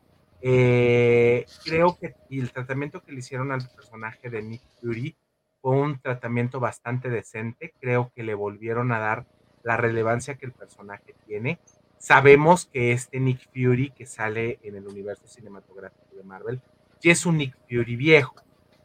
Eh, 0.48 1.46
creo 1.64 1.98
que 1.98 2.14
el 2.30 2.52
tratamiento 2.52 3.02
que 3.02 3.12
le 3.12 3.20
hicieron 3.20 3.52
al 3.52 3.68
personaje 3.68 4.30
de 4.30 4.44
Nick 4.44 4.62
Fury 4.80 5.16
fue 5.60 5.72
un 5.72 5.98
tratamiento 6.00 6.60
bastante 6.60 7.10
decente. 7.10 7.74
Creo 7.82 8.12
que 8.14 8.22
le 8.22 8.36
volvieron 8.36 8.92
a 8.92 9.00
dar 9.00 9.26
la 9.64 9.76
relevancia 9.76 10.36
que 10.36 10.46
el 10.46 10.52
personaje 10.52 11.16
tiene. 11.26 11.58
Sabemos 12.06 12.68
que 12.68 12.92
este 12.92 13.20
Nick 13.20 13.50
Fury 13.52 13.90
que 13.90 14.06
sale 14.06 14.60
en 14.62 14.76
el 14.76 14.88
universo 14.88 15.28
cinematográfico 15.28 16.16
de 16.16 16.22
Marvel 16.22 16.62
ya 17.02 17.12
es 17.12 17.26
un 17.26 17.40
Nick 17.40 17.58
Fury 17.68 17.96
viejo. 17.96 18.36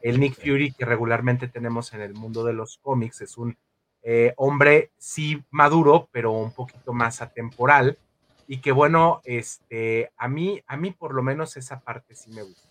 El 0.01 0.19
Nick 0.19 0.37
Fury 0.37 0.73
que 0.73 0.87
regularmente 0.87 1.47
tenemos 1.47 1.93
en 1.93 2.01
el 2.01 2.15
mundo 2.15 2.45
de 2.45 2.55
los 2.55 2.79
cómics 2.79 3.21
es 3.21 3.37
un 3.37 3.59
eh, 4.03 4.33
hombre 4.39 4.93
sí 4.97 5.45
maduro, 5.51 6.09
pero 6.11 6.33
un 6.33 6.55
poquito 6.55 6.95
más 6.95 7.21
atemporal. 7.21 7.99
Y 8.47 8.63
que 8.63 8.73
bueno, 8.73 9.21
este, 9.25 10.11
a 10.17 10.27
mí, 10.27 10.63
a 10.67 10.79
mí 10.79 10.91
por 10.91 11.13
lo 11.13 11.23
menos 11.23 11.59
esa 11.59 11.81
parte 11.81 12.15
sí 12.15 12.31
me 12.31 12.41
gusta. 12.41 12.71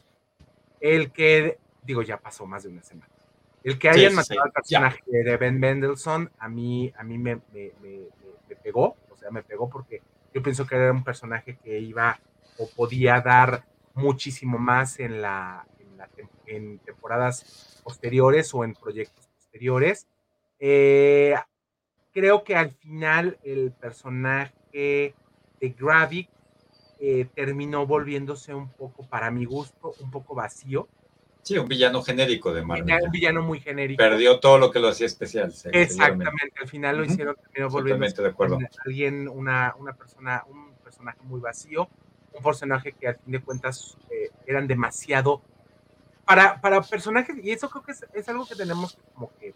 El 0.80 1.12
que, 1.12 1.60
digo, 1.84 2.02
ya 2.02 2.18
pasó 2.18 2.48
más 2.48 2.64
de 2.64 2.70
una 2.70 2.82
semana. 2.82 3.14
El 3.64 3.78
que 3.78 3.90
hayan 3.90 4.16
matado 4.16 4.42
al 4.42 4.52
personaje 4.52 5.04
de 5.06 5.38
Ben 5.38 5.60
Mendelssohn, 5.60 6.32
a 6.40 6.50
mí, 6.50 6.92
a 6.98 7.04
mí 7.04 7.20
me, 7.20 7.36
me, 7.54 7.72
me, 7.84 8.56
pegó, 8.64 8.96
o 9.12 9.16
sea, 9.16 9.30
me 9.30 9.44
pegó 9.44 9.70
porque 9.70 10.02
yo 10.34 10.42
pienso 10.44 10.66
que 10.66 10.76
era 10.76 10.92
un 10.92 11.04
personaje 11.04 11.58
que 11.58 11.80
iba 11.80 12.20
o 12.58 12.70
podía 12.70 13.22
dar 13.22 13.66
muchísimo 13.94 14.58
más 14.58 15.00
en, 15.00 15.22
la, 15.22 15.66
en, 16.46 16.80
temporadas 16.80 17.82
posteriores 17.84 18.54
o 18.54 18.64
en 18.64 18.74
proyectos 18.74 19.28
posteriores. 19.28 20.08
Eh, 20.60 21.36
creo 22.14 22.44
que 22.44 22.56
al 22.56 22.72
final 22.72 23.38
el 23.44 23.72
personaje 23.72 25.14
de 25.60 25.70
Gravik 25.78 26.30
eh, 27.00 27.26
terminó 27.34 27.88
volviéndose 27.88 28.54
un 28.54 28.70
poco, 28.70 29.08
para 29.08 29.32
mi 29.32 29.46
gusto, 29.46 29.94
un 30.02 30.12
poco 30.12 30.36
vacío. 30.36 30.88
Sí, 31.50 31.58
un 31.58 31.68
villano 31.68 32.04
genérico 32.04 32.54
de 32.54 32.64
Marvel. 32.64 33.06
Un 33.06 33.10
villano 33.10 33.42
muy 33.42 33.60
genérico. 33.60 33.98
Perdió 33.98 34.40
todo 34.40 34.60
lo 34.60 34.70
que 34.70 34.78
lo 34.78 34.90
hacía 34.90 35.08
especial. 35.08 35.52
Exactamente, 35.72 36.54
al 36.62 36.68
final 36.68 36.98
lo 36.98 37.06
hicieron 37.06 37.36
terminó 37.38 37.72
volviéndose 37.72 38.22
de 38.22 38.30
acuerdo. 38.30 38.60
alguien, 38.86 39.28
una, 39.28 39.74
una 39.80 39.94
persona, 39.94 40.44
un 40.48 40.76
personaje 40.84 41.18
muy 41.24 41.40
vacío, 41.40 41.90
un 42.34 42.44
personaje 42.44 42.92
que 42.92 43.08
al 43.08 43.16
fin 43.16 43.32
de 43.32 43.42
cuentas 43.42 43.98
eh, 44.12 44.30
eran 44.46 44.68
demasiado 44.68 45.42
para, 46.24 46.62
para 46.62 46.84
personajes, 46.84 47.36
y 47.44 47.50
eso 47.50 47.68
creo 47.68 47.82
que 47.84 47.94
es, 47.94 48.06
es 48.14 48.30
algo 48.30 48.46
que 48.46 48.54
tenemos 48.54 48.94
que, 48.94 49.02
como 49.12 49.32
que, 49.40 49.56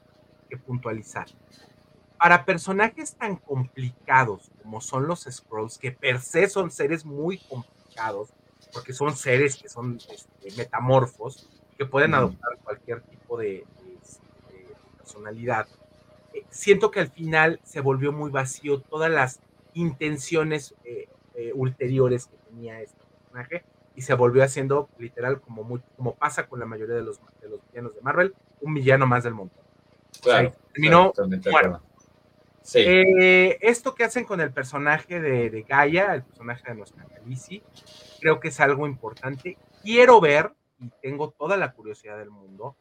que, 0.49 0.57
puntualizar. 0.57 1.27
Para 2.17 2.43
personajes 2.43 3.13
tan 3.13 3.35
complicados 3.35 4.49
como 4.63 4.81
son 4.81 5.05
los 5.05 5.27
Scrolls, 5.29 5.77
que 5.77 5.91
per 5.91 6.19
se 6.21 6.49
son 6.49 6.71
seres 6.71 7.05
muy 7.05 7.37
complicados, 7.37 8.33
porque 8.73 8.93
son 8.93 9.15
seres 9.15 9.57
que 9.57 9.69
son 9.69 9.99
este, 10.11 10.57
metamorfos, 10.57 11.47
que 11.77 11.85
pueden 11.85 12.13
adoptar 12.13 12.57
cualquier 12.63 13.01
tipo 13.01 13.37
de, 13.37 13.65
personalidad. 14.97 15.67
Eh, 16.33 16.45
siento 16.49 16.91
que 16.91 16.99
al 17.01 17.09
final 17.09 17.59
se 17.63 17.81
volvió 17.81 18.11
muy 18.11 18.31
vacío 18.31 18.81
todas 18.81 19.11
las 19.11 19.39
intenciones 19.73 20.75
eh, 20.85 21.09
eh, 21.35 21.51
ulteriores 21.53 22.27
que 22.27 22.37
tenía 22.37 22.81
este 22.81 23.03
personaje 23.05 23.63
y 23.95 24.01
se 24.01 24.13
volvió 24.13 24.43
haciendo 24.43 24.89
literal 24.97 25.41
como, 25.41 25.63
muy, 25.63 25.81
como 25.97 26.15
pasa 26.15 26.47
con 26.47 26.59
la 26.59 26.65
mayoría 26.65 26.95
de 26.95 27.03
los, 27.03 27.19
de 27.41 27.49
los 27.49 27.59
villanos 27.69 27.95
de 27.95 28.01
Marvel, 28.01 28.35
un 28.61 28.73
villano 28.73 29.05
más 29.05 29.23
del 29.23 29.33
mundo. 29.33 29.53
Claro, 30.21 30.53
terminó 30.71 31.11
bueno. 31.51 31.81
esto 32.71 33.93
que 33.95 34.03
hacen 34.03 34.25
con 34.25 34.41
el 34.41 34.51
personaje 34.51 35.19
de, 35.19 35.49
de 35.49 35.63
Gaia, 35.63 36.13
el 36.15 36.23
personaje 36.23 36.69
de 36.69 36.75
nuestra 36.75 37.03
Khaleesi, 37.03 37.61
creo 38.19 38.39
que 38.39 38.47
es 38.47 38.59
algo 38.59 38.87
importante. 38.87 39.57
Quiero 39.83 40.21
ver 40.21 40.53
y 40.83 40.91
tengo 41.01 41.29
toda 41.29 41.57
la 41.57 41.71
curiosidad 41.71 42.17
del 42.17 42.29
mundo 42.29 42.75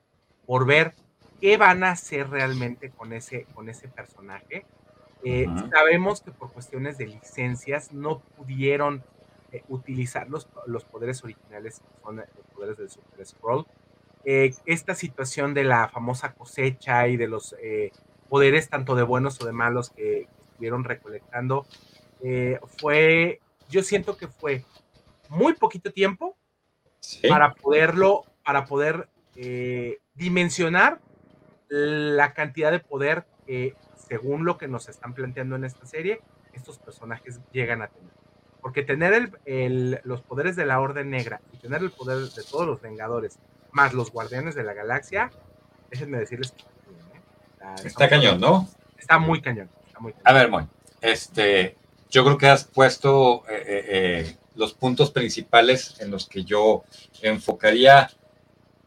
por 0.47 0.67
ver 0.67 0.95
qué 1.41 1.57
van 1.57 1.85
a 1.85 1.93
hacer 1.93 2.29
realmente 2.31 2.91
con 2.91 3.13
ese, 3.13 3.47
con 3.55 3.69
ese 3.69 3.89
personaje. 3.89 4.65
Eh, 5.25 5.47
sabemos 5.71 6.21
que 6.21 6.33
por 6.33 6.53
cuestiones 6.53 6.99
de 6.99 7.07
licencias 7.07 7.93
no 7.93 8.21
pudieron 8.37 9.05
eh, 9.53 9.63
utilizar 9.69 10.29
los, 10.29 10.49
los, 10.67 10.85
poderes 10.85 11.23
originales, 11.23 11.81
que 11.81 12.03
son 12.03 12.17
los 12.17 12.47
poderes 12.55 12.77
del 12.77 12.91
Super 12.91 13.25
Scroll. 13.25 13.67
Eh, 14.25 14.55
esta 14.67 14.95
situación 14.95 15.55
de 15.55 15.65
la 15.65 15.89
famosa 15.89 16.33
cosecha 16.33 17.07
y 17.07 17.17
de 17.17 17.29
los 17.29 17.55
poderes 18.29 18.69
tanto 18.69 18.95
de 18.95 19.03
buenos 19.03 19.41
o 19.41 19.47
de 19.47 19.53
malos 19.53 19.91
que, 19.91 20.29
estuvieron 20.41 20.85
recolectando, 20.85 21.67
fue, 22.79 23.41
yo 23.69 23.83
siento 23.83 24.17
que 24.17 24.29
fue 24.29 24.65
muy 25.29 25.55
poquito 25.55 25.93
tiempo 25.93 26.32
para 27.29 27.55
poderlo, 27.55 28.25
para 28.45 28.65
poder 28.65 29.09
eh, 29.37 29.99
dimensionar 30.15 31.01
la 31.69 32.35
cantidad 32.35 32.71
de 32.71 32.81
poder 32.81 33.25
que, 33.47 33.75
según 34.09 34.45
lo 34.45 34.59
que 34.59 34.69
nos 34.69 34.89
están 34.89 35.15
planteando 35.15 35.57
en 35.57 35.65
esta 35.65 35.87
serie, 35.87 36.21
estos 36.53 36.79
personajes 36.79 37.41
llegan 37.51 37.83
a 37.83 37.89
tener. 37.89 38.13
Porque 38.61 38.83
tener 38.83 39.33
el, 39.45 40.01
los 40.05 40.23
poderes 40.23 40.55
de 40.55 40.67
la 40.67 40.81
Orden 40.81 41.11
Negra 41.11 41.41
y 41.53 41.57
tener 41.57 41.83
el 41.83 41.91
poder 41.91 42.19
de 42.19 42.43
todos 42.45 42.67
los 42.67 42.81
Vengadores, 42.81 43.39
más 43.73 43.95
los 43.95 44.13
Guardianes 44.13 44.55
de 44.55 44.63
la 44.63 44.75
Galaxia, 44.75 45.31
déjenme 45.91 46.19
decirles 46.19 46.53
que 46.53 46.63
¿eh? 46.63 47.87
está, 47.87 48.09
cañón, 48.09 48.39
¿no? 48.39 48.69
Está 48.99 49.19
muy 49.19 49.41
cañón. 49.41 49.71
A 50.25 50.33
ver, 50.33 50.51
Moy, 50.51 50.67
este, 51.01 51.77
yo 52.11 52.25
creo 52.25 52.39
que 52.39 52.49
has 52.49 52.65
puesto 52.65 53.45
eh, 53.49 54.37
los 54.55 54.75
puntos 54.75 55.11
principales 55.11 55.95
en 56.01 56.11
los 56.11 56.29
que 56.29 56.45
yo 56.45 56.85
enfocaría 57.21 58.11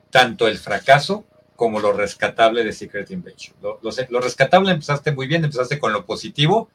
tanto 0.10 0.48
el 0.48 0.58
fracaso 0.58 1.26
como 1.56 1.80
lo 1.80 1.94
rescatable 1.94 2.64
de 2.64 2.74
Secret 2.74 3.12
Invasion. 3.12 3.56
Lo, 3.62 4.20
rescatable 4.20 4.72
empezaste 4.72 5.12
muy 5.12 5.28
bien, 5.28 5.44
empezaste 5.44 5.80
con 5.80 5.94
lo 5.94 6.06
positivo, 6.06 6.70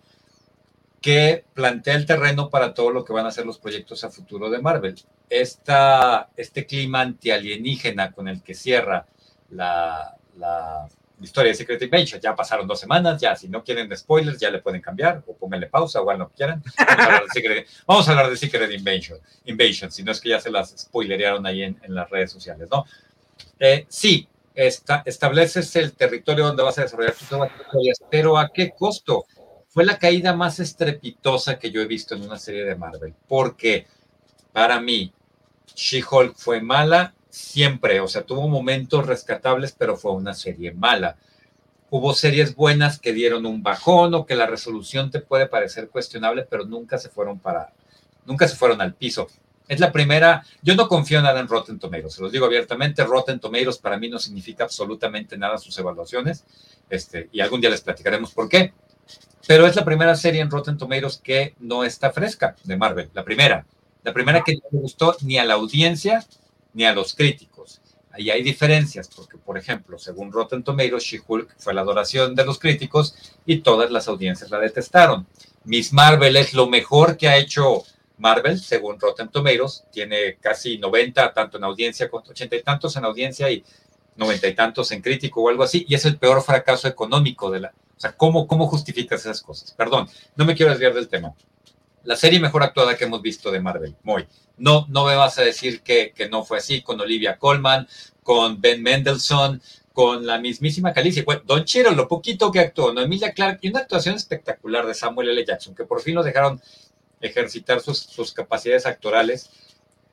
que 1.01 1.45
plantea 1.55 1.95
el 1.95 2.07
terreno 2.07 2.51
para 2.51 2.75
todo 2.75 2.91
lo 2.91 3.05
que 3.05 3.13
van 3.13 3.27
a 3.27 3.31
ser 3.31 3.47
los 3.47 3.59
proyectos 3.59 4.05
a 4.05 4.11
futuro 4.11 4.51
de 4.51 4.61
Marvel. 4.61 4.95
Esta, 5.29 6.31
este 6.37 6.67
clima 6.67 7.01
antialienígena 7.01 8.13
con 8.13 8.29
el 8.29 8.43
que 8.43 8.55
cierra 8.55 9.07
la, 9.51 10.17
la 10.37 10.89
historia 11.25 11.51
de 11.53 11.57
Secret 11.57 11.83
Invasion. 11.83 12.21
Ya 12.21 12.35
pasaron 12.35 12.67
dos 12.67 12.81
semanas, 12.81 13.21
ya 13.21 13.37
si 13.37 13.49
no 13.49 13.63
quieren 13.63 13.95
spoilers, 13.97 14.39
ya 14.39 14.51
le 14.51 14.61
pueden 14.61 14.81
cambiar 14.81 15.23
o 15.27 15.37
pónganle 15.37 15.67
pausa 15.67 16.01
o 16.01 16.13
lo 16.13 16.29
que 16.29 16.35
quieran. 16.37 16.63
Vamos 17.87 18.09
a 18.09 18.11
hablar 18.13 18.31
de 18.31 18.37
Secret, 18.37 18.71
Invasion, 18.73 19.19
Invasion, 19.45 19.91
si 19.91 20.03
no 20.03 20.13
es 20.13 20.21
que 20.21 20.31
ya 20.31 20.41
se 20.41 20.51
las 20.51 20.75
spoilerearon 20.77 21.47
ahí 21.47 21.63
en, 21.63 21.79
en 21.83 21.95
las 21.95 22.09
redes 22.11 22.33
sociales, 22.33 22.69
¿no? 22.71 22.85
Eh, 23.59 23.87
sí, 23.89 24.29
esta, 24.55 25.03
estableces 25.07 25.75
el 25.77 25.93
territorio 25.93 26.47
donde 26.47 26.63
vas 26.63 26.79
a 26.79 26.83
desarrollar 26.83 27.15
tus 27.15 27.23
historias, 27.23 28.03
pero 28.11 28.37
¿a 28.37 28.51
qué 28.53 28.73
costo? 28.77 29.27
Fue 29.69 29.85
la 29.85 29.99
caída 29.99 30.35
más 30.35 30.59
estrepitosa 30.59 31.59
que 31.59 31.71
yo 31.71 31.81
he 31.81 31.87
visto 31.87 32.15
en 32.15 32.23
una 32.23 32.39
serie 32.39 32.65
de 32.65 32.75
Marvel, 32.75 33.15
porque 33.29 33.87
para 34.53 34.81
mí, 34.81 35.13
She-Hulk 35.75 36.35
fue 36.37 36.61
mala, 36.61 37.15
siempre, 37.31 38.01
o 38.01 38.09
sea, 38.09 38.23
tuvo 38.23 38.49
momentos 38.49 39.07
rescatables, 39.07 39.75
pero 39.77 39.97
fue 39.97 40.13
una 40.13 40.35
serie 40.35 40.73
mala. 40.73 41.17
Hubo 41.89 42.15
series 42.15 42.55
buenas 42.55 42.99
que 42.99 43.13
dieron 43.13 43.47
un 43.47 43.63
bajón 43.63 44.15
o 44.15 44.27
que 44.27 44.37
la 44.37 44.47
resolución 44.47 45.11
te 45.11 45.21
puede 45.21 45.47
parecer 45.47 45.89
cuestionable, 45.89 46.47
pero 46.49 46.65
nunca 46.65 46.99
se 46.99 47.09
fueron 47.09 47.39
para, 47.39 47.73
nunca 48.27 48.47
se 48.47 48.57
fueron 48.57 48.81
al 48.81 48.95
piso. 48.95 49.29
Es 49.67 49.79
la 49.79 49.93
primera, 49.93 50.45
yo 50.63 50.75
no 50.75 50.89
confío 50.89 51.23
nada 51.23 51.39
en 51.39 51.47
Rotten 51.47 51.79
Tomatoes, 51.79 52.15
se 52.15 52.23
los 52.23 52.33
digo 52.33 52.47
abiertamente, 52.47 53.05
Rotten 53.05 53.39
Tomatoes 53.39 53.79
para 53.79 53.97
mí 53.99 54.09
no 54.09 54.19
significa 54.19 54.65
absolutamente 54.65 55.39
nada 55.39 55.59
sus 55.59 55.79
evaluaciones, 55.79 56.45
este, 56.89 57.29
y 57.31 57.41
algún 57.41 57.61
día 57.61 57.71
les 57.71 57.81
platicaremos 57.81 58.33
por 58.33 58.49
qué, 58.49 58.73
pero 59.47 59.69
es 59.69 59.77
la 59.77 59.85
primera 59.85 60.17
serie 60.17 60.41
en 60.41 60.51
Rotten 60.51 60.77
Tomatoes 60.77 61.19
que 61.19 61.55
no 61.61 61.85
está 61.85 62.11
fresca 62.11 62.57
de 62.65 62.77
Marvel, 62.77 63.11
la 63.15 63.25
primera, 63.25 63.65
la 64.03 64.13
primera 64.13 64.43
que 64.43 64.55
no 64.55 64.63
le 64.73 64.79
gustó 64.81 65.17
ni 65.23 65.39
a 65.39 65.45
la 65.45 65.55
audiencia 65.55 66.27
ni 66.73 66.85
a 66.85 66.93
los 66.93 67.15
críticos. 67.15 67.81
Ahí 68.13 68.31
hay 68.31 68.43
diferencias, 68.43 69.09
porque, 69.15 69.39
por 69.39 69.57
ejemplo, 69.57 69.99
según 69.99 70.33
Rotten 70.33 70.65
Tomatoes, 70.65 71.05
She-Hulk 71.05 71.55
fue 71.59 71.75
la 71.75 71.83
adoración 71.83 72.35
de 72.35 72.45
los 72.45 72.59
críticos 72.59 73.15
y 73.47 73.59
todas 73.59 73.91
las 73.91 74.09
audiencias 74.09 74.51
la 74.51 74.59
detestaron. 74.59 75.27
Miss 75.65 75.93
Marvel 75.93 76.37
es 76.37 76.53
lo 76.53 76.69
mejor 76.69 77.17
que 77.17 77.29
ha 77.29 77.37
hecho 77.37 77.85
Marvel, 78.19 78.59
según 78.59 78.99
Rotten 78.99 79.29
Tomatoes, 79.29 79.85
tiene 79.93 80.37
casi 80.41 80.79
90, 80.79 81.33
tanto 81.33 81.57
en 81.57 81.65
audiencia, 81.65 82.09
80 82.11 82.57
y 82.57 82.63
tantos 82.63 82.97
en 82.97 83.05
audiencia 83.05 83.51
y 83.51 83.65
90 84.17 84.49
y 84.49 84.55
tantos 84.55 84.91
en 84.91 85.01
crítico 85.01 85.43
o 85.43 85.49
algo 85.49 85.63
así, 85.63 85.87
y 85.89 85.95
es 85.95 86.05
el 86.05 86.19
peor 86.19 86.43
fracaso 86.43 86.89
económico 86.89 87.51
de 87.51 87.61
la... 87.61 87.69
O 87.69 88.01
sea, 88.01 88.13
¿cómo, 88.13 88.47
cómo 88.47 88.67
justificas 88.67 89.21
esas 89.21 89.43
cosas? 89.43 89.73
Perdón, 89.73 90.09
no 90.35 90.45
me 90.45 90.55
quiero 90.55 90.71
desviar 90.71 90.95
del 90.95 91.09
tema 91.09 91.35
la 92.05 92.17
serie 92.17 92.41
mejor 92.41 92.63
actuada 92.63 92.97
que 92.97 93.05
hemos 93.05 93.23
visto 93.23 93.51
de 93.51 93.61
Marvel. 93.61 93.97
Muy. 94.03 94.27
No, 94.57 94.87
no 94.89 95.07
me 95.07 95.17
vas 95.17 95.39
a 95.39 95.43
decir 95.43 95.83
que, 95.83 96.13
no 96.31 96.45
fue 96.45 96.59
así 96.59 96.83
con 96.83 97.01
Olivia 97.01 97.39
Colman, 97.39 97.89
con 98.23 98.61
Ben 98.61 98.83
Mendelssohn, 98.83 99.63
con 99.93 100.27
la 100.27 100.39
mismísima 100.39 100.93
Calicia. 100.93 101.25
Don 101.45 101.65
Chiro, 101.65 101.93
lo 101.93 102.09
poquito 102.09 102.51
que 102.53 102.61
actuó, 102.61 102.93
¿no? 102.93 103.01
Emilia 103.01 103.33
Clark, 103.33 103.59
y 103.63 103.71
una 103.71 103.81
actuación 103.81 104.15
espectacular 104.15 104.87
de 104.87 104.95
Samuel 104.95 105.31
L. 105.31 105.45
Jackson, 105.45 105.75
que 105.75 105.85
por 105.85 106.01
fin 106.01 106.15
lo 106.15 106.23
dejaron 106.23 106.61
ejercitar 107.21 107.81
sus, 107.81 107.99
sus 107.99 108.33
capacidades 108.33 108.87
actorales. 108.87 109.51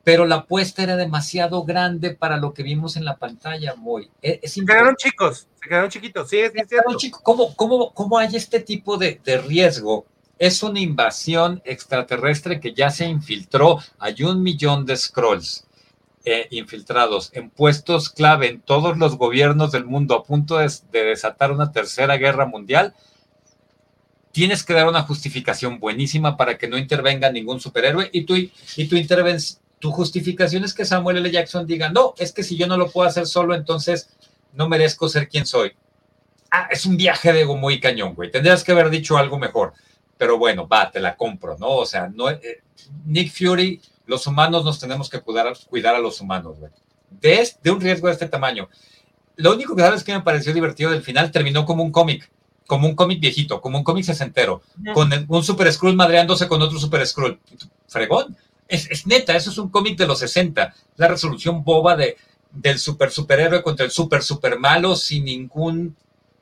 pero 0.04 0.26
la 0.26 0.36
apuesta 0.36 0.84
era 0.84 0.96
demasiado 0.96 1.64
grande 1.66 2.16
para 2.16 2.38
lo 2.38 2.54
que 2.54 2.64
vimos 2.64 2.96
en 2.96 3.04
la 3.04 3.18
pantalla, 3.18 3.76
muy. 3.76 4.10
E, 4.22 4.48
se 4.48 4.64
quedaron 4.66 4.96
chicos, 4.96 5.48
se 5.62 5.68
quedaron 5.68 5.90
chiquitos, 5.90 6.30
sí, 6.30 6.40
es, 6.40 6.54
cierto. 6.54 6.98
¿Cómo, 7.24 7.54
cómo, 7.56 7.94
¿Cómo 7.94 8.18
hay 8.18 8.34
este 8.34 8.62
tipo 8.62 8.98
de, 8.98 9.20
de 9.24 9.38
riesgo? 9.40 10.06
Es 10.40 10.64
una 10.64 10.80
invasión 10.80 11.62
extraterrestre 11.66 12.60
que 12.60 12.74
ya 12.74 12.90
se 12.90 13.06
infiltró. 13.06 13.80
Hay 14.00 14.24
un 14.24 14.44
millón 14.44 14.86
de 14.86 14.96
scrolls 14.96 15.66
eh, 16.26 16.48
infiltrados 16.52 17.32
en 17.34 17.50
puestos 17.50 18.10
clave 18.10 18.50
en 18.50 18.62
todos 18.62 18.98
los 18.98 19.18
gobiernos 19.18 19.72
del 19.72 19.86
mundo 19.86 20.16
a 20.16 20.24
punto 20.24 20.58
de, 20.58 20.70
desatar 20.92 21.52
una 21.52 21.72
tercera 21.72 22.18
guerra 22.18 22.46
mundial. 22.46 22.94
Tienes 24.32 24.64
que 24.64 24.74
dar 24.74 24.88
una 24.88 25.04
justificación 25.04 25.80
buenísima 25.80 26.38
para 26.38 26.58
que 26.58 26.68
no 26.68 26.78
intervenga 26.78 27.32
ningún 27.32 27.60
superhéroe 27.60 28.10
y 28.12 28.26
tu, 28.26 28.36
y 28.36 28.88
tu 28.88 28.98
tu 29.80 29.92
justificación 29.92 30.64
es 30.64 30.74
que 30.74 30.86
Samuel 30.86 31.18
L. 31.18 31.32
Jackson 31.32 31.66
diga, 31.66 31.90
no, 31.90 32.14
es 32.18 32.32
que 32.32 32.44
si 32.44 32.58
yo 32.58 32.68
no 32.68 32.78
lo 32.78 32.90
puedo 32.90 33.08
hacer 33.08 33.28
solo, 33.28 33.56
entonces 33.56 34.10
no 34.54 34.68
merezco 34.68 35.08
ser 35.08 35.30
quien 35.30 35.46
soy. 35.46 35.74
Ah, 36.50 36.68
es 36.72 36.86
un 36.86 36.98
viaje 36.98 37.32
de 37.34 37.42
ego 37.42 37.56
muy 37.56 37.80
cañón, 37.80 38.16
güey. 38.16 38.32
Tendrías 38.32 38.64
que 38.64 38.72
haber 38.72 38.90
dicho 38.90 39.18
algo 39.18 39.38
mejor. 39.38 39.74
Pero 40.18 40.38
bueno, 40.38 40.68
va, 40.68 40.92
te 40.92 41.00
la 41.00 41.16
compro, 41.16 41.58
¿no? 41.58 41.70
O 41.70 41.86
sea, 41.86 42.10
no, 42.10 42.30
eh, 42.30 42.64
Nick 43.06 43.32
Fury, 43.32 43.82
los 44.06 44.26
humanos 44.28 44.66
nos 44.66 44.80
tenemos 44.80 45.10
que 45.10 45.20
cuidar, 45.22 45.54
cuidar 45.70 45.96
a 45.96 46.00
los 46.00 46.20
humanos, 46.22 46.58
güey. 46.60 46.72
De, 47.10 47.48
de 47.64 47.72
un 47.72 47.82
riesgo 47.82 48.08
de 48.08 48.14
este 48.14 48.28
tamaño. 48.28 48.70
Lo 49.36 49.54
único 49.54 49.76
que 49.76 49.84
sabes 49.84 50.04
que 50.04 50.14
me 50.14 50.22
pareció 50.22 50.54
divertido 50.54 50.92
del 50.92 51.04
final 51.04 51.32
terminó 51.32 51.66
como 51.66 51.84
un 51.84 51.92
cómic, 51.92 52.30
como 52.66 52.88
un 52.88 52.96
cómic 52.96 53.20
viejito, 53.20 53.62
como 53.62 53.78
un 53.78 53.84
cómic 53.84 54.04
sesentero, 54.04 54.62
con 54.94 55.10
un 55.28 55.44
Super 55.44 55.72
Skrull 55.72 55.96
madreándose 55.96 56.48
con 56.48 56.62
otro 56.62 56.80
Super 56.80 57.06
Skrull. 57.06 57.40
Fregón 57.88 58.36
es, 58.68 59.08
neta, 59.08 59.36
eso 59.36 59.50
es 59.50 59.58
un 59.58 59.70
cómic 59.70 59.98
de 59.98 60.08
los 60.08 60.20
60, 60.20 60.76
la 60.98 61.08
resolución 61.08 61.64
boba 61.64 61.96
de, 61.96 62.18
del 62.52 62.80
super 62.80 63.12
superhéroe 63.12 63.64
contra 63.64 63.86
el 63.86 63.92
super 63.92 64.24
super 64.24 64.60
malo 64.60 64.96
sin 64.96 65.26
ningún, 65.26 65.96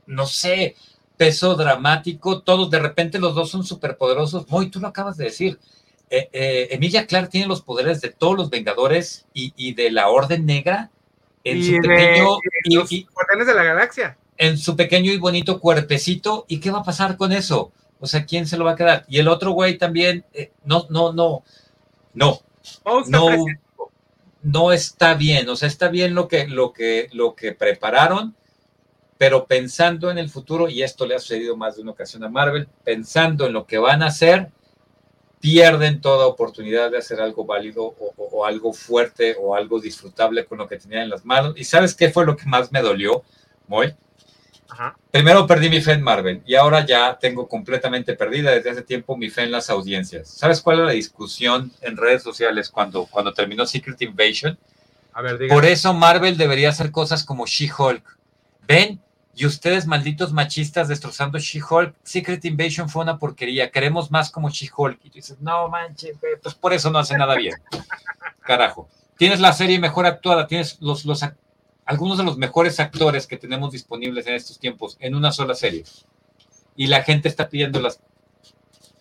no 0.08 0.26
sé, 0.26 0.76
peso 1.18 1.56
dramático, 1.56 2.42
todos, 2.42 2.70
de 2.70 2.80
repente 2.80 3.20
los 3.20 3.36
dos 3.36 3.50
son 3.50 3.64
superpoderosos. 3.64 4.48
Muy, 4.50 4.70
tú 4.70 4.80
lo 4.80 4.88
acabas 4.88 5.18
de 5.18 5.26
decir. 5.26 5.60
Eh, 6.10 6.30
eh, 6.32 6.68
Emilia 6.72 7.08
Clark 7.08 7.30
tiene 7.30 7.48
los 7.48 7.62
poderes 7.62 8.00
de 8.02 8.10
todos 8.10 8.38
los 8.38 8.50
Vengadores 8.50 9.26
y, 9.34 9.74
de 9.74 9.92
la 9.92 10.10
Orden 10.10 10.46
Negra 10.46 10.92
en 11.44 11.64
su 11.64 11.82
pequeño 11.82 12.38
y, 12.90 13.08
de 13.46 13.54
la 13.54 13.64
galaxia. 13.64 14.18
En 14.38 14.58
su 14.58 14.76
pequeño 14.76 15.12
y 15.12 15.18
bonito 15.18 15.60
cuerpecito. 15.60 16.46
¿Y 16.48 16.60
qué 16.60 16.72
va 16.72 16.80
a 16.80 16.84
pasar 16.84 17.18
con 17.18 17.32
eso? 17.32 17.72
O 18.00 18.08
sea, 18.08 18.26
¿quién 18.26 18.46
se 18.46 18.58
lo 18.58 18.66
va 18.66 18.72
a 18.72 18.76
quedar? 18.76 19.06
Y 19.08 19.20
el 19.20 19.28
otro 19.28 19.52
güey 19.52 19.78
también, 19.78 20.26
eh, 20.34 20.52
no, 20.64 20.86
no, 20.90 21.14
no 21.14 21.44
no, 22.16 22.42
no, 23.08 23.46
no 24.42 24.72
está 24.72 25.14
bien, 25.14 25.48
o 25.50 25.56
sea, 25.56 25.68
está 25.68 25.90
bien 25.90 26.16
lo 26.16 26.28
que, 26.28 26.48
lo 26.48 26.74
que, 26.74 27.10
lo 27.12 27.36
que 27.36 27.52
prepararon, 27.52 28.36
pero 29.18 29.46
pensando 29.46 30.12
en 30.12 30.18
el 30.18 30.30
futuro, 30.30 30.70
y 30.70 30.84
esto 30.84 31.06
le 31.06 31.16
ha 31.16 31.20
sucedido 31.20 31.56
más 31.56 31.76
de 31.76 31.82
una 31.82 31.92
ocasión 31.92 32.24
a 32.24 32.30
Marvel, 32.30 32.68
pensando 32.84 33.46
en 33.46 33.54
lo 33.54 33.66
que 33.66 33.78
van 33.78 34.04
a 34.04 34.08
hacer, 34.08 34.50
pierden 35.40 36.02
toda 36.02 36.26
oportunidad 36.26 36.92
de 36.92 36.98
hacer 36.98 37.22
algo 37.22 37.46
válido 37.46 37.96
o, 38.18 38.46
algo 38.46 38.74
fuerte 38.74 39.36
o 39.40 39.56
algo 39.56 39.80
disfrutable 39.80 40.46
con 40.46 40.58
lo 40.58 40.68
que 40.68 40.78
tenían 40.78 41.04
en 41.04 41.10
las 41.10 41.24
manos. 41.24 41.54
¿Y 41.56 41.64
sabes 41.64 41.94
qué 41.94 42.10
fue 42.10 42.26
lo 42.26 42.36
que 42.36 42.46
más 42.46 42.72
me 42.72 42.82
dolió, 42.82 43.24
Moy? 43.68 43.94
Primero 45.12 45.46
perdí 45.48 45.70
mi 45.70 45.82
fe 45.82 45.94
en 45.94 46.02
Marvel 46.02 46.42
y 46.46 46.56
ahora 46.56 46.86
ya 46.86 47.18
tengo 47.20 47.48
completamente 47.48 48.16
perdida 48.16 48.52
desde 48.52 48.72
hace 48.72 48.82
tiempo 48.82 49.16
mi 49.16 49.30
fe 49.30 49.44
en 49.44 49.52
las 49.52 49.70
audiencias. 49.70 50.28
¿Sabes 50.28 50.62
cuál 50.62 50.80
es 50.80 50.86
la 50.86 50.92
discusión 50.92 51.72
en 51.82 51.96
redes 51.96 52.24
sociales 52.24 52.70
cuando, 52.70 53.06
cuando 53.06 53.32
terminó 53.32 53.66
Secret 53.66 54.02
Invasion? 54.02 54.58
A 55.14 55.22
ver, 55.22 55.48
Por 55.48 55.64
eso 55.64 55.94
Marvel 55.94 56.38
debería 56.38 56.70
hacer 56.70 56.92
cosas 56.92 57.24
como 57.24 57.46
She-Hulk. 57.46 58.04
¿Ven? 58.68 59.02
Y 59.38 59.46
ustedes, 59.46 59.86
malditos 59.86 60.32
machistas, 60.32 60.88
destrozando 60.88 61.38
She-Hulk. 61.38 61.94
Secret 62.04 62.44
Invasion 62.46 62.88
fue 62.88 63.04
una 63.04 63.20
porquería. 63.20 63.70
Queremos 63.70 64.10
más 64.10 64.32
como 64.32 64.50
She-Hulk. 64.50 65.00
Y 65.04 65.10
tú 65.10 65.16
dices, 65.16 65.42
no 65.42 65.68
manches, 65.68 66.18
pues 66.42 66.56
por 66.56 66.74
eso 66.74 66.90
no 66.90 67.00
hace 67.00 67.18
nada 67.18 67.36
bien. 67.36 67.54
Carajo. 68.42 68.88
Tienes 69.18 69.40
la 69.40 69.52
serie 69.54 69.80
mejor 69.80 70.06
actuada, 70.06 70.48
tienes 70.48 70.78
los, 70.82 71.06
algunos 71.86 72.18
de 72.18 72.24
los 72.24 72.38
mejores 72.38 72.80
actores 72.80 73.28
que 73.28 73.38
tenemos 73.38 73.72
disponibles 73.72 74.28
en 74.28 74.36
estos 74.36 74.60
tiempos 74.60 74.98
en 75.00 75.16
una 75.16 75.32
sola 75.32 75.56
serie. 75.56 75.84
Y 76.76 76.88
la 76.88 77.04
gente 77.04 77.30
está 77.30 77.48
pidiendo 77.50 77.80
las, 77.80 78.02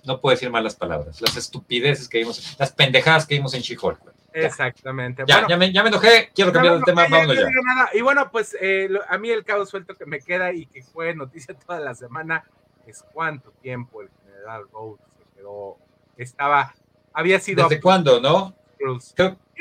no 0.04 0.20
puedo 0.20 0.34
decir 0.34 0.50
malas 0.50 0.76
palabras, 0.76 1.20
las 1.20 1.36
estupideces 1.36 2.08
que 2.08 2.18
vimos, 2.18 2.56
las 2.58 2.72
pendejadas 2.72 3.26
que 3.26 3.34
vimos 3.34 3.54
en 3.54 3.62
She-Hulk. 3.62 4.00
Exactamente. 4.34 5.24
Ya, 5.26 5.46
ya, 5.48 5.56
me, 5.56 5.72
ya, 5.72 5.82
me, 5.82 5.90
enojé, 5.90 6.30
quiero 6.34 6.52
cambiar 6.52 6.78
de 6.78 6.82
tema, 6.82 7.06
vámonos 7.08 7.36
ya. 7.36 7.48
Y 7.94 8.00
bueno, 8.00 8.30
pues 8.30 8.56
eh, 8.60 8.88
a 9.08 9.16
mí 9.16 9.30
el 9.30 9.44
cabo 9.44 9.64
suelto 9.64 9.96
que 9.96 10.06
me 10.06 10.20
queda 10.20 10.52
y 10.52 10.66
que 10.66 10.82
fue 10.82 11.14
noticia 11.14 11.54
toda 11.66 11.78
la 11.78 11.94
semana 11.94 12.44
es 12.86 13.04
cuánto 13.12 13.50
tiempo 13.62 14.02
el 14.02 14.10
general 14.24 14.64
Rhodes 14.72 15.00
se 15.16 15.24
quedó, 15.36 15.78
estaba, 16.16 16.74
había 17.12 17.38
sido... 17.40 17.68
¿Desde 17.68 17.80
cuándo, 17.80 18.20
no? 18.20 18.54
Creo, 18.76 18.98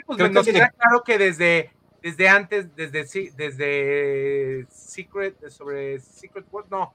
pues, 0.06 0.18
claro 0.18 1.04
que 1.06 1.18
desde 1.18 1.72
desde 2.04 2.28
antes, 2.28 2.76
desde, 2.76 3.32
desde 3.38 4.68
Secret, 4.70 5.50
sobre 5.50 6.02
Secret 6.02 6.46
War, 6.52 6.66
no, 6.70 6.94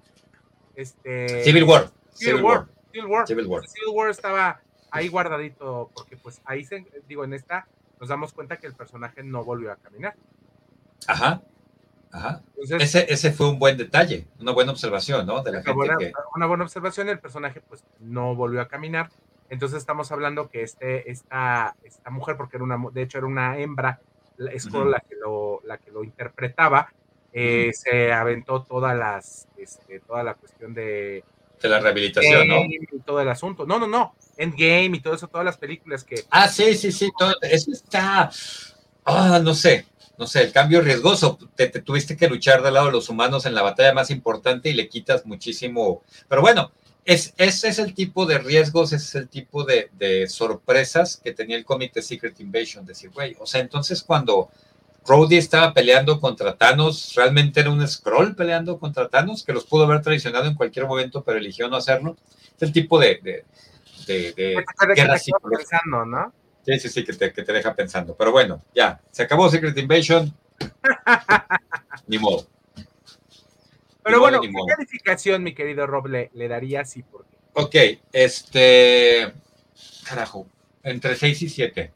este... 0.74 1.45
Civil 1.45 1.64
War. 1.64 1.91
Civil, 2.12 2.43
War. 2.43 2.66
Civil 2.93 3.07
War. 3.07 3.26
Civil 3.26 3.47
War. 3.47 3.66
Civil 3.66 3.95
War 3.95 4.11
estaba 4.11 4.61
ahí 4.91 5.09
guardadito, 5.09 5.91
porque 5.95 6.16
pues 6.16 6.41
ahí, 6.45 6.64
se, 6.64 6.84
digo, 7.09 7.24
en 7.24 7.34
esta 7.34 7.66
nos 8.01 8.09
damos 8.09 8.32
cuenta 8.32 8.57
que 8.57 8.66
el 8.66 8.74
personaje 8.74 9.22
no 9.22 9.45
volvió 9.45 9.72
a 9.72 9.76
caminar. 9.76 10.14
Ajá. 11.07 11.43
Ajá. 12.11 12.43
ese, 12.78 13.12
ese 13.12 13.32
fue 13.32 13.51
un 13.51 13.59
buen 13.59 13.76
detalle, 13.76 14.26
una 14.39 14.53
buena 14.53 14.72
observación, 14.72 15.26
¿no? 15.26 15.43
De 15.43 15.53
la 15.53 15.59
gente 15.59 15.72
buena, 15.72 15.97
que... 15.99 16.12
Una 16.34 16.47
buena 16.47 16.64
observación, 16.64 17.09
el 17.09 17.18
personaje 17.18 17.61
pues 17.61 17.84
no 18.01 18.34
volvió 18.34 18.62
a 18.62 18.68
caminar. 18.68 19.11
Entonces 19.51 19.78
estamos 19.78 20.11
hablando 20.12 20.49
que 20.49 20.62
este, 20.62 21.11
esta, 21.11 21.76
esta 21.82 22.11
mujer, 22.11 22.36
porque 22.36 22.57
era 22.57 22.64
una, 22.64 22.78
de 22.93 23.03
hecho 23.03 23.18
era 23.18 23.26
una 23.26 23.59
hembra 23.59 24.01
es 24.39 24.72
la, 24.72 25.01
que 25.01 25.16
lo, 25.16 25.61
la 25.64 25.78
que 25.78 25.91
lo 25.91 26.05
interpretaba, 26.05 26.93
eh, 27.32 27.72
se 27.72 28.12
aventó 28.12 28.62
todas 28.62 28.97
las, 28.97 29.49
este, 29.57 30.01
toda 30.01 30.22
la 30.22 30.34
cuestión 30.34 30.74
de... 30.74 31.24
De 31.61 31.69
la 31.69 31.81
rehabilitación, 31.81 32.49
¿no? 32.49 32.65
Y 32.65 32.79
todo 33.05 33.21
el 33.21 33.29
asunto. 33.29 33.67
No, 33.67 33.79
no, 33.79 33.87
no. 33.87 34.15
Endgame 34.37 34.93
y 34.95 35.01
todo 35.01 35.15
eso, 35.15 35.29
todas 35.29 35.45
las 35.45 35.57
películas 35.57 36.05
que... 36.05 36.25
Ah, 36.31 36.49
sí, 36.49 36.75
sí, 36.75 36.93
sí. 36.93 37.11
Todo, 37.19 37.35
eso 37.43 37.73
está... 37.73 38.31
Ah, 39.05 39.41
no 39.43 39.55
sé. 39.55 39.87
No 40.19 40.27
sé, 40.27 40.43
el 40.43 40.53
cambio 40.53 40.81
riesgoso. 40.81 41.39
Te, 41.55 41.69
te, 41.69 41.81
tuviste 41.81 42.17
que 42.17 42.29
luchar 42.29 42.63
del 42.63 42.75
lado 42.75 42.87
de 42.87 42.93
los 42.93 43.09
humanos 43.09 43.47
en 43.47 43.55
la 43.55 43.63
batalla 43.63 43.93
más 43.93 44.11
importante 44.11 44.69
y 44.69 44.75
le 44.75 44.89
quitas 44.89 45.27
muchísimo. 45.27 46.03
Pero 46.29 46.43
bueno, 46.43 46.73
es, 47.09 47.33
ese 47.39 47.69
es 47.69 47.79
el 47.79 47.95
tipo 47.95 48.27
de 48.27 48.37
riesgos, 48.37 48.93
ese 48.93 49.07
es 49.07 49.15
el 49.15 49.29
tipo 49.31 49.65
de, 49.65 50.27
sorpresas 50.29 51.17
que 51.17 51.33
tenía 51.33 51.57
el 51.57 51.65
cómic 51.65 51.95
de 51.95 52.03
Secret 52.03 52.39
Invasion, 52.39 52.85
decir, 52.85 53.09
güey, 53.09 53.35
o 53.41 53.47
sea, 53.47 53.63
entonces 53.63 54.03
cuando 54.03 54.51
Rhodey 55.09 55.39
estaba 55.39 55.73
peleando 55.73 56.21
contra 56.21 56.57
Thanos, 56.57 57.15
realmente 57.17 57.61
era 57.61 57.71
un 57.71 57.87
scroll 57.89 58.37
peleando 58.37 58.79
contra 58.79 59.09
Thanos, 59.09 59.43
que 59.43 59.53
los 59.53 59.65
pudo 59.65 59.85
haber 59.85 60.03
traicionado 60.03 60.47
en 60.47 60.55
cualquier 60.55 60.87
momento, 60.87 61.25
pero 61.25 61.39
eligió 61.39 61.69
no 61.69 61.77
hacerlo. 61.77 62.17
Es 62.57 62.63
el 62.63 62.73
tipo 62.73 62.99
de, 62.99 63.45
de, 64.07 64.33
de, 64.33 64.65
pensando, 64.87 66.05
¿no? 66.05 66.33
Sí, 66.65 66.79
sí, 66.79 66.89
sí, 66.91 67.05
que 67.05 67.15
te, 67.15 67.33
que 67.33 67.43
te 67.43 67.53
deja 67.53 67.75
pensando. 67.75 68.15
Pero 68.15 68.31
bueno, 68.31 68.63
ya, 68.75 69.01
se 69.11 69.23
acabó 69.23 69.49
Secret 69.49 69.77
Invasion. 69.79 70.35
Ni 72.07 72.19
modo. 72.19 72.47
Pero 74.03 74.21
bueno, 74.21 74.41
¿qué 74.41 74.51
calificación, 74.67 75.43
mi 75.43 75.55
querido 75.55 75.87
Rob, 75.87 76.07
le, 76.09 76.31
darías 76.49 76.97
y 76.97 77.03
por 77.03 77.27
qué? 77.27 77.37
Ok, 77.55 78.01
este. 78.13 79.33
Carajo, 80.05 80.47
entre 80.83 81.15
6 81.15 81.43
y 81.43 81.49
7. 81.49 81.93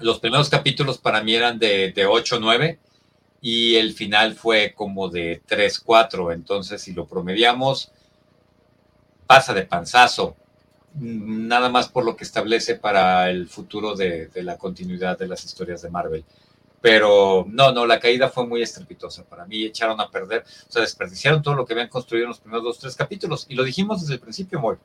Los 0.00 0.20
primeros 0.20 0.48
capítulos 0.48 0.98
para 0.98 1.22
mí 1.22 1.34
eran 1.34 1.58
de, 1.58 1.92
de 1.92 2.06
8 2.06 2.38
9 2.40 2.78
y 3.40 3.76
el 3.76 3.94
final 3.94 4.34
fue 4.34 4.74
como 4.74 5.08
de 5.08 5.42
3 5.46 5.80
4. 5.80 6.32
Entonces, 6.32 6.82
si 6.82 6.92
lo 6.92 7.06
promediamos, 7.06 7.90
pasa 9.26 9.54
de 9.54 9.62
panzazo. 9.62 10.36
Nada 10.94 11.70
más 11.70 11.88
por 11.88 12.04
lo 12.04 12.16
que 12.16 12.24
establece 12.24 12.74
para 12.74 13.30
el 13.30 13.48
futuro 13.48 13.94
de, 13.94 14.26
de 14.28 14.42
la 14.42 14.58
continuidad 14.58 15.18
de 15.18 15.28
las 15.28 15.44
historias 15.44 15.80
de 15.82 15.90
Marvel. 15.90 16.24
Pero 16.82 17.46
no, 17.48 17.72
no, 17.72 17.86
la 17.86 18.00
caída 18.00 18.28
fue 18.28 18.44
muy 18.44 18.60
estrepitosa. 18.60 19.24
Para 19.24 19.46
mí 19.46 19.64
echaron 19.64 20.00
a 20.00 20.10
perder, 20.10 20.44
o 20.68 20.72
sea, 20.72 20.82
desperdiciaron 20.82 21.40
todo 21.40 21.54
lo 21.54 21.64
que 21.64 21.72
habían 21.72 21.88
construido 21.88 22.24
en 22.24 22.30
los 22.30 22.40
primeros 22.40 22.64
dos, 22.64 22.78
tres 22.78 22.96
capítulos. 22.96 23.46
Y 23.48 23.54
lo 23.54 23.64
dijimos 23.64 24.00
desde 24.02 24.14
el 24.14 24.20
principio, 24.20 24.60
muy. 24.60 24.76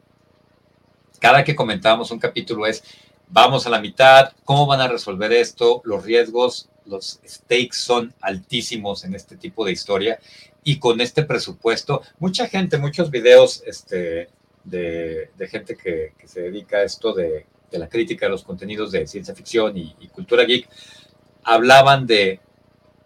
Cada 1.19 1.43
que 1.43 1.55
comentábamos 1.55 2.11
un 2.11 2.19
capítulo 2.19 2.67
es, 2.67 2.83
vamos 3.27 3.67
a 3.67 3.69
la 3.69 3.79
mitad, 3.79 4.31
¿cómo 4.45 4.65
van 4.65 4.81
a 4.81 4.87
resolver 4.87 5.31
esto? 5.31 5.81
Los 5.85 6.03
riesgos, 6.03 6.69
los 6.85 7.19
stakes 7.27 7.77
son 7.77 8.13
altísimos 8.21 9.03
en 9.03 9.15
este 9.15 9.37
tipo 9.37 9.65
de 9.65 9.71
historia. 9.71 10.19
Y 10.63 10.79
con 10.79 10.99
este 11.01 11.23
presupuesto, 11.23 12.01
mucha 12.19 12.47
gente, 12.47 12.77
muchos 12.77 13.09
videos 13.09 13.63
este, 13.65 14.29
de, 14.63 15.29
gente 15.49 15.77
que, 15.77 16.13
se 16.25 16.41
dedica 16.41 16.77
a 16.77 16.83
esto 16.83 17.13
de 17.13 17.45
la 17.71 17.87
crítica 17.87 18.25
de 18.25 18.31
los 18.31 18.43
contenidos 18.43 18.91
de 18.91 19.07
ciencia 19.07 19.35
ficción 19.35 19.77
y, 19.77 19.93
cultura 20.09 20.43
geek, 20.43 20.67
hablaban 21.43 22.05
de, 22.05 22.41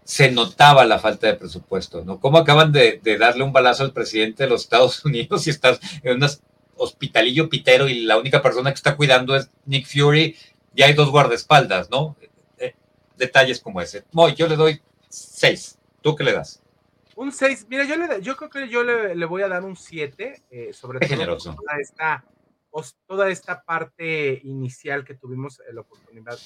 se 0.03 0.31
notaba 0.31 0.85
la 0.85 0.99
falta 0.99 1.27
de 1.27 1.35
presupuesto, 1.35 2.03
¿no? 2.03 2.19
¿Cómo 2.19 2.37
acaban 2.37 2.71
de, 2.71 2.99
de, 3.03 3.17
darle 3.17 3.43
un 3.43 3.53
balazo 3.53 3.83
al 3.83 3.93
presidente 3.93 4.43
de 4.43 4.49
los 4.49 4.63
Estados 4.63 5.05
Unidos 5.05 5.45
y 5.47 5.51
estás 5.51 5.79
en 6.03 6.23
un 6.23 6.29
hospitalillo 6.75 7.49
pitero 7.49 7.87
y 7.87 8.01
la 8.01 8.17
única 8.17 8.41
persona 8.41 8.71
que 8.71 8.75
está 8.75 8.95
cuidando 8.95 9.35
es 9.35 9.49
Nick 9.65 9.87
Fury 9.87 10.35
y 10.75 10.81
hay 10.81 10.93
dos 10.93 11.09
guardaespaldas, 11.09 11.89
¿no? 11.89 12.15
Eh, 12.57 12.75
detalles 13.17 13.59
como 13.59 13.81
ese. 13.81 14.05
Moy, 14.11 14.35
yo 14.35 14.47
le 14.47 14.55
doy 14.55 14.81
seis. 15.09 15.77
¿Tú 16.01 16.15
qué 16.15 16.23
le 16.23 16.33
das? 16.33 16.61
Un 17.15 17.31
6, 17.31 17.67
mira, 17.69 17.83
yo, 17.83 17.97
le, 17.97 18.21
yo 18.21 18.35
creo 18.35 18.49
que 18.49 18.69
yo 18.69 18.83
le, 18.83 19.13
le 19.15 19.25
voy 19.25 19.43
a 19.43 19.47
dar 19.47 19.63
un 19.63 19.75
7, 19.75 20.43
eh, 20.49 20.73
sobre 20.73 20.99
Qué 20.99 21.05
todo 21.05 21.17
generoso. 21.17 21.55
Toda, 21.55 21.79
esta, 21.79 22.25
toda 23.05 23.29
esta 23.29 23.61
parte 23.61 24.41
inicial 24.43 25.03
que 25.03 25.13
tuvimos 25.13 25.59
eh, 25.59 25.73
la 25.73 25.81
oportunidad, 25.81 26.39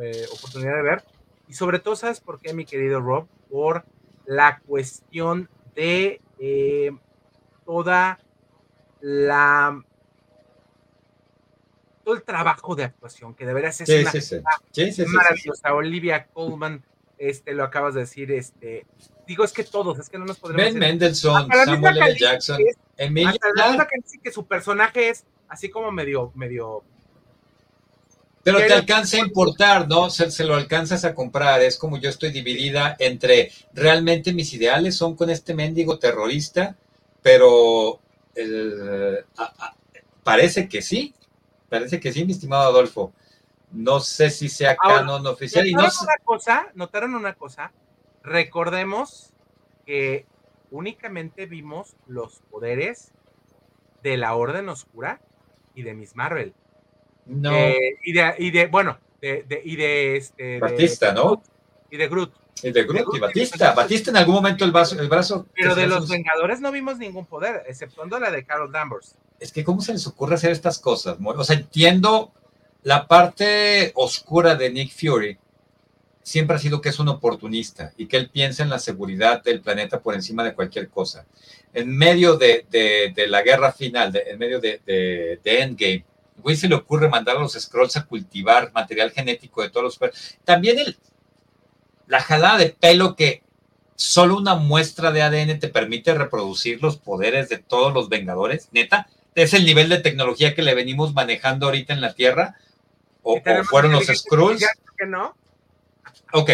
eh, 0.00 0.26
oportunidad 0.32 0.76
de 0.76 0.82
ver. 0.82 1.04
Y 1.48 1.54
sobre 1.54 1.78
todo, 1.78 1.96
¿sabes 1.96 2.20
por 2.20 2.38
qué, 2.38 2.52
mi 2.52 2.64
querido 2.64 3.00
Rob? 3.00 3.26
Por 3.50 3.84
la 4.26 4.60
cuestión 4.60 5.48
de 5.74 6.20
eh, 6.38 6.90
toda 7.64 8.20
la 9.00 9.82
todo 12.04 12.14
el 12.16 12.22
trabajo 12.22 12.74
de 12.74 12.84
actuación 12.84 13.34
que 13.34 13.44
de 13.44 13.52
veras 13.52 13.80
es 13.82 13.88
Sí, 13.88 13.96
una 14.00 14.10
sí, 14.12 14.20
sí. 14.92 15.04
maravillosa. 15.08 15.74
Olivia 15.74 16.26
Colman, 16.32 16.82
este, 17.18 17.52
lo 17.52 17.64
acabas 17.64 17.94
de 17.94 18.00
decir, 18.00 18.32
este, 18.32 18.86
digo, 19.26 19.44
es 19.44 19.52
que 19.52 19.64
todos, 19.64 19.98
es 19.98 20.08
que 20.08 20.18
no 20.18 20.24
nos 20.24 20.38
podemos 20.38 20.64
Ben 20.64 20.78
Mendelssohn, 20.78 21.48
Samuel 21.66 21.98
L. 21.98 22.18
Jackson, 22.18 22.60
es- 22.66 22.76
Emilia 22.96 23.38
hasta 23.62 23.86
que 23.86 24.00
dice 24.02 24.18
que 24.22 24.32
su 24.32 24.46
personaje 24.46 25.10
es 25.10 25.24
así 25.48 25.68
como 25.68 25.92
medio, 25.92 26.32
medio, 26.34 26.82
Pero 28.42 28.58
te 28.58 28.72
alcanza 28.72 29.18
a 29.18 29.20
importar, 29.20 29.86
¿no? 29.86 30.08
Se, 30.08 30.30
se 30.30 30.44
lo 30.44 30.54
alcanzas 30.54 31.04
a 31.04 31.14
comprar. 31.14 31.60
Es 31.60 31.76
como 31.76 31.98
yo 31.98 32.08
estoy 32.08 32.30
dividida 32.30 32.96
entre 32.98 33.52
realmente 33.74 34.32
mis 34.32 34.52
ideales 34.54 34.96
son 34.96 35.14
con 35.14 35.28
este 35.28 35.52
mendigo 35.54 35.98
terrorista, 35.98 36.74
pero 37.22 38.00
el- 38.42 39.24
a- 39.36 39.52
a- 39.66 39.76
parece 40.22 40.68
que 40.68 40.82
sí. 40.82 41.14
Parece 41.68 42.00
que 42.00 42.12
sí, 42.12 42.24
mi 42.24 42.32
estimado 42.32 42.62
Adolfo. 42.70 43.12
No 43.72 44.00
sé 44.00 44.30
si 44.30 44.48
sea 44.48 44.76
Ahora, 44.80 44.98
canon 45.00 45.26
oficial 45.26 45.66
y 45.66 45.72
no 45.72 45.82
¿Notaron 45.82 45.96
sé- 45.98 46.04
una 46.04 46.24
cosa? 46.24 46.68
¿Notaron 46.74 47.14
una 47.14 47.34
cosa? 47.34 47.72
Recordemos 48.22 49.32
que 49.84 50.26
únicamente 50.70 51.46
vimos 51.46 51.94
los 52.06 52.40
poderes 52.50 53.12
de 54.02 54.16
la 54.16 54.34
Orden 54.34 54.68
Oscura 54.68 55.20
y 55.74 55.82
de 55.82 55.94
Miss 55.94 56.14
Marvel. 56.16 56.54
no, 57.26 57.52
Eh, 57.52 57.98
y, 58.02 58.12
de, 58.12 58.34
y 58.38 58.50
de, 58.50 58.66
bueno, 58.68 58.98
de, 59.20 59.42
de- 59.42 59.60
y 59.64 59.76
de 59.76 60.16
este. 60.16 60.58
Batista, 60.60 61.12
¿no? 61.12 61.42
Y 61.90 61.96
de 61.96 62.08
Groot. 62.08 62.32
Y 62.62 62.70
de 62.72 62.84
Groot 62.84 63.14
y 63.14 63.18
Batista. 63.20 63.72
Batista 63.72 64.10
en 64.10 64.16
algún 64.16 64.34
momento 64.34 64.64
el 64.64 64.72
brazo, 64.72 64.98
el 65.00 65.08
brazo 65.08 65.46
Pero 65.54 65.74
de 65.74 65.86
los 65.86 66.08
Vengadores 66.08 66.60
no 66.60 66.72
vimos 66.72 66.98
ningún 66.98 67.24
poder, 67.26 67.62
exceptuando 67.68 68.18
la 68.18 68.30
de 68.30 68.44
Carol 68.44 68.70
Danvers. 68.72 69.14
es 69.40 69.52
que 69.52 69.62
cómo 69.64 69.80
se 69.80 69.92
les 69.92 70.06
ocurre 70.06 70.34
hacer 70.34 70.50
estas 70.50 70.78
cosas, 70.78 71.16
o 71.24 71.44
sea, 71.44 71.56
entiendo 71.56 72.32
la 72.82 73.06
parte 73.06 73.92
oscura 73.94 74.54
de 74.56 74.70
Nick 74.70 74.92
Fury 74.92 75.38
siempre 76.22 76.56
ha 76.56 76.58
sido 76.58 76.80
que 76.80 76.88
es 76.90 76.98
un 76.98 77.08
oportunista 77.08 77.92
y 77.96 78.06
que 78.06 78.16
él 78.18 78.28
piensa 78.28 78.62
en 78.62 78.68
la 78.70 78.78
seguridad 78.78 79.42
del 79.42 79.60
planeta 79.62 80.00
por 80.00 80.14
encima 80.14 80.44
de 80.44 80.54
cualquier 80.54 80.88
cosa. 80.90 81.24
En 81.72 81.96
medio 81.96 82.36
de, 82.36 82.66
de- 82.70 83.12
de 83.14 83.26
la 83.28 83.42
guerra 83.42 83.72
final, 83.72 84.14
en 84.26 84.38
medio 84.38 84.60
de, 84.60 85.40
Endgame, 85.44 86.04
güey 86.42 86.54
se 86.56 86.68
le 86.68 86.74
ocurre 86.74 87.08
mandar 87.08 87.36
a 87.36 87.40
los 87.40 87.52
Scrolls 87.54 87.96
a 87.96 88.04
cultivar 88.04 88.70
material 88.74 89.10
genético 89.10 89.62
de 89.62 89.70
todos 89.70 89.98
los... 89.98 90.10
También 90.44 90.78
el, 90.78 90.96
la 92.08 92.20
jalada 92.20 92.58
de 92.58 92.70
pelo 92.70 93.14
que 93.16 93.42
solo 93.96 94.36
una 94.36 94.54
muestra 94.56 95.10
de 95.12 95.22
ADN 95.22 95.58
te 95.60 95.68
permite 95.68 96.14
reproducir 96.14 96.82
los 96.82 96.96
poderes 96.96 97.48
de 97.48 97.58
todos 97.58 97.92
los 97.92 98.08
Vengadores, 98.08 98.68
neta, 98.72 99.08
es 99.34 99.54
el 99.54 99.64
nivel 99.64 99.88
de 99.88 99.98
tecnología 99.98 100.54
que 100.54 100.62
le 100.62 100.74
venimos 100.74 101.14
manejando 101.14 101.66
ahorita 101.66 101.92
en 101.92 102.00
la 102.00 102.14
Tierra, 102.14 102.56
o, 103.22 103.40
fueron 103.64 103.92
los 103.92 104.06
Skrulls, 104.06 104.62
artificial, 104.64 104.78
¿por 104.84 104.94
qué 104.96 105.06
no? 105.06 105.36
ok, 106.32 106.50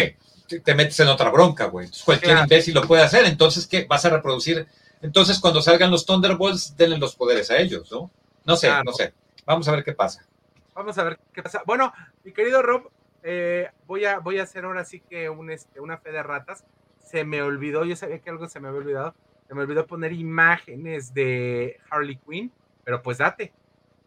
te- 0.47 0.59
te 0.59 0.75
metes 0.75 0.99
en 0.99 1.07
otra 1.07 1.29
bronca, 1.31 1.65
güey. 1.65 1.89
Cualquier 2.03 2.31
Claro. 2.33 2.43
imbécil 2.45 2.73
lo 2.75 2.83
puede 2.83 3.03
hacer, 3.03 3.25
entonces, 3.25 3.65
¿qué? 3.67 3.85
Vas 3.85 4.05
a 4.05 4.09
reproducir. 4.09 4.67
Entonces, 5.01 5.39
cuando 5.39 5.61
salgan 5.61 5.89
los 5.91 6.05
Thunderbolts, 6.05 6.75
denle 6.77 6.97
los 6.97 7.15
poderes 7.15 7.49
a 7.51 7.57
ellos, 7.57 7.91
¿no? 7.91 8.11
No 8.43 8.55
sé, 8.57 8.67
Claro. 8.67 8.83
no 8.85 8.93
sé. 8.93 9.13
Vamos 9.45 9.67
a 9.67 9.71
ver 9.71 9.83
qué 9.83 9.93
pasa. 9.93 10.25
Vamos 10.73 10.97
a 10.97 11.03
ver 11.03 11.19
qué 11.33 11.41
pasa. 11.41 11.61
Bueno, 11.65 11.93
mi 12.23 12.33
querido 12.33 12.61
Rob, 12.61 12.89
eh, 13.25 13.69
voy, 13.87 14.05
a, 14.05 14.19
voy 14.19 14.39
a 14.39 14.43
hacer 14.43 14.63
ahora 14.65 14.85
sí 14.85 14.99
que 15.01 15.29
un, 15.29 15.49
este, 15.51 15.79
una 15.79 15.97
fe 15.97 16.11
de 16.11 16.23
ratas. 16.23 16.63
Se 17.03 17.23
me 17.25 17.41
olvidó, 17.41 17.83
yo 17.85 17.95
sabía 17.95 18.19
que 18.19 18.29
algo 18.29 18.47
se 18.47 18.59
me 18.59 18.67
había 18.67 18.79
olvidado. 18.79 19.15
Se 19.47 19.53
me 19.53 19.61
olvidó 19.61 19.85
poner 19.85 20.11
imágenes 20.13 21.13
de 21.13 21.79
Harley 21.89 22.17
Quinn, 22.17 22.51
pero 22.83 23.01
pues 23.01 23.17
date. 23.17 23.51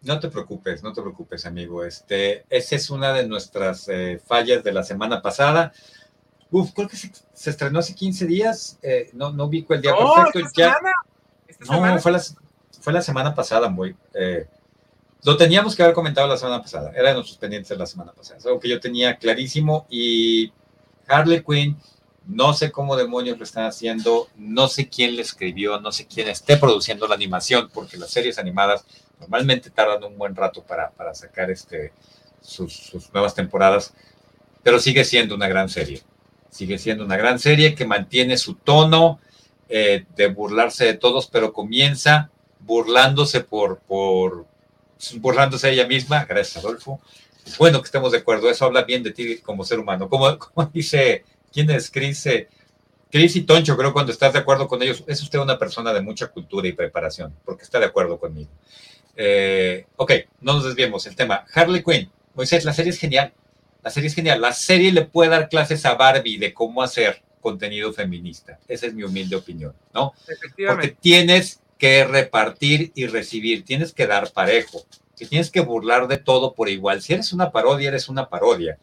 No 0.03 0.19
te 0.21 0.29
preocupes, 0.29 0.83
no 0.83 0.93
te 0.93 1.01
preocupes, 1.03 1.45
amigo. 1.47 1.85
Este, 1.85 2.45
esa 2.49 2.77
es 2.77 2.89
una 2.91 3.13
de 3.13 3.27
nuestras 3.27 3.89
eh, 3.89 4.21
fallas 4.25 4.63
de 4.65 4.73
la 4.73 4.83
semana 4.85 5.21
pasada. 5.21 5.73
Uf, 6.51 6.71
creo 6.73 6.89
que 6.89 6.97
se, 6.97 7.11
se 7.33 7.51
estrenó 7.51 7.81
hace 7.81 7.95
15 7.95 8.27
días. 8.27 8.79
Eh, 8.83 9.11
no, 9.13 9.33
no 9.33 9.45
ubico 9.47 9.75
el 9.75 9.83
día 9.83 9.91
No, 9.93 10.15
perfecto. 10.15 10.39
esta 10.41 10.51
Ya, 10.63 10.75
semana. 10.75 10.95
Esta 11.47 11.65
no, 11.67 11.73
semana. 11.75 11.99
fue 11.99 12.13
la, 12.13 12.21
fue 12.81 12.93
la 12.93 13.03
semana 13.03 13.35
pasada, 13.35 13.69
muy. 13.69 13.97
Eh, 14.15 14.47
lo 15.25 15.37
teníamos 15.37 15.75
que 15.75 15.83
haber 15.83 15.95
comentado 15.95 16.29
la 16.29 16.37
semana 16.37 16.63
pasada. 16.63 16.93
Era 16.95 17.09
de 17.09 17.15
nuestros 17.15 17.39
pendientes 17.39 17.69
de 17.69 17.77
la 17.77 17.87
semana 17.87 18.13
pasada. 18.13 18.39
Es 18.39 18.47
algo 18.47 18.61
que 18.61 18.69
yo 18.69 18.79
tenía 18.79 19.17
clarísimo. 19.17 19.87
Y 19.91 20.53
Harley 21.09 21.43
Quinn, 21.43 21.77
no 22.27 22.55
sé 22.55 22.71
cómo 22.71 22.97
demonios 22.97 23.37
lo 23.37 23.45
están 23.45 23.65
haciendo. 23.65 24.29
No 24.37 24.69
sé 24.69 24.89
quién 24.89 25.17
le 25.17 25.23
escribió. 25.23 25.81
No 25.81 25.91
sé 25.91 26.07
quién 26.07 26.29
esté 26.29 26.57
produciendo 26.57 27.09
la 27.09 27.17
animación, 27.17 27.69
porque 27.75 27.97
las 27.97 28.11
series 28.11 28.39
animadas 28.39 28.85
normalmente 29.19 29.71
tardan 29.71 30.05
un 30.05 30.17
buen 30.17 30.37
rato 30.37 30.63
para, 30.63 30.91
para 30.91 31.15
sacar 31.15 31.51
este, 31.51 31.93
sus, 32.41 32.93
nuevas 33.13 33.35
temporadas. 33.35 33.95
Pero 34.63 34.79
sigue 34.79 35.05
siendo 35.05 35.35
una 35.35 35.49
gran 35.49 35.69
serie. 35.69 36.03
Sigue 36.49 36.79
siendo 36.79 37.05
una 37.05 37.17
gran 37.17 37.41
serie 37.41 37.75
que 37.75 37.87
mantiene 37.87 38.39
su 38.39 38.55
tono 38.55 39.19
eh, 39.69 40.07
de 40.15 40.29
burlarse 40.29 40.85
de 40.85 40.95
todos, 40.95 41.27
pero 41.27 41.53
comienza 41.53 42.31
burlándose 42.61 43.41
por 43.41 43.81
burlándose 45.17 45.71
ella 45.71 45.87
misma, 45.87 46.25
gracias 46.25 46.65
Adolfo. 46.65 47.01
Es 47.47 47.57
bueno 47.57 47.81
que 47.81 47.87
estemos 47.87 48.13
de 48.13 48.19
acuerdo, 48.19 48.51
eso 48.51 48.67
habla 48.67 48.83
bien 48.83 49.03
de 49.03 49.13
ti 49.13 49.39
como 49.39 49.65
ser 49.65 49.79
humano. 49.79 50.09
Como, 50.09 50.39
como 50.39 50.71
dice, 50.73 51.25
¿quién 51.53 51.71
es 51.71 51.91
Chris? 51.91 52.27
Eh, 52.27 52.49
Chris 53.11 53.37
y 53.37 53.43
Toncho, 53.43 53.77
creo 53.77 53.93
cuando 53.93 54.13
estás 54.13 54.35
de 54.35 54.41
acuerdo 54.41 54.69
con 54.69 54.83
ellos, 54.83 55.03
es 55.07 55.23
usted 55.23 55.39
una 55.39 55.59
persona 55.59 55.95
de 55.95 56.03
mucha 56.03 56.27
cultura 56.27 56.69
y 56.69 56.73
preparación, 56.73 57.35
porque 57.45 57.63
está 57.65 57.81
de 57.81 57.87
acuerdo 57.87 58.19
conmigo. 58.19 58.51
Eh, 59.17 59.87
ok, 59.97 60.13
no 60.43 60.55
nos 60.55 60.65
desviemos 60.65 61.07
el 61.07 61.17
tema. 61.17 61.45
Harley 61.55 61.83
Quinn, 61.83 62.11
Moisés, 62.35 62.65
la 62.65 62.75
serie 62.75 62.91
es 62.91 62.99
genial. 62.99 63.33
La 63.83 63.91
serie 63.91 64.09
es 64.09 64.15
genial. 64.15 64.41
La 64.41 64.53
serie 64.53 64.93
le 64.93 65.07
puede 65.07 65.31
dar 65.31 65.49
clases 65.49 65.87
a 65.87 65.95
Barbie 65.95 66.39
de 66.39 66.53
cómo 66.53 66.83
hacer 66.83 67.23
contenido 67.41 67.93
feminista. 67.93 68.59
Esa 68.69 68.87
es 68.87 68.95
mi 68.95 69.03
humilde 69.03 69.37
opinión, 69.37 69.75
¿no? 69.95 70.13
Porque 70.67 70.89
tienes 70.89 71.61
que 71.79 72.05
repartir 72.05 72.93
y 72.95 73.07
recibir, 73.07 73.65
tienes 73.65 73.93
que 73.93 74.07
dar 74.07 74.33
parejo, 74.33 74.83
que 75.17 75.27
tienes 75.27 75.51
que 75.51 75.61
burlar 75.61 76.09
de 76.09 76.19
todo 76.19 76.55
por 76.55 76.69
igual. 76.69 77.01
Si 77.03 77.13
eres 77.15 77.33
una 77.33 77.51
parodia, 77.53 77.89
eres 77.89 78.09
una 78.09 78.29
parodia. 78.29 78.79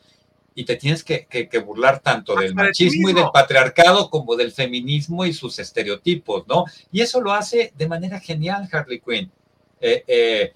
Y 0.58 0.64
te 0.64 0.78
tienes 0.78 1.04
que, 1.04 1.26
que- 1.30 1.50
que 1.50 1.58
burlar 1.60 2.00
tanto 2.00 2.34
del 2.36 2.56
machismo 2.56 3.10
y 3.10 3.14
del 3.14 3.24
patriarcado 3.34 4.10
como 4.10 4.38
del 4.38 4.54
feminismo 4.54 5.26
y 5.26 5.34
sus 5.34 5.60
estereotipos, 5.60 6.48
¿no? 6.48 6.64
Y 6.94 7.02
eso 7.02 7.20
lo 7.20 7.34
hace 7.34 7.74
de 7.78 7.88
manera 7.88 8.20
genial 8.22 8.68
Harley 8.72 9.02
Quinn. 9.02 9.30
Eh, 9.82 10.04
eh, 10.08 10.54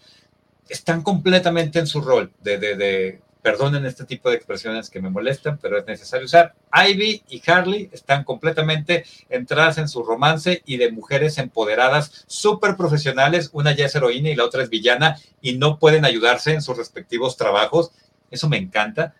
están 0.69 1.01
completamente 1.03 1.79
en 1.79 1.87
su 1.87 1.99
rol 1.99 2.31
de, 2.41 2.57
de- 2.57 2.75
de- 2.77 3.21
perdonen 3.49 3.85
este 3.87 4.05
tipo 4.05 4.29
de 4.29 4.35
expresiones 4.35 4.91
que 4.91 5.01
me 5.01 5.09
molestan, 5.09 5.57
pero 5.57 5.79
es 5.79 5.85
necesario 5.87 6.25
usar. 6.25 6.53
Ivy 6.71 7.23
y 7.29 7.41
Harley 7.49 7.89
están 7.91 8.23
completamente 8.23 9.05
entradas 9.27 9.79
en 9.79 9.87
su 9.87 10.03
romance 10.03 10.61
y 10.67 10.77
de 10.77 10.91
mujeres 10.91 11.39
empoderadas, 11.39 12.25
súper 12.27 12.77
profesionales. 12.77 13.49
Una 13.51 13.75
ya 13.75 13.87
es 13.87 13.95
heroína 13.95 14.29
y 14.29 14.35
la 14.35 14.45
otra 14.45 14.61
es 14.61 14.69
villana 14.69 15.17
y 15.41 15.53
no 15.53 15.79
pueden 15.79 16.05
ayudarse 16.05 16.53
en 16.53 16.61
sus 16.61 16.77
respectivos 16.77 17.37
trabajos. 17.37 17.91
Eso 18.29 18.47
me 18.49 18.57
encanta. 18.57 19.15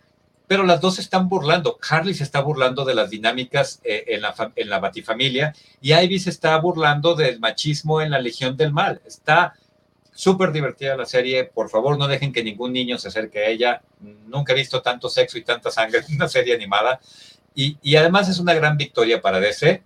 Pero 0.46 0.64
las 0.64 0.80
dos 0.80 0.96
se 0.96 1.00
están 1.00 1.28
burlando. 1.28 1.78
Harley 1.88 2.14
se 2.14 2.24
está 2.24 2.40
burlando 2.40 2.84
de 2.84 2.94
las 2.94 3.10
dinámicas 3.10 3.80
eh, 3.82 4.04
en, 4.08 4.22
la, 4.22 4.52
en 4.54 4.70
la 4.70 4.78
batifamilia 4.78 5.54
y 5.80 5.92
Ivy 5.92 6.20
se 6.20 6.30
está 6.30 6.56
burlando 6.58 7.16
del 7.16 7.40
machismo 7.40 8.00
en 8.00 8.10
la 8.10 8.20
Legión 8.20 8.56
del 8.56 8.72
Mal. 8.72 9.00
Está 9.04 9.54
súper 10.12 10.52
divertida 10.52 10.96
la 10.96 11.06
serie. 11.06 11.44
Por 11.44 11.68
favor, 11.68 11.98
no 11.98 12.08
dejen 12.08 12.32
que 12.32 12.44
ningún 12.44 12.72
niño 12.72 12.98
se 12.98 13.08
acerque 13.08 13.40
a 13.40 13.48
ella. 13.48 13.82
Nunca 14.26 14.52
he 14.52 14.56
visto 14.56 14.82
tanto 14.82 15.08
sexo 15.08 15.38
y 15.38 15.42
tanta 15.42 15.70
sangre 15.70 16.00
en 16.08 16.16
una 16.16 16.28
serie 16.28 16.54
animada. 16.54 17.00
Y, 17.54 17.78
y 17.82 17.96
además 17.96 18.28
es 18.28 18.38
una 18.38 18.54
gran 18.54 18.76
victoria 18.76 19.20
para 19.20 19.40
DC, 19.40 19.82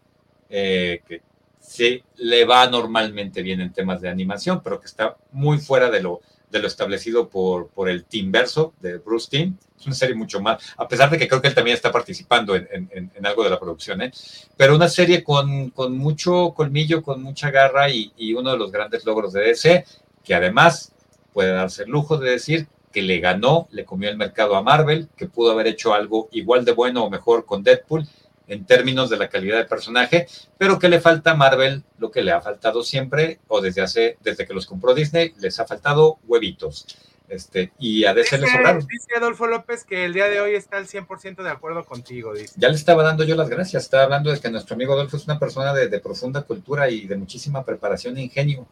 eh, 0.51 1.03
que 1.07 1.23
sí 1.61 2.03
le 2.17 2.45
va 2.45 2.67
normalmente 2.69 3.43
bien 3.43 3.61
en 3.61 3.73
temas 3.73 4.01
de 4.01 4.09
animación, 4.09 4.63
pero 4.63 4.81
que 4.81 4.87
está 4.87 5.17
muy 5.33 5.59
fuera 5.59 5.91
de 5.91 6.03
lo, 6.03 6.21
de 6.51 6.61
lo 6.61 6.69
establecido 6.69 7.29
por, 7.29 7.69
por 7.69 7.89
el 7.89 8.05
Team 8.05 8.31
Verso 8.31 8.75
de 8.81 8.99
Bruce 8.99 9.29
Team. 9.31 9.57
Es 9.79 9.87
una 9.87 9.95
serie 9.95 10.15
mucho 10.15 10.41
más, 10.41 10.63
a 10.77 10.87
pesar 10.87 11.11
de 11.11 11.19
que 11.19 11.27
creo 11.27 11.43
que 11.43 11.49
él 11.49 11.55
también 11.55 11.75
está 11.75 11.91
participando 11.91 12.55
en, 12.55 12.69
en, 12.71 13.11
en 13.13 13.27
algo 13.27 13.43
de 13.43 13.51
la 13.51 13.59
producción, 13.59 14.01
¿eh? 14.03 14.13
pero 14.57 14.77
una 14.77 14.89
serie 14.89 15.25
con, 15.25 15.71
con 15.71 15.99
mucho 15.99 16.55
colmillo, 16.55 17.03
con 17.03 17.23
mucha 17.23 17.51
garra 17.51 17.91
y, 17.91 18.13
y, 18.17 18.35
uno 18.35 18.53
de 18.53 18.59
los 18.59 18.71
grandes 18.71 19.05
logros 19.05 19.33
de 19.33 19.43
DC, 19.43 19.85
que 20.25 20.35
además 20.35 20.93
puede 21.33 21.53
darse 21.53 21.85
el 21.85 21.91
lujo 21.91 22.17
de 22.17 22.31
decir 22.31 22.67
que 22.93 23.03
le 23.03 23.19
ganó, 23.19 23.69
le 23.73 23.85
comió 23.85 24.09
el 24.09 24.17
mercado 24.17 24.57
a 24.57 24.63
Marvel, 24.63 25.09
que 25.17 25.27
pudo 25.27 25.51
haber 25.51 25.67
hecho 25.67 25.95
algo 25.95 26.29
igual 26.33 26.65
de 26.65 26.73
bueno 26.73 27.05
o 27.05 27.11
mejor 27.11 27.45
con 27.45 27.63
Deadpool 27.63 28.07
en 28.47 28.65
términos 28.67 29.11
de 29.11 29.17
la 29.17 29.29
calidad 29.29 29.57
del 29.57 29.67
personaje, 29.67 30.27
pero 30.59 30.79
que 30.79 30.89
le 30.89 31.01
falta 31.01 31.33
a 31.33 31.37
Marvel 31.37 31.83
lo 31.99 32.11
que 32.11 32.23
le 32.23 32.31
ha 32.31 32.41
faltado 32.41 32.83
siempre, 32.83 33.41
o 33.49 33.61
desde 33.61 33.83
hace, 33.83 34.19
desde 34.23 34.47
que 34.47 34.55
los 34.55 34.67
compró 34.67 34.95
Disney, 34.95 35.33
les 35.39 35.59
ha 35.61 35.67
faltado 35.67 36.19
huevitos. 36.27 36.87
Este, 37.35 37.73
y 37.79 38.05
a 38.05 38.15
DC 38.15 38.39
le 38.39 38.47
sobraron. 38.47 38.87
Dice 38.87 39.09
Adolfo 39.17 39.47
López 39.47 39.85
que 39.85 40.05
el 40.05 40.13
día 40.13 40.27
de 40.27 40.41
hoy 40.41 40.55
está 40.55 40.77
al 40.77 40.87
100% 40.87 41.43
de 41.43 41.51
acuerdo 41.51 41.85
contigo. 41.85 42.33
Dice. 42.33 42.55
Ya 42.57 42.69
le 42.69 42.77
estaba 42.77 43.03
dando 43.03 43.25
yo 43.25 43.35
las 43.35 43.49
gracias, 43.49 43.85
estaba 43.85 44.05
hablando 44.05 44.31
de 44.31 44.41
que 44.41 44.51
nuestro 44.51 44.75
amigo 44.75 44.95
Adolfo 44.95 45.17
es 45.17 45.25
una 45.25 45.39
persona 45.39 45.75
de, 45.75 45.89
de 45.89 46.01
profunda 46.01 46.43
cultura 46.43 46.89
y 46.89 47.07
de 47.07 47.17
muchísima 47.17 47.65
preparación 47.65 48.17
e 48.17 48.23
ingenio. 48.23 48.67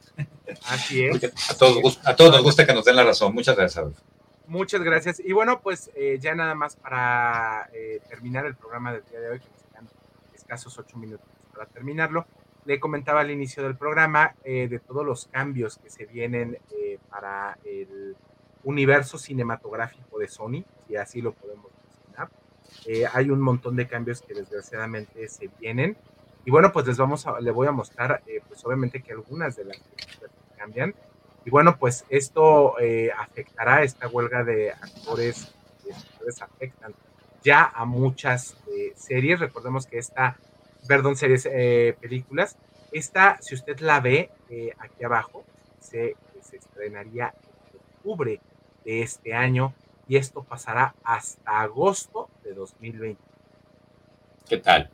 Así 0.68 1.04
es. 1.04 1.50
a, 1.50 1.56
todos, 1.56 2.00
a 2.04 2.16
todos 2.16 2.32
nos 2.32 2.42
gusta 2.42 2.66
que 2.66 2.74
nos 2.74 2.84
den 2.84 2.96
la 2.96 3.04
razón. 3.04 3.34
Muchas 3.34 3.56
gracias, 3.56 3.78
Adolfo. 3.78 4.02
Muchas 4.46 4.82
gracias. 4.82 5.20
Y 5.20 5.32
bueno, 5.32 5.60
pues 5.60 5.90
eh, 5.94 6.18
ya 6.20 6.34
nada 6.34 6.54
más 6.54 6.76
para 6.76 7.70
eh, 7.72 8.00
terminar 8.08 8.44
el 8.46 8.54
programa 8.54 8.92
del 8.92 9.02
día 9.10 9.20
de 9.20 9.30
hoy, 9.30 9.40
que 9.40 9.48
nos 9.48 9.62
quedan 9.62 9.88
escasos 10.34 10.78
ocho 10.78 10.96
minutos 10.98 11.26
para 11.52 11.66
terminarlo, 11.66 12.26
le 12.64 12.78
comentaba 12.78 13.20
al 13.20 13.30
inicio 13.30 13.62
del 13.62 13.76
programa 13.76 14.34
eh, 14.44 14.68
de 14.68 14.78
todos 14.78 15.06
los 15.06 15.26
cambios 15.26 15.78
que 15.78 15.90
se 15.90 16.06
vienen 16.06 16.58
para 17.08 17.58
el 17.64 18.16
universo 18.64 19.18
cinematográfico 19.18 20.18
de 20.18 20.28
Sony, 20.28 20.64
si 20.86 20.96
así 20.96 21.20
lo 21.20 21.32
podemos 21.32 21.70
mencionar. 21.86 22.30
Eh, 22.86 23.04
hay 23.12 23.30
un 23.30 23.40
montón 23.40 23.76
de 23.76 23.86
cambios 23.86 24.22
que 24.22 24.34
desgraciadamente 24.34 25.28
se 25.28 25.48
vienen. 25.58 25.96
Y 26.44 26.50
bueno, 26.50 26.72
pues 26.72 26.86
les 26.86 26.96
vamos 26.96 27.26
a, 27.26 27.40
le 27.40 27.50
voy 27.50 27.66
a 27.68 27.72
mostrar, 27.72 28.22
eh, 28.26 28.40
pues 28.46 28.64
obviamente 28.64 29.02
que 29.02 29.12
algunas 29.12 29.56
de 29.56 29.64
las 29.64 29.78
cosas 29.78 30.30
cambian. 30.56 30.94
Y 31.44 31.50
bueno, 31.50 31.76
pues 31.76 32.04
esto 32.08 32.78
eh, 32.78 33.10
afectará, 33.16 33.82
esta 33.82 34.06
huelga 34.08 34.44
de 34.44 34.70
actores, 34.70 35.52
de 35.84 35.92
actores 35.92 36.40
afectan 36.40 36.94
ya 37.42 37.64
a 37.64 37.84
muchas 37.84 38.56
eh, 38.72 38.92
series. 38.94 39.40
Recordemos 39.40 39.86
que 39.86 39.98
esta, 39.98 40.36
perdón, 40.86 41.16
series, 41.16 41.48
eh, 41.50 41.96
películas. 42.00 42.56
Esta, 42.92 43.38
si 43.40 43.54
usted 43.54 43.80
la 43.80 44.00
ve 44.00 44.30
aquí 44.78 45.02
abajo, 45.02 45.44
se, 45.80 46.14
se 46.42 46.58
estrenaría 46.58 47.34
en 47.72 47.80
octubre 47.80 48.40
de 48.84 49.02
este 49.02 49.34
año 49.34 49.74
y 50.08 50.16
esto 50.16 50.42
pasará 50.42 50.94
hasta 51.04 51.60
agosto 51.60 52.28
de 52.44 52.54
2020. 52.54 53.20
¿Qué 54.48 54.58
tal? 54.58 54.90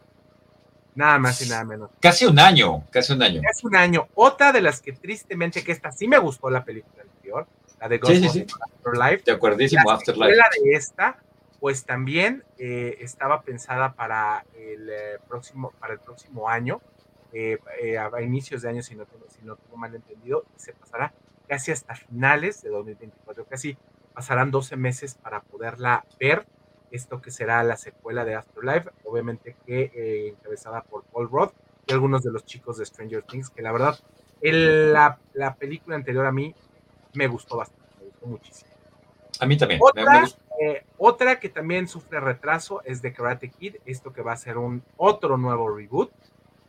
Nada 0.95 1.19
más 1.19 1.41
y 1.47 1.49
nada 1.49 1.65
menos. 1.65 1.91
Casi 2.01 2.27
un 2.27 2.39
año, 2.39 2.85
casi 2.91 3.13
un 3.13 3.23
año. 3.23 3.41
Casi 3.43 3.67
un 3.67 3.77
año. 3.77 4.09
Otra 4.15 4.53
de 4.53 4.61
las 4.61 4.81
que 4.83 4.93
tristemente, 4.93 5.63
que 5.63 5.73
esta 5.73 5.93
sí 5.93 6.09
me 6.09 6.19
gustó 6.19 6.51
la 6.51 6.65
película 6.65 7.03
anterior, 7.03 7.47
la 7.81 7.89
de 7.89 7.99
Ghost 7.99 8.15
Sí, 8.15 8.29
sí, 8.29 8.29
sí. 8.41 8.47
Afterlife. 8.85 9.23
De 9.25 9.33
acuerdísimo, 9.33 9.83
La 9.87 9.95
Afterlife. 9.95 10.27
secuela 10.35 10.47
de 10.65 10.73
esta, 10.73 11.19
pues 11.61 11.85
también 11.85 12.45
eh, 12.59 12.97
estaba 13.01 13.43
pensada 13.43 13.93
para 13.95 14.45
el 14.57 14.91
eh, 14.91 15.19
próximo, 15.29 15.73
para 15.79 15.95
el 15.95 16.01
próximo 16.01 16.49
año, 16.49 16.81
eh, 17.33 17.59
a 17.99 18.11
a 18.15 18.23
inicios 18.23 18.63
de 18.63 18.69
año, 18.71 18.83
si 18.83 18.95
no, 18.97 19.05
tengo- 19.07 19.27
si 19.29 19.45
no 19.45 19.55
tengo 19.57 19.77
mal 19.77 19.95
entendido, 19.95 20.45
y 20.57 20.61
se 20.61 20.73
pasará 20.73 21.13
casi 21.49 21.73
hasta 21.73 21.95
finales 21.95 22.63
de 22.63 22.71
2024, 22.71 23.45
casi 23.47 23.77
pasarán 24.15 24.51
12 24.51 24.77
meses 24.77 25.15
para 25.15 25.41
poderla 25.41 26.05
ver. 26.21 26.47
Esto 26.91 27.21
que 27.21 27.31
será 27.31 27.63
la 27.65 27.77
secuela 27.77 28.25
de 28.25 28.35
Afterlife, 28.35 28.91
obviamente 29.05 29.57
que 29.67 29.91
eh, 29.95 30.29
encabezada 30.29 30.83
por 30.83 31.05
Paul 31.05 31.29
Roth 31.31 31.53
y 31.87 31.93
algunos 31.93 32.23
de 32.23 32.33
los 32.33 32.45
chicos 32.47 32.79
de 32.79 32.87
Stranger 32.87 33.23
Things, 33.25 33.51
que 33.51 33.61
la 33.63 33.73
verdad, 33.73 33.99
el- 34.41 34.93
la, 34.95 35.19
la 35.35 35.55
película 35.57 35.97
anterior 35.97 36.25
a 36.25 36.33
mí 36.33 36.55
me 37.15 37.27
gustó 37.27 37.57
bastante, 37.59 37.95
me 37.99 38.05
gustó 38.07 38.27
muchísimo. 38.27 38.71
A 39.41 39.47
mí 39.47 39.57
también. 39.59 39.81
Otra, 39.83 40.05
eh, 40.61 40.85
otra 40.97 41.39
que 41.39 41.49
también 41.51 41.89
sufre 41.89 42.21
retraso 42.21 42.83
es 42.85 43.03
de 43.03 43.13
Karate 43.13 43.51
Kid, 43.51 43.77
esto 43.85 44.13
que 44.13 44.23
va 44.23 44.33
a 44.33 44.37
ser 44.37 44.57
un 44.59 44.83
otro 44.97 45.37
nuevo 45.37 45.69
reboot 45.75 46.11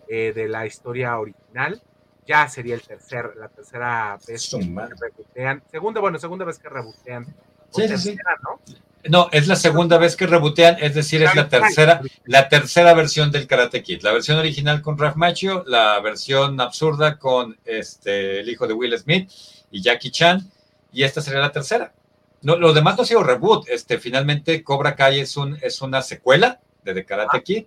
eh, 0.09 0.33
de 0.33 0.47
la 0.49 0.65
historia 0.65 1.17
original. 1.17 1.81
Ya 2.27 2.47
sería 2.47 2.75
el 2.75 2.81
tercer, 2.81 3.31
la 3.37 3.49
tercera 3.49 4.17
vez 4.27 4.49
que 4.49 4.59
rebotean. 4.59 5.63
Segunda, 5.71 5.99
bueno, 5.99 6.19
segunda 6.19 6.45
vez 6.45 6.59
que 6.59 6.69
rebotean. 6.69 7.25
Sí, 7.71 7.87
sí, 7.87 7.97
sí. 7.97 8.15
tercera, 8.15 8.37
¿no? 8.43 8.59
No, 9.07 9.29
es 9.31 9.47
la 9.47 9.55
segunda 9.55 9.97
vez 9.97 10.17
que 10.17 10.27
rebotean, 10.27 10.75
es 10.81 10.93
decir, 10.93 11.23
es 11.23 11.33
la 11.33 11.47
tercera, 11.47 12.01
la 12.25 12.49
tercera 12.49 12.93
versión 12.93 13.31
del 13.31 13.47
Karate 13.47 13.81
Kid. 13.81 14.01
La 14.01 14.11
versión 14.11 14.37
original 14.37 14.81
con 14.81 14.97
Ralph 14.97 15.15
Macchio, 15.15 15.63
la 15.67 15.99
versión 16.01 16.59
absurda 16.59 17.17
con 17.17 17.57
este, 17.63 18.41
el 18.41 18.49
hijo 18.49 18.67
de 18.67 18.73
Will 18.73 18.97
Smith 18.97 19.31
y 19.71 19.81
Jackie 19.81 20.11
Chan, 20.11 20.51
y 20.91 21.03
esta 21.03 21.21
sería 21.21 21.39
la 21.39 21.51
tercera. 21.51 21.93
No, 22.41 22.57
lo 22.57 22.73
demás 22.73 22.97
no 22.97 23.03
ha 23.03 23.05
sido 23.05 23.23
reboot. 23.23 23.69
Este, 23.69 23.99
finalmente, 23.99 24.63
Cobra 24.63 24.95
Kai 24.95 25.21
es, 25.21 25.37
un, 25.37 25.57
es 25.61 25.81
una 25.81 26.01
secuela 26.01 26.59
de 26.83 26.93
The 26.93 27.05
Karate 27.05 27.41
Kid. 27.41 27.65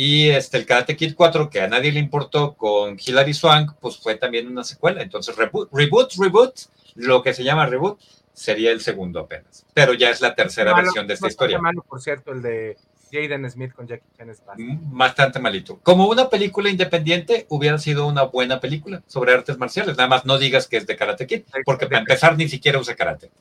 Y 0.00 0.28
este, 0.28 0.58
el 0.58 0.64
Karate 0.64 0.96
Kid 0.96 1.14
4, 1.16 1.50
que 1.50 1.60
a 1.60 1.66
nadie 1.66 1.90
le 1.90 1.98
importó 1.98 2.54
con 2.54 2.96
Hilary 3.04 3.34
Swank, 3.34 3.72
pues 3.80 3.96
fue 3.96 4.14
también 4.14 4.46
una 4.46 4.62
secuela. 4.62 5.02
Entonces, 5.02 5.34
reboot, 5.34 5.70
reboot, 5.72 6.12
reboot, 6.16 6.54
lo 6.94 7.20
que 7.20 7.34
se 7.34 7.42
llama 7.42 7.66
reboot, 7.66 7.98
sería 8.32 8.70
el 8.70 8.80
segundo 8.80 9.18
apenas. 9.18 9.66
Pero 9.74 9.94
ya 9.94 10.10
es 10.10 10.20
la 10.20 10.36
tercera 10.36 10.70
Malo, 10.70 10.84
versión 10.84 11.08
de 11.08 11.14
esta 11.14 11.26
bastante 11.26 11.32
historia. 11.46 11.58
malo, 11.60 11.82
por 11.82 12.00
cierto, 12.00 12.30
el 12.30 12.42
de 12.42 12.76
Jaden 13.10 13.50
Smith 13.50 13.72
con 13.72 13.88
Jackie 13.88 14.06
Chan 14.16 14.30
es 14.30 14.38
bastante. 14.38 14.62
Mm, 14.72 14.96
Bastante 14.96 15.38
malito. 15.40 15.80
Como 15.82 16.06
una 16.06 16.30
película 16.30 16.70
independiente, 16.70 17.46
hubiera 17.48 17.76
sido 17.78 18.06
una 18.06 18.22
buena 18.22 18.60
película 18.60 19.02
sobre 19.08 19.32
artes 19.34 19.58
marciales. 19.58 19.96
Nada 19.96 20.08
más 20.08 20.24
no 20.24 20.38
digas 20.38 20.68
que 20.68 20.76
es 20.76 20.86
de 20.86 20.94
Karate 20.94 21.26
Kid, 21.26 21.42
porque 21.64 21.86
para 21.86 21.98
empezar 21.98 22.36
ni 22.36 22.48
siquiera 22.48 22.78
usa 22.78 22.94
karate. 22.94 23.32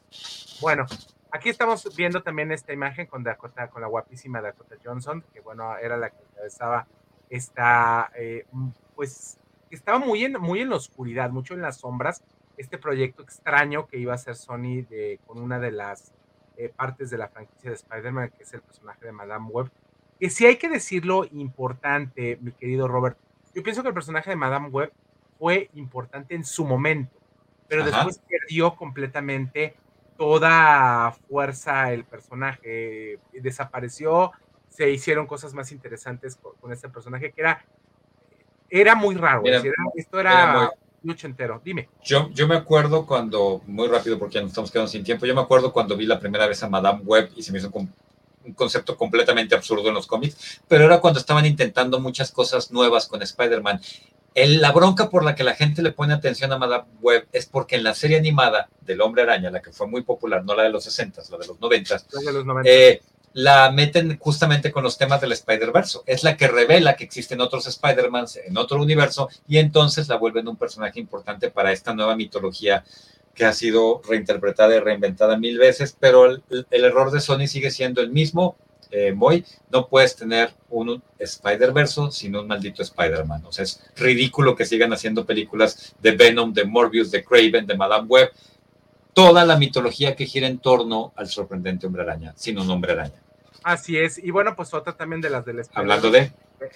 Bueno, 0.59 0.87
aquí 1.37 1.49
estamos 1.49 1.95
viendo 1.95 2.23
también 2.23 2.51
esta 2.51 2.73
imagen 2.73 3.05
con 3.05 3.23
Dakota, 3.23 3.69
con 3.69 3.81
la 3.81 3.87
guapísima 3.87 4.41
Dakota 4.41 4.75
Johnson, 4.83 5.23
que 5.33 5.39
bueno, 5.39 5.77
era 5.77 5.95
la 5.95 6.09
que 6.09 6.23
encabezaba 6.31 6.87
esta, 7.29 8.11
eh, 8.15 8.45
pues, 8.95 9.39
estaba 9.69 9.99
muy 9.99 10.23
en, 10.23 10.33
muy 10.33 10.61
en 10.61 10.69
la 10.69 10.77
oscuridad, 10.77 11.29
mucho 11.29 11.53
en 11.53 11.61
las 11.61 11.77
sombras, 11.77 12.23
este 12.57 12.79
proyecto 12.79 13.21
extraño 13.21 13.85
que 13.85 13.97
iba 13.97 14.13
a 14.13 14.15
hacer 14.15 14.35
Sony 14.35 14.81
de, 14.89 15.19
con 15.27 15.39
una 15.39 15.59
de 15.59 15.71
las 15.71 16.11
eh, 16.57 16.69
partes 16.75 17.11
de 17.11 17.19
la 17.19 17.27
franquicia 17.27 17.69
de 17.69 17.75
Spider-Man, 17.75 18.31
que 18.35 18.43
es 18.43 18.53
el 18.53 18.61
personaje 18.61 19.05
de 19.05 19.11
Madame 19.11 19.47
Web, 19.49 19.69
que 20.19 20.31
si 20.31 20.47
hay 20.47 20.57
que 20.57 20.69
decirlo 20.69 21.25
importante, 21.31 22.39
mi 22.41 22.51
querido 22.51 22.87
Robert, 22.87 23.17
yo 23.53 23.61
pienso 23.61 23.83
que 23.83 23.89
el 23.89 23.93
personaje 23.93 24.31
de 24.31 24.35
Madame 24.35 24.69
Web 24.69 24.91
fue 25.37 25.69
importante 25.75 26.33
en 26.33 26.43
su 26.43 26.65
momento, 26.65 27.15
pero 27.67 27.83
Ajá. 27.83 27.91
después 27.91 28.19
perdió 28.27 28.75
completamente 28.75 29.75
toda 30.17 31.11
fuerza 31.29 31.91
el 31.93 32.03
personaje, 32.05 33.19
desapareció, 33.33 34.31
se 34.69 34.89
hicieron 34.91 35.27
cosas 35.27 35.53
más 35.53 35.71
interesantes 35.71 36.35
con, 36.35 36.53
con 36.55 36.71
este 36.71 36.89
personaje 36.89 37.31
que 37.31 37.41
era, 37.41 37.65
era 38.69 38.95
muy 38.95 39.15
raro, 39.15 39.41
Era- 39.45 39.57
decir, 39.57 39.73
era- 39.77 39.91
esto 39.95 40.19
era 40.19 40.31
era, 40.43 40.53
muy- 40.59 40.67
lucho 41.03 41.27
entero, 41.27 41.61
dime. 41.63 41.89
Yo, 42.03 42.29
yo 42.31 42.47
me 42.47 42.55
acuerdo 42.55 43.05
cuando, 43.05 43.61
muy 43.67 43.87
rápido 43.87 44.19
porque 44.19 44.35
ya 44.35 44.41
nos 44.41 44.49
estamos 44.51 44.71
quedando 44.71 44.89
sin 44.89 45.03
tiempo, 45.03 45.25
yo 45.25 45.33
me 45.35 45.41
acuerdo 45.41 45.71
cuando 45.71 45.95
vi 45.95 46.05
la 46.05 46.19
primera 46.19 46.47
vez 46.47 46.61
a 46.63 46.69
Madame 46.69 47.01
Web 47.03 47.31
y 47.35 47.43
se 47.43 47.51
me 47.51 47.59
hizo 47.59 47.71
un 47.73 48.53
concepto 48.53 48.95
completamente 48.97 49.55
absurdo 49.55 49.87
en 49.89 49.93
los 49.93 50.07
cómics, 50.07 50.61
pero 50.67 50.85
era 50.85 50.99
cuando 50.99 51.19
estaban 51.19 51.45
intentando 51.45 51.99
muchas 51.99 52.31
cosas 52.31 52.71
nuevas 52.71 53.07
con 53.07 53.21
Spider-Man. 53.21 53.79
El- 54.37 54.61
la 54.61 54.71
bronca 54.71 55.09
por 55.09 55.23
la 55.23 55.33
que 55.35 55.43
la 55.43 55.55
gente 55.55 55.81
le 55.81 55.91
pone 55.91 56.13
atención 56.13 56.51
a 56.53 56.57
Madame 56.57 56.85
Web 57.01 57.27
es 57.31 57.45
porque 57.47 57.75
en 57.75 57.83
la 57.83 57.93
serie 57.95 58.17
animada 58.17 58.69
del 58.81 59.01
Hombre 59.01 59.23
Araña, 59.23 59.49
la 59.49 59.61
que 59.61 59.71
fue 59.71 59.87
muy 59.87 60.03
popular, 60.03 60.43
no 60.45 60.55
la 60.55 60.63
de 60.63 60.69
los 60.69 60.83
60, 60.83 61.21
la 61.31 61.37
de 61.37 61.47
los 61.47 61.59
90, 61.59 61.93
después 61.95 62.25
de 62.25 62.33
los 62.33 62.45
90. 62.45 62.69
eh, 62.69 63.01
la 63.33 63.71
meten 63.71 64.17
justamente 64.19 64.71
con 64.71 64.83
los 64.83 64.97
temas 64.97 65.21
del 65.21 65.31
Spider-Verse. 65.31 65.99
Es 66.05 66.23
la 66.23 66.35
que 66.37 66.47
revela 66.47 66.95
que 66.95 67.03
existen 67.03 67.39
otros 67.41 67.67
Spider-Mans 67.67 68.37
en 68.37 68.57
otro 68.57 68.81
universo 68.81 69.29
y 69.47 69.57
entonces 69.59 70.07
la 70.07 70.17
vuelven 70.17 70.47
un 70.47 70.55
personaje 70.55 70.99
importante 70.99 71.51
para 71.51 71.71
esta 71.71 71.93
nueva 71.93 72.15
mitología 72.15 72.83
que 73.35 73.45
ha 73.45 73.53
sido 73.53 74.01
reinterpretada 74.07 74.75
y 74.75 74.79
reinventada 74.79 75.37
mil 75.37 75.59
veces, 75.59 75.95
pero 75.99 76.25
el, 76.25 76.43
el 76.71 76.83
error 76.85 77.11
de 77.11 77.19
Sony 77.21 77.45
sigue 77.47 77.69
siendo 77.69 78.01
el 78.01 78.09
mismo. 78.11 78.55
Eh, 78.91 79.15
no 79.69 79.87
puedes 79.87 80.15
tener 80.15 80.53
un 80.69 81.01
Spider-Verse 81.19 82.11
sin 82.11 82.35
un 82.35 82.47
maldito 82.47 82.81
Spider-Man. 82.81 83.45
O 83.45 83.51
sea, 83.51 83.63
es 83.63 83.83
ridículo 83.95 84.55
que 84.55 84.65
sigan 84.65 84.93
haciendo 84.93 85.25
películas 85.25 85.95
de 85.99 86.11
Venom, 86.11 86.53
de 86.53 86.65
Morbius, 86.65 87.11
de 87.11 87.23
Craven, 87.23 87.65
de 87.65 87.75
Madame 87.75 88.07
Web, 88.07 88.31
toda 89.13 89.43
la 89.45 89.57
mitología 89.57 90.15
que 90.15 90.25
gira 90.25 90.47
en 90.47 90.59
torno 90.59 91.11
al 91.15 91.27
sorprendente 91.27 91.87
hombre 91.87 92.03
araña, 92.03 92.33
sin 92.35 92.59
un 92.59 92.69
hombre 92.69 92.93
araña. 92.93 93.21
Así 93.63 93.97
es, 93.97 94.17
y 94.17 94.31
bueno, 94.31 94.55
pues 94.55 94.73
otra 94.73 94.93
también 94.93 95.21
de 95.21 95.29
las 95.29 95.43
del 95.43 95.61
Hablando 95.73 96.11
de, 96.11 96.19
eh, 96.19 96.31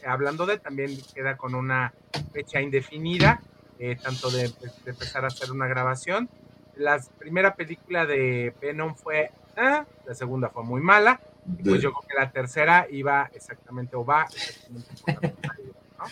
hablando 0.06 0.46
de, 0.46 0.58
también 0.58 0.98
queda 1.14 1.38
con 1.38 1.56
una 1.56 1.94
fecha 2.34 2.60
indefinida, 2.60 3.42
eh, 3.80 3.96
tanto 4.02 4.30
de, 4.30 4.50
de 4.50 4.92
empezar 4.92 5.24
a 5.24 5.28
hacer 5.28 5.52
una 5.52 5.68
grabación. 5.68 6.30
La 6.76 7.00
primera 7.18 7.56
película 7.56 8.06
de 8.06 8.54
Venom 8.60 8.96
fue, 8.96 9.32
ah, 9.56 9.86
la 10.06 10.16
segunda 10.16 10.50
fue 10.50 10.64
muy 10.64 10.82
mala, 10.82 11.22
pues 11.64 11.82
yo 11.82 11.92
creo 11.92 12.08
que 12.08 12.16
la 12.18 12.32
tercera 12.32 12.88
iba 12.90 13.30
exactamente 13.34 13.96
o 13.96 14.06
va 14.06 14.26
exactamente 14.26 14.90
por 15.04 15.14
la 15.14 15.22
¿no? 16.00 16.06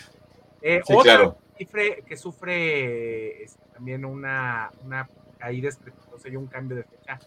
Eh, 0.62 0.80
Sí, 0.84 0.92
otra 0.94 1.14
claro. 1.16 1.38
que 1.56 1.64
sufre, 1.64 2.02
que 2.06 2.16
sufre 2.16 3.42
este, 3.44 3.64
también 3.72 4.04
una, 4.04 4.70
una 4.84 5.08
caída 5.38 5.68
estrepitosa 5.68 6.28
y 6.28 6.36
un 6.36 6.46
cambio 6.46 6.76
de 6.76 6.84
fecha 6.84 7.18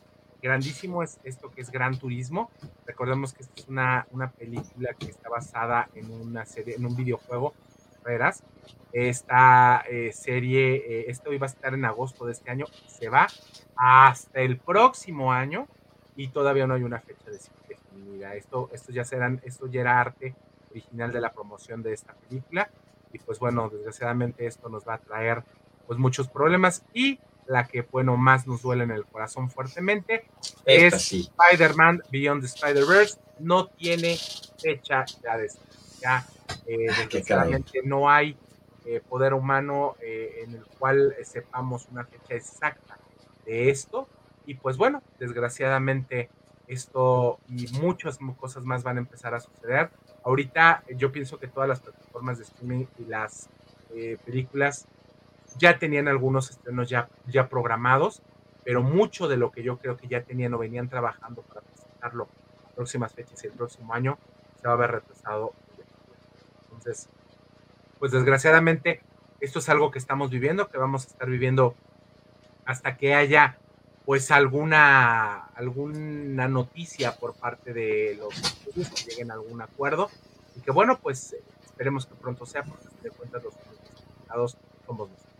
grandísimo 0.42 1.02
es 1.04 1.20
esto 1.24 1.50
que 1.50 1.62
es 1.62 1.72
Gran 1.72 1.98
Turismo. 1.98 2.52
Recordemos 2.86 3.34
que 3.34 3.44
esta 3.44 3.54
es 3.62 3.68
una, 3.68 4.06
una 4.12 4.30
película 4.32 4.94
que 4.94 5.06
está 5.10 5.30
basada 5.30 5.90
en 5.96 6.12
una 6.12 6.46
serie, 6.46 6.76
en 6.76 6.86
un 6.86 6.96
videojuego, 6.96 7.54
carreras. 8.04 8.44
Esta 8.92 9.84
eh, 9.90 10.12
serie, 10.14 10.76
eh, 10.76 11.06
esto 11.08 11.34
iba 11.34 11.48
a 11.48 11.50
estar 11.50 11.74
en 11.74 11.86
agosto 11.86 12.26
de 12.26 12.34
este 12.34 12.52
año, 12.52 12.66
se 12.88 13.10
va 13.10 13.28
hasta 13.76 14.42
el 14.42 14.60
próximo 14.60 15.32
año 15.34 15.68
y 16.16 16.28
todavía 16.28 16.68
no 16.68 16.76
hay 16.76 16.84
una 16.84 17.00
fecha 17.00 17.32
de- 17.32 17.40
definida. 17.94 18.36
Esto, 18.36 18.70
esto 18.74 18.92
ya 18.92 19.04
serán, 19.04 19.42
esto 19.44 19.68
ya 19.68 19.82
era 19.82 20.00
arte 20.00 20.36
original 20.72 21.12
de 21.12 21.22
la 21.22 21.32
promoción 21.32 21.84
de 21.84 21.94
esta 21.94 22.14
película. 22.14 22.70
Y 23.12 23.20
pues 23.20 23.40
bueno, 23.40 23.70
desgraciadamente 23.70 24.46
esto 24.48 24.70
nos 24.70 24.88
va 24.88 24.96
a 24.96 24.98
traer 24.98 25.44
pues 25.88 26.00
muchos 26.00 26.28
problemas. 26.28 26.84
Y 26.94 27.20
la 27.46 27.68
que 27.68 27.82
bueno 27.82 28.18
más 28.18 28.48
nos 28.48 28.62
duele 28.62 28.84
en 28.84 28.92
el 28.92 29.06
corazón 29.06 29.50
fuertemente 29.50 30.26
Esta 30.66 30.98
es 30.98 31.04
sí. 31.04 31.30
Spider-Man 31.38 32.02
Beyond 32.10 32.42
the 32.42 32.48
Spider-Verse. 32.48 33.20
No 33.40 33.68
tiene 33.68 34.18
fecha 34.58 35.06
ya 35.22 35.38
de 35.38 35.50
ya 36.02 36.26
eh, 36.66 36.88
Ah, 36.90 36.96
desgraciadamente 37.00 37.82
no 37.84 38.10
hay 38.10 38.38
eh, 38.86 39.02
poder 39.08 39.34
humano 39.34 39.96
eh, 40.02 40.44
en 40.44 40.56
el 40.56 40.66
cual 40.66 41.16
eh, 41.18 41.26
sepamos 41.26 41.88
una 41.92 42.06
fecha 42.06 42.36
exacta 42.36 42.98
de 43.46 43.70
esto. 43.70 44.08
Y 44.46 44.56
pues 44.56 44.78
bueno 44.78 45.02
desgraciadamente 45.20 46.30
esto 46.68 47.40
y 47.48 47.68
muchas 47.82 48.22
mu- 48.22 48.36
cosas 48.36 48.64
más 48.66 48.84
van 48.84 48.98
a 48.98 49.02
empezar 49.02 49.34
a 49.34 49.40
suceder 49.40 49.90
ahorita 50.24 50.84
eh, 50.88 50.96
yo 50.98 51.12
pienso 51.12 51.38
que 51.40 51.48
todas 51.48 51.68
las 51.70 51.82
plataformas 51.82 52.38
de 52.38 52.44
streaming 52.46 52.86
y 52.98 53.06
las 53.06 53.50
eh, 53.94 54.18
películas 54.26 54.88
ya 55.58 55.78
tenían 55.78 56.08
algunos 56.08 56.50
estrenos 56.50 56.90
ya, 56.90 57.10
ya 57.28 57.48
programados, 57.48 58.24
pero 58.64 58.82
mucho 58.82 59.28
de 59.28 59.38
lo 59.38 59.52
que 59.52 59.62
yo 59.62 59.78
creo 59.78 59.98
que 59.98 60.08
ya 60.08 60.24
tenían 60.24 60.54
o 60.54 60.58
venían 60.58 60.90
trabajando 60.90 61.42
para 61.44 61.62
presentarlo 61.62 62.28
a 62.66 62.70
próximas 62.76 63.14
fechas 63.14 63.44
y 63.44 63.48
el 63.48 63.54
próximo 63.54 63.94
año 63.94 64.18
se 64.60 64.68
va 64.68 64.74
a 64.74 64.78
ver 64.78 64.92
retrasado. 64.92 65.54
Entonces, 66.64 67.10
pues 68.00 68.12
desgraciadamente 68.12 69.02
esto 69.42 69.60
es 69.60 69.70
algo 69.70 69.92
que 69.92 70.00
estamos 70.00 70.30
viviendo, 70.32 70.70
que 70.70 70.78
vamos 70.78 71.06
a 71.06 71.08
estar 71.10 71.30
viviendo 71.30 71.76
hasta 72.66 72.98
que 72.98 73.14
haya 73.14 73.58
pues 74.06 74.32
alguna 74.32 75.46
alguna 75.56 76.48
noticia 76.48 77.16
por 77.16 77.34
parte 77.34 77.74
de 77.74 78.18
los 78.20 78.34
estudios 78.38 78.90
que 78.90 79.12
lleguen 79.12 79.32
a 79.32 79.36
algún 79.36 79.62
acuerdo 79.62 80.10
y 80.56 80.62
que 80.62 80.72
bueno 80.72 81.00
pues 81.00 81.36
esperemos 81.64 82.06
que 82.06 82.16
pronto 82.16 82.46
sea 82.46 82.64
porque 82.64 82.88
de 83.02 83.10
cuentas 83.12 83.44
los 83.44 83.54
afectados 83.56 84.58
somos 84.86 85.10
nosotros. 85.10 85.34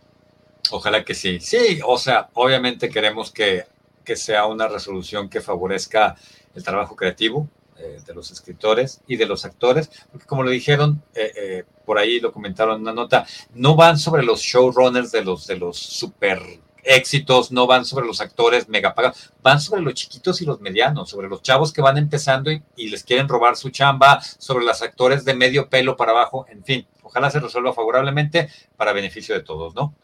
Ojalá 0.70 1.04
que 1.04 1.14
sí. 1.14 1.40
Sí, 1.40 1.80
o 1.86 1.98
sea, 1.98 2.30
obviamente 2.34 2.88
queremos 2.88 3.30
que, 3.30 3.64
que 4.04 4.16
sea 4.16 4.46
una 4.46 4.66
resolución 4.66 5.28
que 5.28 5.40
favorezca 5.40 6.16
el 6.54 6.64
trabajo 6.64 6.96
creativo 6.96 7.48
eh, 7.76 8.00
de 8.06 8.14
los 8.14 8.30
escritores 8.30 9.00
y 9.06 9.16
de 9.16 9.26
los 9.26 9.44
actores, 9.44 9.90
porque 10.10 10.26
como 10.26 10.42
lo 10.42 10.50
dijeron, 10.50 11.02
eh, 11.14 11.32
eh, 11.36 11.64
por 11.84 11.98
ahí 11.98 12.20
lo 12.20 12.32
comentaron 12.32 12.76
en 12.76 12.82
una 12.82 12.92
nota, 12.92 13.26
no 13.54 13.76
van 13.76 13.98
sobre 13.98 14.22
los 14.22 14.40
showrunners 14.40 15.12
de 15.12 15.24
los, 15.24 15.46
de 15.46 15.56
los 15.56 15.76
super 15.76 16.40
éxitos, 16.84 17.52
no 17.52 17.66
van 17.66 17.84
sobre 17.84 18.06
los 18.06 18.20
actores 18.20 18.68
mega 18.68 18.94
pagados, 18.94 19.32
van 19.42 19.60
sobre 19.60 19.82
los 19.82 19.94
chiquitos 19.94 20.40
y 20.42 20.46
los 20.46 20.60
medianos, 20.60 21.10
sobre 21.10 21.28
los 21.28 21.42
chavos 21.42 21.72
que 21.72 21.82
van 21.82 21.98
empezando 21.98 22.50
y, 22.50 22.88
les 22.88 23.04
quieren 23.04 23.28
robar 23.28 23.56
su 23.56 23.70
chamba, 23.70 24.20
sobre 24.20 24.64
los 24.64 24.82
actores 24.82 25.24
de 25.24 25.34
medio 25.34 25.68
pelo 25.68 25.96
para 25.96 26.12
abajo, 26.12 26.46
en 26.48 26.64
fin, 26.64 26.86
ojalá 27.02 27.30
se 27.30 27.40
resuelva 27.40 27.72
favorablemente 27.72 28.48
para 28.76 28.92
beneficio 28.92 29.34
de 29.34 29.42
todos, 29.42 29.74
¿no? 29.74 29.94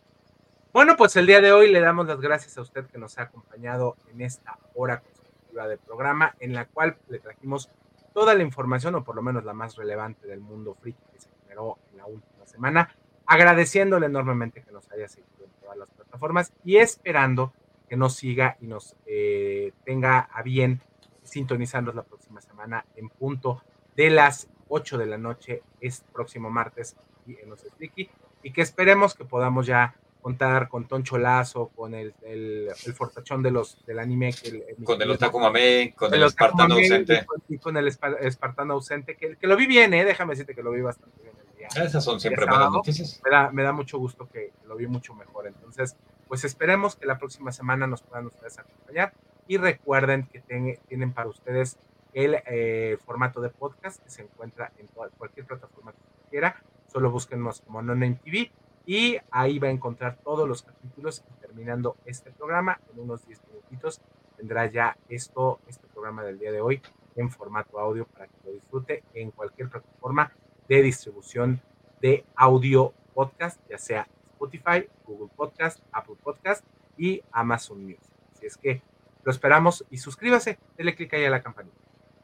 Bueno, 0.72 0.96
pues 0.96 1.16
el 1.16 1.26
día 1.26 1.40
de 1.40 1.52
hoy 1.52 1.70
le 1.70 1.80
damos 1.80 2.06
las 2.06 2.20
gracias 2.20 2.56
a 2.56 2.62
usted 2.62 2.86
que 2.86 2.98
nos 2.98 3.18
ha 3.18 3.22
acompañado 3.22 3.96
en 4.12 4.20
esta 4.20 4.56
hora 4.74 5.00
consecutiva 5.00 5.66
del 5.66 5.78
programa, 5.78 6.36
en 6.38 6.54
la 6.54 6.66
cual 6.66 6.96
le 7.08 7.18
trajimos 7.18 7.68
toda 8.14 8.34
la 8.34 8.42
información, 8.42 8.94
o 8.94 9.04
por 9.04 9.16
lo 9.16 9.22
menos 9.22 9.44
la 9.44 9.52
más 9.52 9.76
relevante 9.76 10.26
del 10.26 10.40
mundo 10.40 10.76
friki 10.80 11.02
que 11.12 11.20
se 11.20 11.28
generó 11.42 11.78
en 11.90 11.98
la 11.98 12.06
última 12.06 12.46
semana, 12.46 12.94
agradeciéndole 13.26 14.06
enormemente 14.06 14.62
que 14.62 14.72
nos 14.72 14.90
haya 14.90 15.08
seguido 15.08 15.39
todas 15.70 15.78
las 15.78 15.90
plataformas 15.90 16.52
y 16.64 16.76
esperando 16.76 17.52
que 17.88 17.96
nos 17.96 18.14
siga 18.14 18.56
y 18.60 18.66
nos 18.66 18.96
eh, 19.06 19.72
tenga 19.84 20.20
a 20.20 20.42
bien 20.42 20.80
sintonizarnos 21.22 21.94
la 21.94 22.02
próxima 22.02 22.40
semana 22.40 22.84
en 22.96 23.08
punto 23.08 23.62
de 23.96 24.10
las 24.10 24.48
8 24.68 24.98
de 24.98 25.06
la 25.06 25.18
noche, 25.18 25.62
es 25.80 26.04
próximo 26.12 26.50
martes 26.50 26.96
aquí 27.20 27.36
en 27.42 27.50
los 27.50 27.64
Friki, 27.76 28.08
y 28.42 28.52
que 28.52 28.62
esperemos 28.62 29.14
que 29.14 29.24
podamos 29.24 29.66
ya 29.66 29.94
contar 30.20 30.68
con 30.68 30.86
Toncho 30.86 31.18
Lazo, 31.18 31.68
con 31.68 31.94
el, 31.94 32.14
el, 32.22 32.68
el 32.84 32.94
fortachón 32.94 33.42
de 33.42 33.50
los, 33.50 33.84
del 33.86 33.98
anime. 33.98 34.32
Que 34.32 34.48
el, 34.48 34.84
con 34.84 35.00
el 35.00 35.10
Otaku 35.10 35.40
Mame, 35.40 35.94
con 35.96 36.12
el, 36.14 36.22
Espartano 36.22 36.74
ausente. 36.74 37.14
Y 37.14 37.24
con, 37.24 37.42
y 37.48 37.58
con 37.58 37.76
el 37.76 37.86
espa- 37.88 38.18
Espartano 38.20 38.74
ausente, 38.74 39.16
que, 39.16 39.36
que, 39.36 39.46
lo 39.46 39.56
vi 39.56 39.66
bien, 39.66 39.94
¿eh? 39.94 40.04
déjame 40.04 40.32
decirte 40.32 40.54
que 40.54 40.62
lo 40.62 40.72
vi 40.72 40.82
bastante 40.82 41.20
bien. 41.22 41.29
Esas 41.76 42.02
son 42.04 42.18
siempre 42.20 42.44
sábado. 42.44 42.70
noticias. 42.70 43.20
Me 43.24 43.30
da, 43.30 43.50
me 43.50 43.62
da 43.62 43.72
mucho 43.72 43.98
gusto 43.98 44.28
que 44.28 44.52
lo 44.66 44.76
vi 44.76 44.86
mucho 44.86 45.14
mejor. 45.14 45.46
Entonces, 45.46 45.96
pues 46.28 46.44
esperemos 46.44 46.96
que 46.96 47.06
la 47.06 47.18
próxima 47.18 47.52
semana 47.52 47.86
nos 47.86 48.02
puedan 48.02 48.26
ustedes 48.26 48.58
acompañar. 48.58 49.12
Y 49.46 49.56
recuerden 49.56 50.26
que 50.26 50.40
ten- 50.40 50.78
tienen 50.88 51.12
para 51.12 51.28
ustedes 51.28 51.78
el 52.12 52.36
eh, 52.46 52.98
formato 53.04 53.40
de 53.40 53.50
podcast 53.50 54.02
que 54.02 54.10
se 54.10 54.22
encuentra 54.22 54.72
en 54.78 54.88
toda- 54.88 55.10
cualquier 55.10 55.46
plataforma 55.46 55.92
que 55.92 55.98
quiera. 56.30 56.56
Solo 56.92 57.10
búsquenos 57.10 57.60
como 57.60 57.82
No 57.82 57.94
Name 57.94 58.18
TV 58.24 58.50
y 58.86 59.18
ahí 59.30 59.58
va 59.60 59.68
a 59.68 59.70
encontrar 59.70 60.18
todos 60.24 60.48
los 60.48 60.62
capítulos. 60.62 61.22
Y 61.30 61.40
terminando 61.40 61.96
este 62.04 62.30
programa, 62.32 62.80
en 62.92 63.00
unos 63.00 63.24
10 63.26 63.40
minutitos, 63.48 64.00
tendrá 64.36 64.66
ya 64.66 64.96
esto, 65.08 65.60
este 65.68 65.86
programa 65.88 66.24
del 66.24 66.38
día 66.38 66.50
de 66.50 66.60
hoy 66.60 66.82
en 67.16 67.30
formato 67.30 67.78
audio 67.78 68.06
para 68.06 68.26
que 68.26 68.36
lo 68.44 68.52
disfrute 68.52 69.02
en 69.14 69.30
cualquier 69.32 69.68
plataforma 69.68 70.32
de 70.70 70.82
distribución 70.82 71.60
de 72.00 72.24
audio 72.36 72.94
podcast, 73.12 73.60
ya 73.68 73.76
sea 73.76 74.06
Spotify, 74.34 74.88
Google 75.04 75.28
Podcast, 75.36 75.80
Apple 75.92 76.14
Podcast 76.22 76.64
y 76.96 77.20
Amazon 77.32 77.82
Music. 77.82 78.00
Así 78.36 78.46
es 78.46 78.56
que 78.56 78.80
lo 79.24 79.32
esperamos 79.32 79.84
y 79.90 79.98
suscríbase, 79.98 80.58
dele 80.78 80.94
clic 80.94 81.12
ahí 81.14 81.24
a 81.24 81.30
la 81.30 81.42
campanita. 81.42 81.76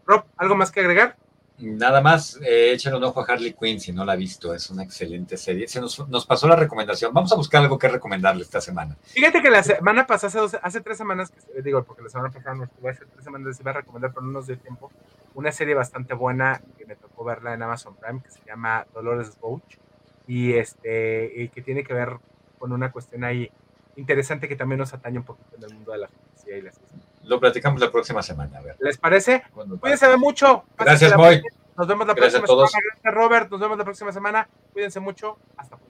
Rob, 0.06 0.24
¿algo 0.36 0.54
más 0.54 0.70
que 0.70 0.78
agregar? 0.78 1.16
Nada 1.58 2.00
más, 2.00 2.38
eh, 2.42 2.72
échale 2.72 2.96
un 2.98 3.04
ojo 3.04 3.20
a 3.20 3.24
Harley 3.24 3.54
Quinn 3.54 3.80
si 3.80 3.90
no 3.92 4.04
la 4.04 4.12
ha 4.12 4.16
visto, 4.16 4.54
es 4.54 4.70
una 4.70 4.84
excelente 4.84 5.36
serie. 5.36 5.66
Se 5.66 5.80
nos, 5.80 6.06
nos 6.08 6.24
pasó 6.24 6.46
la 6.46 6.54
recomendación. 6.54 7.12
Vamos 7.14 7.32
a 7.32 7.36
buscar 7.36 7.62
algo 7.62 7.78
que 7.78 7.88
recomendarle 7.88 8.42
esta 8.42 8.60
semana. 8.60 8.96
Fíjate 9.02 9.42
que 9.42 9.50
la 9.50 9.62
semana 9.64 10.06
pasada, 10.06 10.28
hace, 10.28 10.38
dos- 10.38 10.56
hace 10.62 10.80
tres 10.82 10.98
semanas, 10.98 11.30
que, 11.32 11.62
digo, 11.62 11.82
porque 11.82 12.02
la 12.02 12.10
semana 12.10 12.30
pasada 12.30 12.54
no 12.54 12.64
estuve, 12.64 12.90
hace 12.90 13.06
tres 13.06 13.24
semanas 13.24 13.48
les 13.48 13.60
iba 13.60 13.70
a 13.72 13.74
recomendar, 13.74 14.12
pero 14.12 14.24
no 14.26 14.32
nos 14.32 14.46
dio 14.46 14.56
tiempo, 14.58 14.92
una 15.34 15.50
serie 15.50 15.74
bastante 15.74 16.12
buena 16.14 16.60
que 16.78 16.84
me 16.86 16.94
tocó 17.16 17.24
verla 17.24 17.54
en 17.54 17.62
Amazon 17.62 17.96
Prime, 17.96 18.22
que 18.22 18.30
se 18.30 18.40
llama 18.44 18.86
Dolores 18.92 19.38
Bouch, 19.40 19.78
y, 20.26 20.52
este, 20.54 21.32
y 21.34 21.48
que 21.48 21.62
tiene 21.62 21.82
que 21.82 21.94
ver 21.94 22.18
con 22.58 22.72
una 22.72 22.92
cuestión 22.92 23.24
ahí 23.24 23.50
interesante 23.96 24.48
que 24.48 24.56
también 24.56 24.78
nos 24.78 24.92
atañe 24.92 25.18
un 25.18 25.24
poquito 25.24 25.56
en 25.56 25.64
el 25.64 25.74
mundo 25.74 25.92
de 25.92 25.98
la 25.98 26.08
fantasía 26.08 26.58
y 26.58 26.62
las 26.62 26.74
ciencia. 26.76 26.98
Lo 27.24 27.40
platicamos 27.40 27.80
la 27.80 27.90
próxima 27.90 28.22
semana. 28.22 28.58
A 28.58 28.62
ver. 28.62 28.76
¿Les 28.80 28.98
parece? 28.98 29.42
Cuídense 29.80 30.06
de 30.08 30.16
mucho. 30.16 30.64
Gracias, 30.76 31.16
Moy. 31.16 31.42
Nos 31.76 31.86
vemos 31.86 32.06
la 32.06 32.14
Gracias 32.14 32.34
a 32.34 32.38
próxima 32.38 32.46
todos. 32.46 32.70
semana. 32.70 32.86
Gracias, 32.92 33.14
Robert. 33.14 33.50
Nos 33.50 33.60
vemos 33.60 33.78
la 33.78 33.84
próxima 33.84 34.12
semana. 34.12 34.48
Cuídense 34.72 35.00
mucho. 35.00 35.38
Hasta 35.56 35.76
pronto. 35.76 35.85